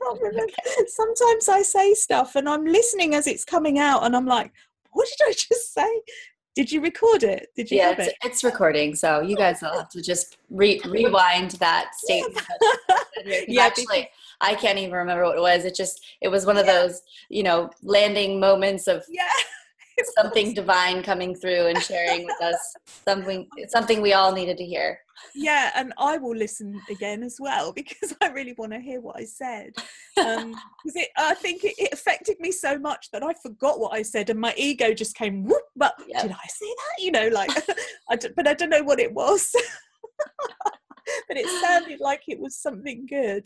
can't. 0.03 0.51
Sometimes 0.89 1.49
I 1.49 1.61
say 1.61 1.93
stuff 1.93 2.35
and 2.35 2.47
I'm 2.47 2.65
listening 2.65 3.15
as 3.15 3.27
it's 3.27 3.45
coming 3.45 3.79
out, 3.79 4.03
and 4.03 4.15
I'm 4.15 4.25
like, 4.25 4.51
"What 4.91 5.07
did 5.07 5.27
I 5.27 5.33
just 5.33 5.73
say?" 5.73 6.01
Did 6.55 6.71
you 6.71 6.81
record 6.81 7.23
it? 7.23 7.47
Did 7.55 7.71
you? 7.71 7.77
Yeah, 7.77 7.95
it's, 7.97 8.07
it? 8.07 8.15
it's, 8.23 8.43
recording, 8.43 8.93
so 8.93 9.21
you 9.21 9.35
guys 9.35 9.59
will 9.61 9.75
have 9.75 9.89
to 9.89 10.01
just 10.03 10.37
re- 10.51 10.79
rewind 10.85 11.51
that 11.51 11.91
statement. 11.95 12.45
yeah, 13.47 13.63
actually, 13.63 14.07
I 14.39 14.53
can't 14.53 14.77
even 14.77 14.93
remember 14.93 15.23
what 15.23 15.37
it 15.37 15.41
was. 15.41 15.65
It 15.65 15.73
just 15.73 16.05
it 16.21 16.27
was 16.27 16.45
one 16.45 16.57
of 16.57 16.67
yeah. 16.67 16.73
those 16.73 17.01
you 17.29 17.41
know 17.41 17.71
landing 17.81 18.39
moments 18.39 18.87
of 18.87 19.03
yeah. 19.09 19.27
Something 20.17 20.53
divine 20.53 21.03
coming 21.03 21.35
through 21.35 21.67
and 21.67 21.81
sharing 21.81 22.25
with 22.25 22.41
us 22.41 22.75
something 23.07 23.47
something 23.67 24.01
we 24.01 24.13
all 24.13 24.31
needed 24.31 24.57
to 24.57 24.65
hear. 24.65 24.99
Yeah, 25.35 25.71
and 25.75 25.93
I 25.97 26.17
will 26.17 26.35
listen 26.35 26.79
again 26.89 27.23
as 27.23 27.37
well 27.39 27.71
because 27.73 28.15
I 28.21 28.29
really 28.29 28.53
want 28.57 28.71
to 28.73 28.79
hear 28.79 29.01
what 29.01 29.17
I 29.17 29.25
said. 29.25 29.71
Um, 30.17 30.51
because 30.83 30.95
it, 30.95 31.09
I 31.17 31.33
think 31.35 31.63
it, 31.63 31.75
it, 31.77 31.93
affected 31.93 32.37
me 32.39 32.51
so 32.51 32.77
much 32.77 33.09
that 33.11 33.23
I 33.23 33.33
forgot 33.41 33.79
what 33.79 33.93
I 33.93 34.01
said, 34.01 34.29
and 34.29 34.39
my 34.39 34.53
ego 34.57 34.93
just 34.93 35.15
came. 35.15 35.43
Whoop, 35.45 35.63
but 35.75 35.93
yep. 36.07 36.23
did 36.23 36.31
I 36.31 36.47
say 36.47 36.65
that? 36.65 37.03
You 37.03 37.11
know, 37.11 37.27
like, 37.29 37.51
I 38.09 38.17
but 38.35 38.47
I 38.47 38.53
don't 38.53 38.69
know 38.69 38.83
what 38.83 38.99
it 38.99 39.13
was. 39.13 39.53
but 41.27 41.37
it 41.37 41.45
sounded 41.61 41.99
like 41.99 42.23
it 42.27 42.39
was 42.39 42.55
something 42.55 43.05
good. 43.05 43.45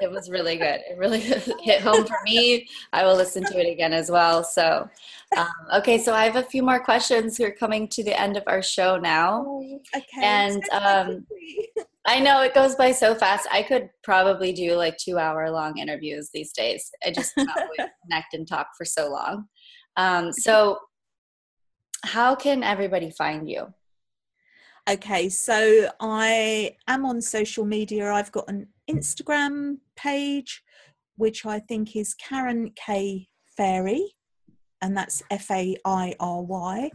it 0.00 0.10
was 0.10 0.30
really 0.30 0.56
good. 0.56 0.80
It 0.88 0.98
really 0.98 1.20
hit 1.60 1.80
home 1.82 2.06
for 2.06 2.18
me. 2.24 2.68
I 2.92 3.04
will 3.04 3.16
listen 3.16 3.44
to 3.44 3.58
it 3.58 3.70
again 3.70 3.92
as 3.92 4.10
well. 4.10 4.44
So, 4.44 4.88
um, 5.36 5.48
okay, 5.74 5.98
so 5.98 6.14
I 6.14 6.24
have 6.24 6.36
a 6.36 6.42
few 6.42 6.62
more 6.62 6.80
questions. 6.80 7.38
We're 7.38 7.54
coming 7.54 7.88
to 7.88 8.04
the 8.04 8.18
end 8.18 8.36
of 8.36 8.44
our 8.46 8.62
show 8.62 8.96
now. 8.96 9.44
Oh, 9.46 9.80
okay. 9.96 10.22
And 10.22 10.62
um, 10.70 11.26
I 12.06 12.20
know 12.20 12.42
it 12.42 12.54
goes 12.54 12.74
by 12.74 12.92
so 12.92 13.14
fast. 13.14 13.46
I 13.52 13.62
could 13.62 13.90
probably 14.02 14.52
do 14.52 14.74
like 14.74 14.96
two 14.96 15.18
hour 15.18 15.50
long 15.50 15.78
interviews 15.78 16.30
these 16.32 16.52
days. 16.52 16.90
I 17.04 17.10
just 17.12 17.34
connect 17.34 18.34
and 18.34 18.46
talk 18.46 18.68
for 18.76 18.84
so 18.84 19.10
long. 19.10 19.46
Um, 19.96 20.32
so, 20.32 20.78
how 22.02 22.34
can 22.34 22.62
everybody 22.62 23.10
find 23.10 23.48
you? 23.48 23.74
Okay, 24.88 25.28
so 25.28 25.90
I 26.00 26.76
am 26.88 27.04
on 27.04 27.20
social 27.20 27.64
media. 27.64 28.12
I've 28.12 28.32
got 28.32 28.48
an 28.48 28.68
Instagram 28.90 29.78
page, 29.94 30.62
which 31.16 31.44
I 31.46 31.60
think 31.60 31.94
is 31.94 32.14
Karen 32.14 32.72
Kay 32.74 33.28
Fairy, 33.56 34.14
and 34.80 34.96
that's 34.96 35.22
F 35.30 35.50
A 35.50 35.76
I 35.84 36.14
R 36.18 36.42
Y. 36.42 36.90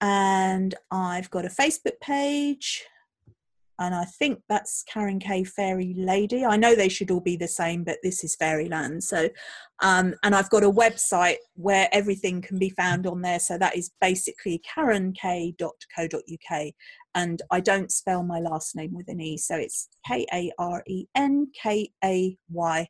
And 0.00 0.74
I've 0.90 1.30
got 1.30 1.44
a 1.44 1.48
Facebook 1.48 2.00
page, 2.00 2.84
and 3.78 3.94
I 3.94 4.04
think 4.04 4.40
that's 4.48 4.84
Karen 4.84 5.18
Kay 5.18 5.44
Fairy 5.44 5.94
Lady. 5.96 6.44
I 6.44 6.56
know 6.56 6.74
they 6.74 6.88
should 6.88 7.10
all 7.10 7.20
be 7.20 7.36
the 7.36 7.48
same, 7.48 7.84
but 7.84 7.98
this 8.02 8.22
is 8.24 8.36
Fairyland. 8.36 9.02
So, 9.04 9.28
um, 9.80 10.14
and 10.22 10.34
I've 10.34 10.50
got 10.50 10.64
a 10.64 10.70
website 10.70 11.38
where 11.54 11.88
everything 11.92 12.42
can 12.42 12.58
be 12.58 12.70
found 12.70 13.06
on 13.06 13.22
there. 13.22 13.40
So 13.40 13.58
that 13.58 13.76
is 13.76 13.90
basically 14.00 14.60
karenkay.co.uk, 14.76 16.72
and 17.14 17.42
I 17.50 17.60
don't 17.60 17.92
spell 17.92 18.22
my 18.22 18.40
last 18.40 18.74
name 18.74 18.94
with 18.94 19.08
an 19.08 19.20
E, 19.20 19.36
so 19.36 19.56
it's 19.56 19.88
K 20.06 20.26
A 20.32 20.52
R 20.58 20.82
E 20.86 21.06
N 21.14 21.48
K 21.60 21.90
A 22.04 22.36
Y 22.50 22.88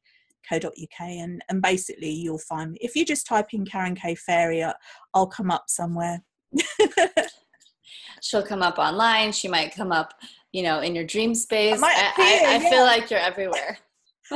co.uk 0.48 1.00
and 1.00 1.40
and 1.48 1.62
basically 1.62 2.10
you'll 2.10 2.36
find 2.36 2.76
if 2.80 2.96
you 2.96 3.04
just 3.04 3.26
type 3.26 3.46
in 3.52 3.64
Karen 3.64 3.94
Kay 3.94 4.16
Fairy 4.16 4.60
uh, 4.62 4.72
I'll 5.14 5.26
come 5.26 5.50
up 5.50 5.64
somewhere. 5.68 6.22
She'll 8.22 8.42
come 8.42 8.62
up 8.62 8.78
online. 8.78 9.32
She 9.32 9.48
might 9.48 9.74
come 9.74 9.92
up 9.92 10.14
you 10.52 10.62
know 10.62 10.80
in 10.80 10.94
your 10.94 11.04
dream 11.04 11.34
space. 11.34 11.80
I, 11.82 11.92
appear, 11.92 12.24
I, 12.24 12.54
I, 12.54 12.54
I 12.54 12.62
yeah. 12.62 12.70
feel 12.70 12.82
like 12.84 13.10
you're 13.10 13.20
everywhere. 13.20 13.78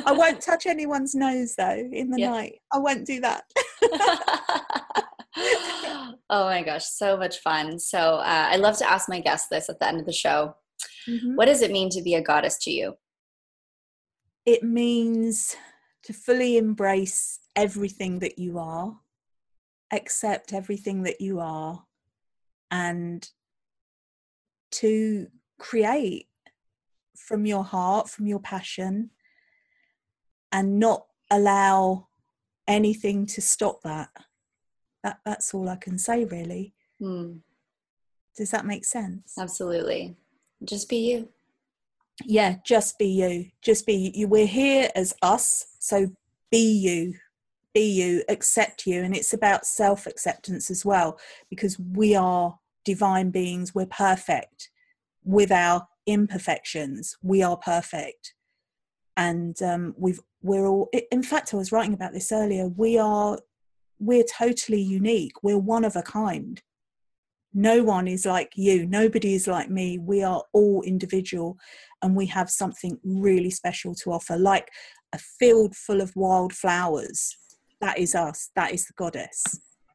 I 0.05 0.13
won't 0.13 0.41
touch 0.41 0.67
anyone's 0.67 1.15
nose 1.15 1.55
though 1.57 1.89
in 1.93 2.11
the 2.11 2.21
yeah. 2.21 2.31
night. 2.31 2.61
I 2.73 2.79
won't 2.79 3.07
do 3.07 3.21
that 3.21 3.45
oh 5.37 6.45
my 6.45 6.63
gosh, 6.63 6.87
so 6.87 7.17
much 7.17 7.39
fun. 7.39 7.79
So 7.79 7.99
uh, 7.99 8.49
I 8.51 8.57
love 8.57 8.79
to 8.79 8.91
ask 8.91 9.09
my 9.09 9.21
guests 9.21 9.49
this 9.49 9.69
at 9.69 9.79
the 9.79 9.89
end 9.89 10.01
of 10.01 10.07
the 10.07 10.13
show. 10.13 10.57
Mm-hmm. 11.09 11.37
What 11.37 11.47
does 11.47 11.63
it 11.63 11.71
mean 11.71 11.91
to 11.91 12.03
be 12.03 12.15
a 12.15 12.23
goddess 12.23 12.59
to 12.63 12.71
you? 12.71 12.95
It 14.45 14.63
means 14.63 15.57
to 16.05 16.13
fully 16.13 16.57
embrace 16.57 17.41
everything 17.55 18.21
that 18.21 18.39
you 18.39 18.59
are, 18.59 18.97
accept 19.93 20.53
everything 20.53 21.03
that 21.03 21.21
you 21.21 21.41
are, 21.41 21.85
and 22.71 23.29
to 24.73 25.27
create 25.59 26.29
from 27.17 27.47
your 27.47 27.65
heart, 27.65 28.09
from 28.09 28.27
your 28.27 28.41
passion, 28.41 29.11
and 30.53 30.79
not 30.79 31.07
allow 31.31 32.09
anything 32.69 33.27
to 33.27 33.41
stop 33.41 33.83
that 33.83 34.11
that 35.07 35.21
that's 35.25 35.55
all 35.55 35.69
I 35.69 35.77
can 35.77 35.99
say 35.99 36.25
really. 36.25 36.75
Hmm. 36.99 37.35
Does 38.37 38.51
that 38.51 38.67
make 38.67 38.85
sense? 38.85 39.35
Absolutely. 39.39 40.17
Just 40.65 40.89
be 40.89 40.97
you. 40.97 41.29
Yeah, 42.25 42.57
just 42.65 42.99
be 42.99 43.07
you. 43.07 43.51
Just 43.63 43.87
be 43.87 44.13
you. 44.15 44.27
We're 44.27 44.47
here 44.47 44.91
as 44.97 45.15
us, 45.23 45.67
so 45.79 46.11
be 46.51 46.73
you. 46.73 47.15
Be 47.73 47.93
you, 47.93 48.25
accept 48.29 48.87
you. 48.87 49.03
And 49.03 49.15
it's 49.15 49.33
about 49.33 49.65
self 49.65 50.07
acceptance 50.07 50.71
as 50.71 50.85
well, 50.85 51.19
because 51.51 51.79
we 51.79 52.17
are 52.17 52.59
divine 52.85 53.31
beings. 53.31 53.75
We're 53.75 53.87
perfect 53.87 54.71
with 55.25 55.53
our 55.53 55.87
imperfections. 56.07 57.17
We 57.23 57.43
are 57.43 57.57
perfect. 57.57 58.35
And 59.17 59.61
um, 59.63 59.95
we've, 59.99 60.21
we're 60.43 60.67
all, 60.67 60.91
in 61.13 61.23
fact, 61.23 61.55
I 61.55 61.59
was 61.59 61.73
writing 61.73 61.95
about 61.95 62.13
this 62.13 62.33
earlier. 62.33 62.67
We 62.67 62.99
are 62.99 63.39
we're 63.99 64.25
totally 64.25 64.81
unique. 64.81 65.43
We're 65.43 65.59
one 65.59 65.85
of 65.85 65.97
a 65.97 66.03
kind. 66.03 66.61
No 67.55 67.83
one 67.83 68.07
is 68.07 68.27
like 68.27 68.53
you. 68.55 68.87
Nobody 68.87 69.35
is 69.35 69.47
like 69.47 69.71
me. 69.71 69.99
We 69.99 70.23
are 70.23 70.43
all 70.53 70.83
individual 70.83 71.57
and 72.03 72.15
we 72.15 72.27
have 72.27 72.51
something 72.51 72.99
really 73.03 73.51
special 73.51 73.95
to 73.97 74.13
offer, 74.13 74.37
like 74.37 74.69
a 75.15 75.19
field 75.19 75.75
full 75.75 76.03
of 76.03 76.15
wild 76.15 76.53
flowers. 76.53 77.37
That 77.81 77.99
is 77.99 78.15
us. 78.15 78.51
That 78.57 78.73
is 78.73 78.87
the 78.87 78.93
goddess 78.97 79.43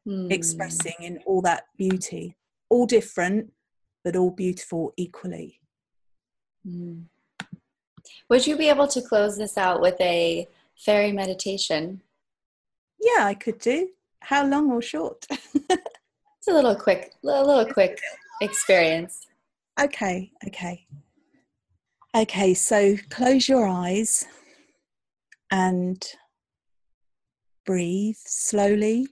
mm. 0.06 0.32
expressing 0.32 0.94
in 1.00 1.18
all 1.24 1.42
that 1.42 1.64
beauty. 1.78 2.36
All 2.68 2.86
different, 2.86 3.52
but 4.02 4.16
all 4.16 4.30
beautiful 4.30 4.92
equally. 4.96 5.60
Mm. 6.66 7.04
Would 8.28 8.46
you 8.46 8.56
be 8.56 8.68
able 8.68 8.88
to 8.88 9.02
close 9.02 9.36
this 9.36 9.56
out 9.56 9.80
with 9.80 10.00
a 10.00 10.48
fairy 10.76 11.12
meditation? 11.12 12.00
Yeah, 13.02 13.26
I 13.26 13.34
could 13.34 13.58
do. 13.58 13.88
How 14.20 14.46
long 14.46 14.70
or 14.70 14.80
short? 14.80 15.26
it's 15.30 16.48
a 16.48 16.52
little 16.52 16.76
quick, 16.76 17.12
a 17.24 17.26
little 17.26 17.66
quick 17.66 18.00
experience. 18.40 19.26
Okay, 19.80 20.30
okay. 20.46 20.86
Okay, 22.14 22.54
so 22.54 22.96
close 23.10 23.48
your 23.48 23.66
eyes 23.66 24.24
and 25.50 26.00
breathe 27.66 28.16
slowly. 28.18 29.08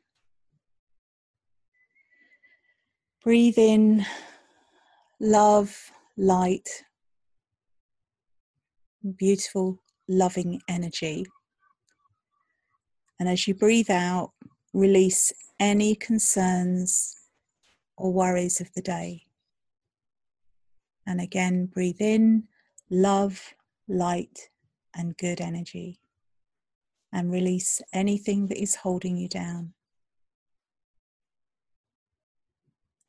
Breathe 3.24 3.58
in 3.58 4.06
love, 5.18 5.90
light, 6.16 6.84
beautiful, 9.16 9.82
loving 10.08 10.60
energy. 10.68 11.26
And 13.20 13.28
as 13.28 13.46
you 13.46 13.54
breathe 13.54 13.90
out, 13.90 14.32
release 14.72 15.30
any 15.60 15.94
concerns 15.94 17.14
or 17.98 18.10
worries 18.10 18.62
of 18.62 18.72
the 18.72 18.80
day. 18.80 19.26
And 21.06 21.20
again, 21.20 21.66
breathe 21.66 22.00
in 22.00 22.44
love, 22.88 23.54
light, 23.86 24.48
and 24.94 25.14
good 25.18 25.38
energy. 25.38 26.00
And 27.12 27.30
release 27.30 27.82
anything 27.92 28.46
that 28.46 28.60
is 28.60 28.76
holding 28.76 29.18
you 29.18 29.28
down. 29.28 29.74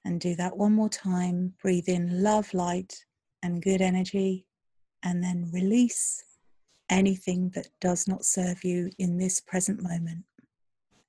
And 0.03 0.19
do 0.19 0.35
that 0.35 0.57
one 0.57 0.73
more 0.73 0.89
time. 0.89 1.53
Breathe 1.61 1.87
in 1.87 2.21
love, 2.21 2.53
light, 2.53 3.05
and 3.41 3.61
good 3.61 3.79
energy. 3.79 4.45
And 5.03 5.23
then 5.23 5.49
release 5.53 6.25
anything 6.91 7.49
that 7.55 7.69
does 7.79 8.07
not 8.07 8.25
serve 8.25 8.63
you 8.63 8.91
in 8.99 9.17
this 9.17 9.39
present 9.39 9.81
moment, 9.81 10.25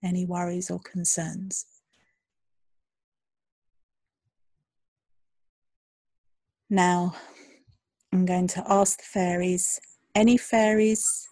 any 0.02 0.24
worries 0.24 0.70
or 0.70 0.78
concerns. 0.78 1.66
Now, 6.70 7.14
I'm 8.12 8.24
going 8.24 8.46
to 8.48 8.64
ask 8.66 8.98
the 8.98 9.04
fairies, 9.04 9.78
any 10.14 10.38
fairies 10.38 11.28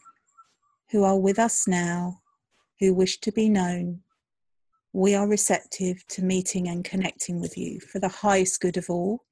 who 0.90 1.04
are 1.04 1.18
with 1.18 1.38
us 1.38 1.66
now, 1.66 2.20
who 2.80 2.92
wish 2.92 3.20
to 3.20 3.32
be 3.32 3.48
known, 3.48 4.00
we 4.92 5.14
are 5.14 5.28
receptive 5.28 6.04
to 6.08 6.22
meeting 6.22 6.68
and 6.68 6.84
connecting 6.84 7.40
with 7.40 7.56
you 7.56 7.78
for 7.80 8.00
the 8.00 8.08
highest 8.08 8.60
good 8.60 8.76
of 8.76 8.90
all 8.90 9.24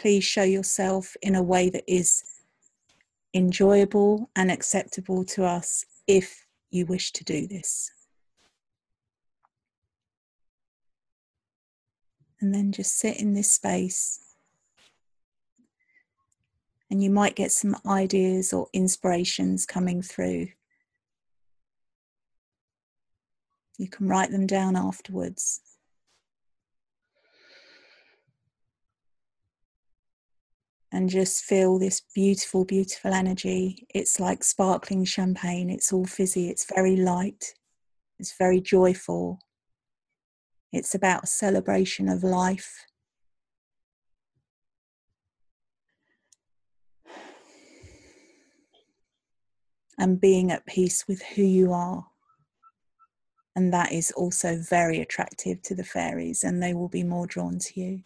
please 0.00 0.24
show 0.24 0.42
yourself 0.42 1.14
in 1.20 1.34
a 1.34 1.42
way 1.42 1.68
that 1.68 1.84
is 1.86 2.24
enjoyable 3.34 4.30
and 4.34 4.50
acceptable 4.50 5.24
to 5.24 5.44
us 5.44 5.84
if 6.06 6.46
you 6.70 6.86
wish 6.86 7.12
to 7.12 7.22
do 7.22 7.46
this. 7.46 7.92
And 12.40 12.54
then 12.54 12.72
just 12.72 12.98
sit 12.98 13.18
in 13.18 13.34
this 13.34 13.52
space. 13.52 14.20
And 16.90 17.02
you 17.02 17.10
might 17.10 17.36
get 17.36 17.52
some 17.52 17.76
ideas 17.86 18.54
or 18.54 18.68
inspirations 18.72 19.66
coming 19.66 20.00
through. 20.00 20.48
You 23.76 23.88
can 23.88 24.08
write 24.08 24.30
them 24.30 24.46
down 24.46 24.76
afterwards. 24.76 25.60
And 30.92 31.08
just 31.08 31.44
feel 31.44 31.78
this 31.78 32.02
beautiful, 32.14 32.64
beautiful 32.64 33.12
energy. 33.12 33.86
It's 33.94 34.18
like 34.18 34.42
sparkling 34.42 35.04
champagne. 35.04 35.70
It's 35.70 35.92
all 35.92 36.04
fizzy. 36.04 36.50
It's 36.50 36.66
very 36.74 36.96
light. 36.96 37.54
It's 38.18 38.36
very 38.36 38.60
joyful. 38.60 39.38
It's 40.72 40.94
about 40.94 41.28
celebration 41.28 42.08
of 42.08 42.24
life. 42.24 42.86
And 49.96 50.20
being 50.20 50.50
at 50.50 50.66
peace 50.66 51.06
with 51.06 51.22
who 51.22 51.42
you 51.42 51.72
are. 51.72 52.06
And 53.54 53.72
that 53.72 53.92
is 53.92 54.10
also 54.12 54.56
very 54.56 55.00
attractive 55.00 55.60
to 55.62 55.74
the 55.74 55.84
fairies, 55.84 56.42
and 56.42 56.62
they 56.62 56.72
will 56.72 56.88
be 56.88 57.02
more 57.02 57.26
drawn 57.26 57.58
to 57.58 57.80
you. 57.80 58.02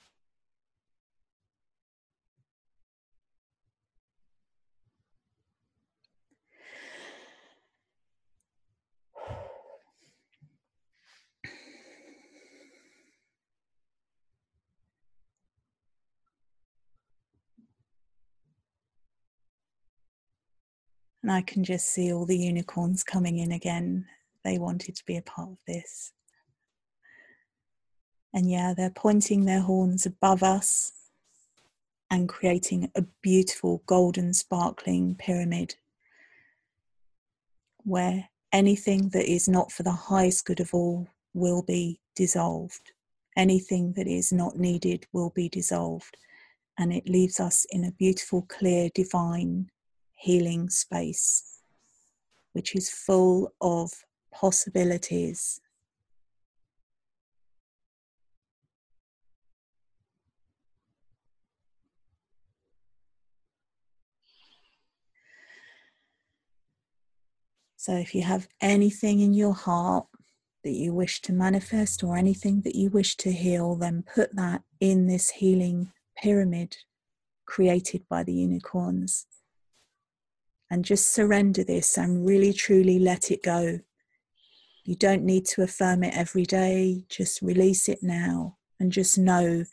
And 21.24 21.32
I 21.32 21.40
can 21.40 21.64
just 21.64 21.88
see 21.88 22.12
all 22.12 22.26
the 22.26 22.36
unicorns 22.36 23.02
coming 23.02 23.38
in 23.38 23.50
again. 23.50 24.04
They 24.44 24.58
wanted 24.58 24.94
to 24.96 25.04
be 25.06 25.16
a 25.16 25.22
part 25.22 25.52
of 25.52 25.58
this. 25.66 26.12
And 28.34 28.50
yeah, 28.50 28.74
they're 28.76 28.90
pointing 28.90 29.46
their 29.46 29.62
horns 29.62 30.04
above 30.04 30.42
us 30.42 30.92
and 32.10 32.28
creating 32.28 32.90
a 32.94 33.06
beautiful 33.22 33.82
golden 33.86 34.34
sparkling 34.34 35.14
pyramid 35.14 35.76
where 37.84 38.28
anything 38.52 39.08
that 39.14 39.24
is 39.24 39.48
not 39.48 39.72
for 39.72 39.82
the 39.82 39.92
highest 39.92 40.44
good 40.44 40.60
of 40.60 40.74
all 40.74 41.08
will 41.32 41.62
be 41.62 42.02
dissolved. 42.14 42.92
Anything 43.34 43.94
that 43.94 44.06
is 44.06 44.30
not 44.30 44.58
needed 44.58 45.06
will 45.14 45.30
be 45.30 45.48
dissolved. 45.48 46.18
And 46.76 46.92
it 46.92 47.08
leaves 47.08 47.40
us 47.40 47.64
in 47.70 47.82
a 47.86 47.92
beautiful, 47.92 48.42
clear, 48.42 48.90
divine 48.94 49.70
healing 50.14 50.70
space, 50.70 51.60
which 52.52 52.74
is 52.74 52.90
full 52.90 53.52
of 53.60 53.90
possibilities. 54.32 55.60
So, 67.76 67.92
if 67.92 68.14
you 68.14 68.22
have 68.22 68.48
anything 68.62 69.20
in 69.20 69.34
your 69.34 69.52
heart 69.52 70.06
that 70.62 70.72
you 70.72 70.94
wish 70.94 71.20
to 71.20 71.34
manifest 71.34 72.02
or 72.02 72.16
anything 72.16 72.62
that 72.62 72.74
you 72.74 72.88
wish 72.88 73.14
to 73.18 73.30
heal, 73.30 73.76
then 73.76 74.02
put 74.02 74.34
that 74.36 74.62
in 74.80 75.06
this 75.06 75.28
healing 75.32 75.92
pyramid 76.16 76.78
created 77.44 78.08
by 78.08 78.22
the 78.22 78.32
unicorns 78.32 79.26
and 80.70 80.84
just 80.84 81.12
surrender 81.12 81.64
this 81.64 81.96
and 81.96 82.26
really 82.26 82.52
truly 82.52 82.98
let 82.98 83.30
it 83.30 83.42
go. 83.42 83.80
You 84.84 84.96
don't 84.96 85.24
need 85.24 85.46
to 85.46 85.62
affirm 85.62 86.04
it 86.04 86.16
every 86.16 86.44
day, 86.44 87.04
just 87.08 87.40
release 87.42 87.88
it 87.88 88.02
now 88.02 88.56
and 88.78 88.92
just 88.92 89.16
know 89.16 89.64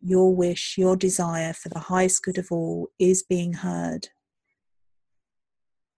your 0.00 0.34
wish, 0.34 0.76
your 0.78 0.96
desire 0.96 1.52
for 1.52 1.68
the 1.68 1.78
highest 1.78 2.22
good 2.22 2.38
of 2.38 2.48
all 2.50 2.88
is 2.98 3.22
being 3.22 3.54
heard 3.54 4.08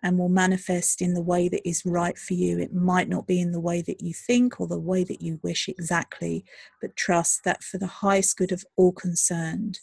and 0.02 0.18
will 0.18 0.28
manifest 0.28 1.02
in 1.02 1.14
the 1.14 1.22
way 1.22 1.48
that 1.48 1.68
is 1.68 1.84
right 1.84 2.16
for 2.16 2.34
you. 2.34 2.58
It 2.58 2.72
might 2.72 3.08
not 3.08 3.26
be 3.26 3.40
in 3.40 3.52
the 3.52 3.60
way 3.60 3.82
that 3.82 4.00
you 4.00 4.14
think 4.14 4.60
or 4.60 4.66
the 4.66 4.78
way 4.78 5.04
that 5.04 5.20
you 5.20 5.40
wish 5.42 5.68
exactly, 5.68 6.44
but 6.80 6.96
trust 6.96 7.42
that 7.44 7.62
for 7.62 7.78
the 7.78 7.86
highest 7.86 8.36
good 8.36 8.52
of 8.52 8.64
all 8.76 8.92
concerned, 8.92 9.80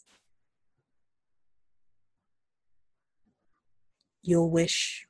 your 4.27 4.49
wish 4.49 5.07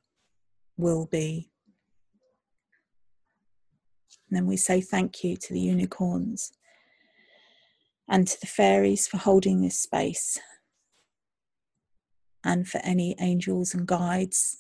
will 0.77 1.05
be. 1.05 1.49
And 4.29 4.37
then 4.37 4.45
we 4.45 4.57
say 4.57 4.81
thank 4.81 5.23
you 5.23 5.37
to 5.37 5.53
the 5.53 5.59
unicorns 5.59 6.51
and 8.07 8.27
to 8.27 8.37
the 8.39 8.47
fairies 8.47 9.07
for 9.07 9.17
holding 9.17 9.61
this 9.61 9.79
space, 9.79 10.39
and 12.43 12.67
for 12.67 12.79
any 12.83 13.15
angels 13.19 13.73
and 13.73 13.87
guides 13.87 14.57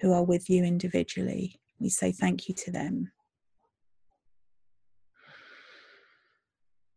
who 0.00 0.12
are 0.12 0.22
with 0.22 0.48
you 0.48 0.62
individually. 0.62 1.60
We 1.80 1.88
say 1.88 2.12
thank 2.12 2.48
you 2.48 2.54
to 2.54 2.70
them. 2.70 3.10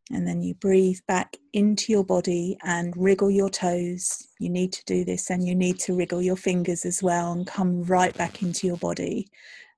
And 0.10 0.26
then 0.26 0.42
you 0.42 0.54
breathe 0.54 1.00
back 1.08 1.36
into 1.52 1.92
your 1.92 2.04
body 2.06 2.58
and 2.64 2.96
wriggle 2.96 3.30
your 3.30 3.50
toes. 3.50 4.28
You 4.40 4.50
need 4.50 4.72
to 4.74 4.86
do 4.86 5.04
this, 5.04 5.30
and 5.30 5.46
you 5.46 5.54
need 5.54 5.80
to 5.80 5.96
wriggle 5.96 6.22
your 6.22 6.38
fingers 6.38 6.86
as 6.86 7.04
well 7.04 7.34
and 7.34 7.46
come 7.46 7.84
right 7.84 8.16
back 8.18 8.42
into 8.42 8.68
your 8.68 8.78
body. 8.78 9.28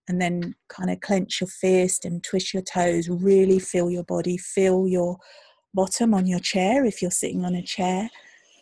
And 0.08 0.22
then 0.22 0.56
kind 0.68 0.92
of 0.92 1.02
clench 1.02 1.42
your 1.42 1.48
fist 1.48 2.06
and 2.06 2.24
twist 2.24 2.54
your 2.54 2.64
toes. 2.64 3.10
Really 3.10 3.60
feel 3.60 3.90
your 3.90 4.04
body, 4.04 4.38
feel 4.38 4.88
your 4.88 5.18
bottom 5.74 6.14
on 6.14 6.28
your 6.28 6.40
chair 6.40 6.86
if 6.86 7.02
you're 7.02 7.12
sitting 7.12 7.44
on 7.44 7.56
a 7.56 7.64
chair, 7.64 8.10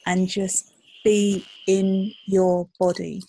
and 0.05 0.27
just 0.27 0.73
be 1.03 1.45
in 1.67 2.13
your 2.25 2.69
body. 2.79 3.23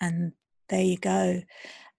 And 0.00 0.32
there 0.68 0.82
you 0.82 0.98
go 0.98 1.42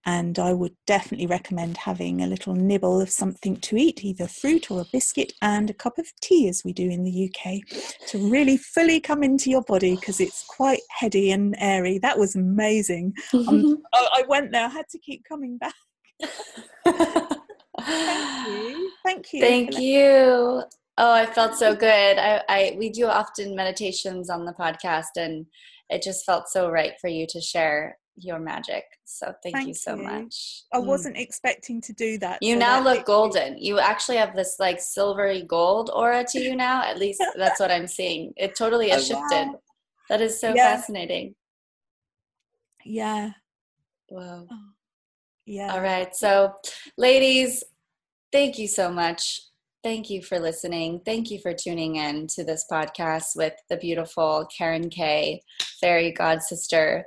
and 0.06 0.38
I 0.38 0.52
would 0.52 0.74
definitely 0.86 1.26
recommend 1.26 1.76
having 1.76 2.22
a 2.22 2.28
little 2.28 2.54
nibble 2.54 3.00
of 3.00 3.10
something 3.10 3.56
to 3.56 3.76
eat, 3.76 4.04
either 4.04 4.28
fruit 4.28 4.70
or 4.70 4.82
a 4.82 4.86
biscuit, 4.92 5.32
and 5.42 5.68
a 5.68 5.74
cup 5.74 5.98
of 5.98 6.06
tea, 6.22 6.48
as 6.48 6.62
we 6.64 6.72
do 6.72 6.88
in 6.88 7.02
the 7.02 7.28
UK, 7.28 7.60
to 8.08 8.30
really 8.30 8.56
fully 8.56 9.00
come 9.00 9.24
into 9.24 9.50
your 9.50 9.62
body 9.62 9.96
because 9.96 10.20
it's 10.20 10.44
quite 10.44 10.80
heady 10.90 11.32
and 11.32 11.56
airy. 11.58 11.98
That 11.98 12.18
was 12.18 12.36
amazing. 12.36 13.14
um, 13.34 13.82
I, 13.92 14.22
went 14.28 14.52
there, 14.52 14.66
I 14.66 14.68
had 14.68 14.88
to 14.90 14.98
keep 14.98 15.24
coming 15.28 15.58
back. 15.58 15.74
Thank 16.84 17.32
you. 17.88 18.92
Thank 19.04 19.32
you. 19.32 19.40
Thank 19.40 19.78
you. 19.78 20.62
Oh, 20.98 21.12
I 21.12 21.26
felt 21.26 21.56
so 21.56 21.74
good. 21.74 22.16
I, 22.18 22.42
I 22.48 22.76
we 22.78 22.90
do 22.90 23.06
often 23.06 23.56
meditations 23.56 24.30
on 24.30 24.44
the 24.44 24.54
podcast, 24.54 25.16
and 25.16 25.46
it 25.90 26.00
just 26.00 26.24
felt 26.24 26.48
so 26.48 26.70
right 26.70 26.92
for 27.00 27.08
you 27.08 27.26
to 27.30 27.40
share 27.40 27.98
your 28.16 28.38
magic. 28.38 28.84
So 29.04 29.32
thank, 29.42 29.56
thank 29.56 29.68
you 29.68 29.74
so 29.74 29.94
you. 29.96 30.02
much. 30.02 30.62
I 30.72 30.78
mm. 30.78 30.86
wasn't 30.86 31.16
expecting 31.16 31.80
to 31.82 31.92
do 31.92 32.18
that. 32.18 32.38
You 32.42 32.54
so 32.54 32.58
now 32.58 32.82
look 32.82 33.06
golden. 33.06 33.58
You 33.58 33.78
actually 33.78 34.16
have 34.16 34.34
this 34.34 34.56
like 34.58 34.80
silvery 34.80 35.42
gold 35.42 35.90
aura 35.92 36.24
to 36.30 36.40
you 36.40 36.56
now. 36.56 36.82
At 36.82 36.98
least 36.98 37.22
that's 37.36 37.60
what 37.60 37.70
I'm 37.70 37.86
seeing. 37.86 38.32
It 38.36 38.56
totally 38.56 38.90
has 38.90 39.10
oh, 39.10 39.14
shifted. 39.14 39.46
Wow. 39.48 39.60
That 40.08 40.20
is 40.20 40.40
so 40.40 40.54
yeah. 40.54 40.76
fascinating. 40.76 41.34
Yeah. 42.84 43.30
Wow. 44.08 44.46
Oh, 44.50 44.58
yeah. 45.44 45.72
All 45.72 45.80
right. 45.80 46.14
So, 46.14 46.54
ladies, 46.96 47.64
thank 48.32 48.58
you 48.58 48.68
so 48.68 48.90
much. 48.90 49.40
Thank 49.82 50.10
you 50.10 50.22
for 50.22 50.40
listening. 50.40 51.00
Thank 51.04 51.30
you 51.30 51.38
for 51.38 51.54
tuning 51.54 51.96
in 51.96 52.26
to 52.28 52.44
this 52.44 52.64
podcast 52.70 53.36
with 53.36 53.54
the 53.70 53.76
beautiful 53.76 54.48
Karen 54.56 54.90
Kay, 54.90 55.42
fairy 55.80 56.10
god 56.10 56.42
sister. 56.42 57.06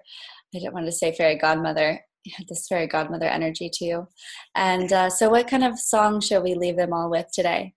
I 0.56 0.60
don't 0.60 0.74
want 0.74 0.86
to 0.88 0.92
say 0.92 1.14
fairy 1.14 1.36
godmother. 1.36 2.02
This 2.50 2.68
fairy 2.68 2.86
godmother 2.86 3.28
energy 3.28 3.70
to 3.74 3.86
you. 3.86 4.08
And 4.54 4.92
uh, 4.92 5.10
so, 5.10 5.30
what 5.30 5.48
kind 5.48 5.64
of 5.64 5.80
song 5.80 6.20
shall 6.20 6.44
we 6.44 6.54
leave 6.54 6.76
them 6.76 6.94
all 6.94 7.10
with 7.10 7.28
today? 7.34 7.74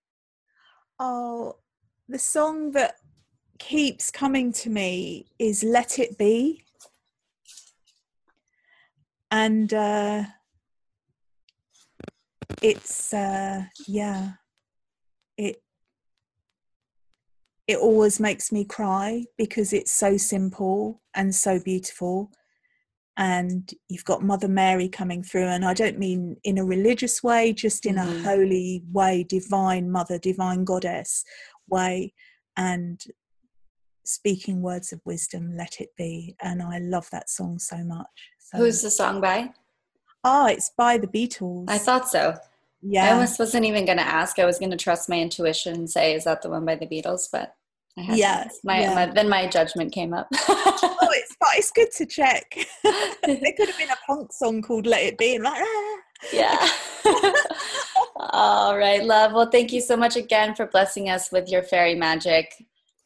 Oh, 0.98 1.56
the 2.08 2.18
song 2.18 2.72
that 2.72 2.96
keeps 3.58 4.10
coming 4.10 4.52
to 4.52 4.68
me 4.68 5.26
is 5.38 5.62
Let 5.62 5.98
It 5.98 6.18
Be. 6.18 6.64
And 9.30 9.72
uh, 9.72 10.24
it's, 12.60 13.14
uh, 13.14 13.64
yeah, 13.86 14.32
it 15.38 15.62
it 17.68 17.78
always 17.78 18.18
makes 18.18 18.50
me 18.50 18.64
cry 18.64 19.24
because 19.38 19.72
it's 19.72 19.92
so 19.92 20.16
simple 20.16 21.00
and 21.14 21.34
so 21.34 21.60
beautiful 21.60 22.30
and 23.16 23.72
you've 23.88 24.04
got 24.04 24.22
Mother 24.22 24.48
Mary 24.48 24.88
coming 24.88 25.22
through, 25.22 25.46
and 25.46 25.64
I 25.64 25.74
don't 25.74 25.98
mean 25.98 26.36
in 26.44 26.58
a 26.58 26.64
religious 26.64 27.22
way, 27.22 27.52
just 27.52 27.84
in 27.84 27.96
mm-hmm. 27.96 28.20
a 28.20 28.22
holy 28.22 28.84
way, 28.90 29.24
divine 29.24 29.90
Mother, 29.90 30.18
divine 30.18 30.64
Goddess 30.64 31.24
way, 31.68 32.14
and 32.56 33.02
speaking 34.04 34.62
words 34.62 34.92
of 34.92 35.00
wisdom, 35.04 35.56
let 35.56 35.80
it 35.80 35.90
be. 35.96 36.36
And 36.42 36.62
I 36.62 36.78
love 36.78 37.08
that 37.12 37.28
song 37.28 37.58
so 37.58 37.78
much. 37.84 38.06
So, 38.38 38.58
Who's 38.58 38.82
the 38.82 38.90
song 38.90 39.20
by? 39.20 39.52
Oh, 40.24 40.46
it's 40.46 40.70
by 40.76 40.98
the 40.98 41.06
Beatles. 41.06 41.66
I 41.68 41.78
thought 41.78 42.08
so. 42.08 42.34
Yeah. 42.80 43.06
I 43.06 43.12
almost 43.12 43.38
wasn't 43.38 43.64
even 43.64 43.84
going 43.84 43.98
to 43.98 44.06
ask. 44.06 44.38
I 44.38 44.44
was 44.44 44.58
going 44.58 44.70
to 44.70 44.76
trust 44.76 45.08
my 45.08 45.20
intuition 45.20 45.74
and 45.74 45.90
say, 45.90 46.14
"Is 46.14 46.24
that 46.24 46.42
the 46.42 46.50
one 46.50 46.64
by 46.64 46.74
the 46.74 46.86
Beatles?" 46.86 47.28
But 47.30 47.54
I 47.96 48.02
had 48.02 48.18
Yeah, 48.18 48.48
my, 48.64 48.80
yeah. 48.80 48.94
my 48.94 49.06
then 49.06 49.28
my 49.28 49.46
judgment 49.46 49.92
came 49.92 50.12
up. 50.12 50.28
it's 51.12 51.36
but 51.38 51.48
it's 51.54 51.70
good 51.70 51.90
to 51.92 52.06
check. 52.06 52.54
there 52.82 53.52
could 53.56 53.68
have 53.68 53.78
been 53.78 53.90
a 53.90 54.06
punk 54.06 54.32
song 54.32 54.62
called 54.62 54.86
"Let 54.86 55.02
It 55.02 55.18
Be." 55.18 55.34
And 55.36 55.44
like, 55.44 55.62
ah. 55.62 55.96
yeah. 56.32 56.68
All 58.16 58.76
right, 58.76 59.02
love. 59.02 59.32
Well, 59.32 59.50
thank 59.50 59.72
you 59.72 59.80
so 59.80 59.96
much 59.96 60.16
again 60.16 60.54
for 60.54 60.66
blessing 60.66 61.08
us 61.08 61.32
with 61.32 61.48
your 61.48 61.62
fairy 61.62 61.94
magic. 61.94 62.52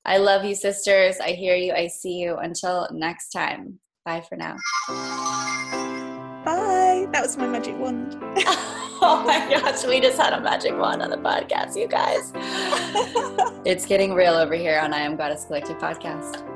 I 0.04 0.18
love 0.18 0.44
you, 0.44 0.54
sisters. 0.54 1.16
I 1.20 1.30
hear 1.30 1.56
you. 1.56 1.72
I 1.72 1.88
see 1.88 2.14
you. 2.14 2.36
Until 2.36 2.88
next 2.92 3.30
time. 3.30 3.80
Bye 4.04 4.20
for 4.20 4.36
now. 4.36 4.56
Bye. 6.44 7.08
That 7.12 7.22
was 7.22 7.36
my 7.36 7.46
magic 7.46 7.76
wand. 7.78 8.16
oh 9.02 9.22
my 9.26 9.48
gosh, 9.50 9.84
we 9.84 10.00
just 10.00 10.18
had 10.18 10.32
a 10.32 10.40
magic 10.40 10.76
wand 10.76 11.02
on 11.02 11.10
the 11.10 11.16
podcast, 11.16 11.76
you 11.76 11.88
guys. 11.88 12.32
it's 13.64 13.84
getting 13.84 14.14
real 14.14 14.34
over 14.34 14.54
here 14.54 14.78
on 14.78 14.92
I 14.92 15.00
Am 15.00 15.16
Goddess 15.16 15.44
Collective 15.44 15.78
podcast. 15.78 16.55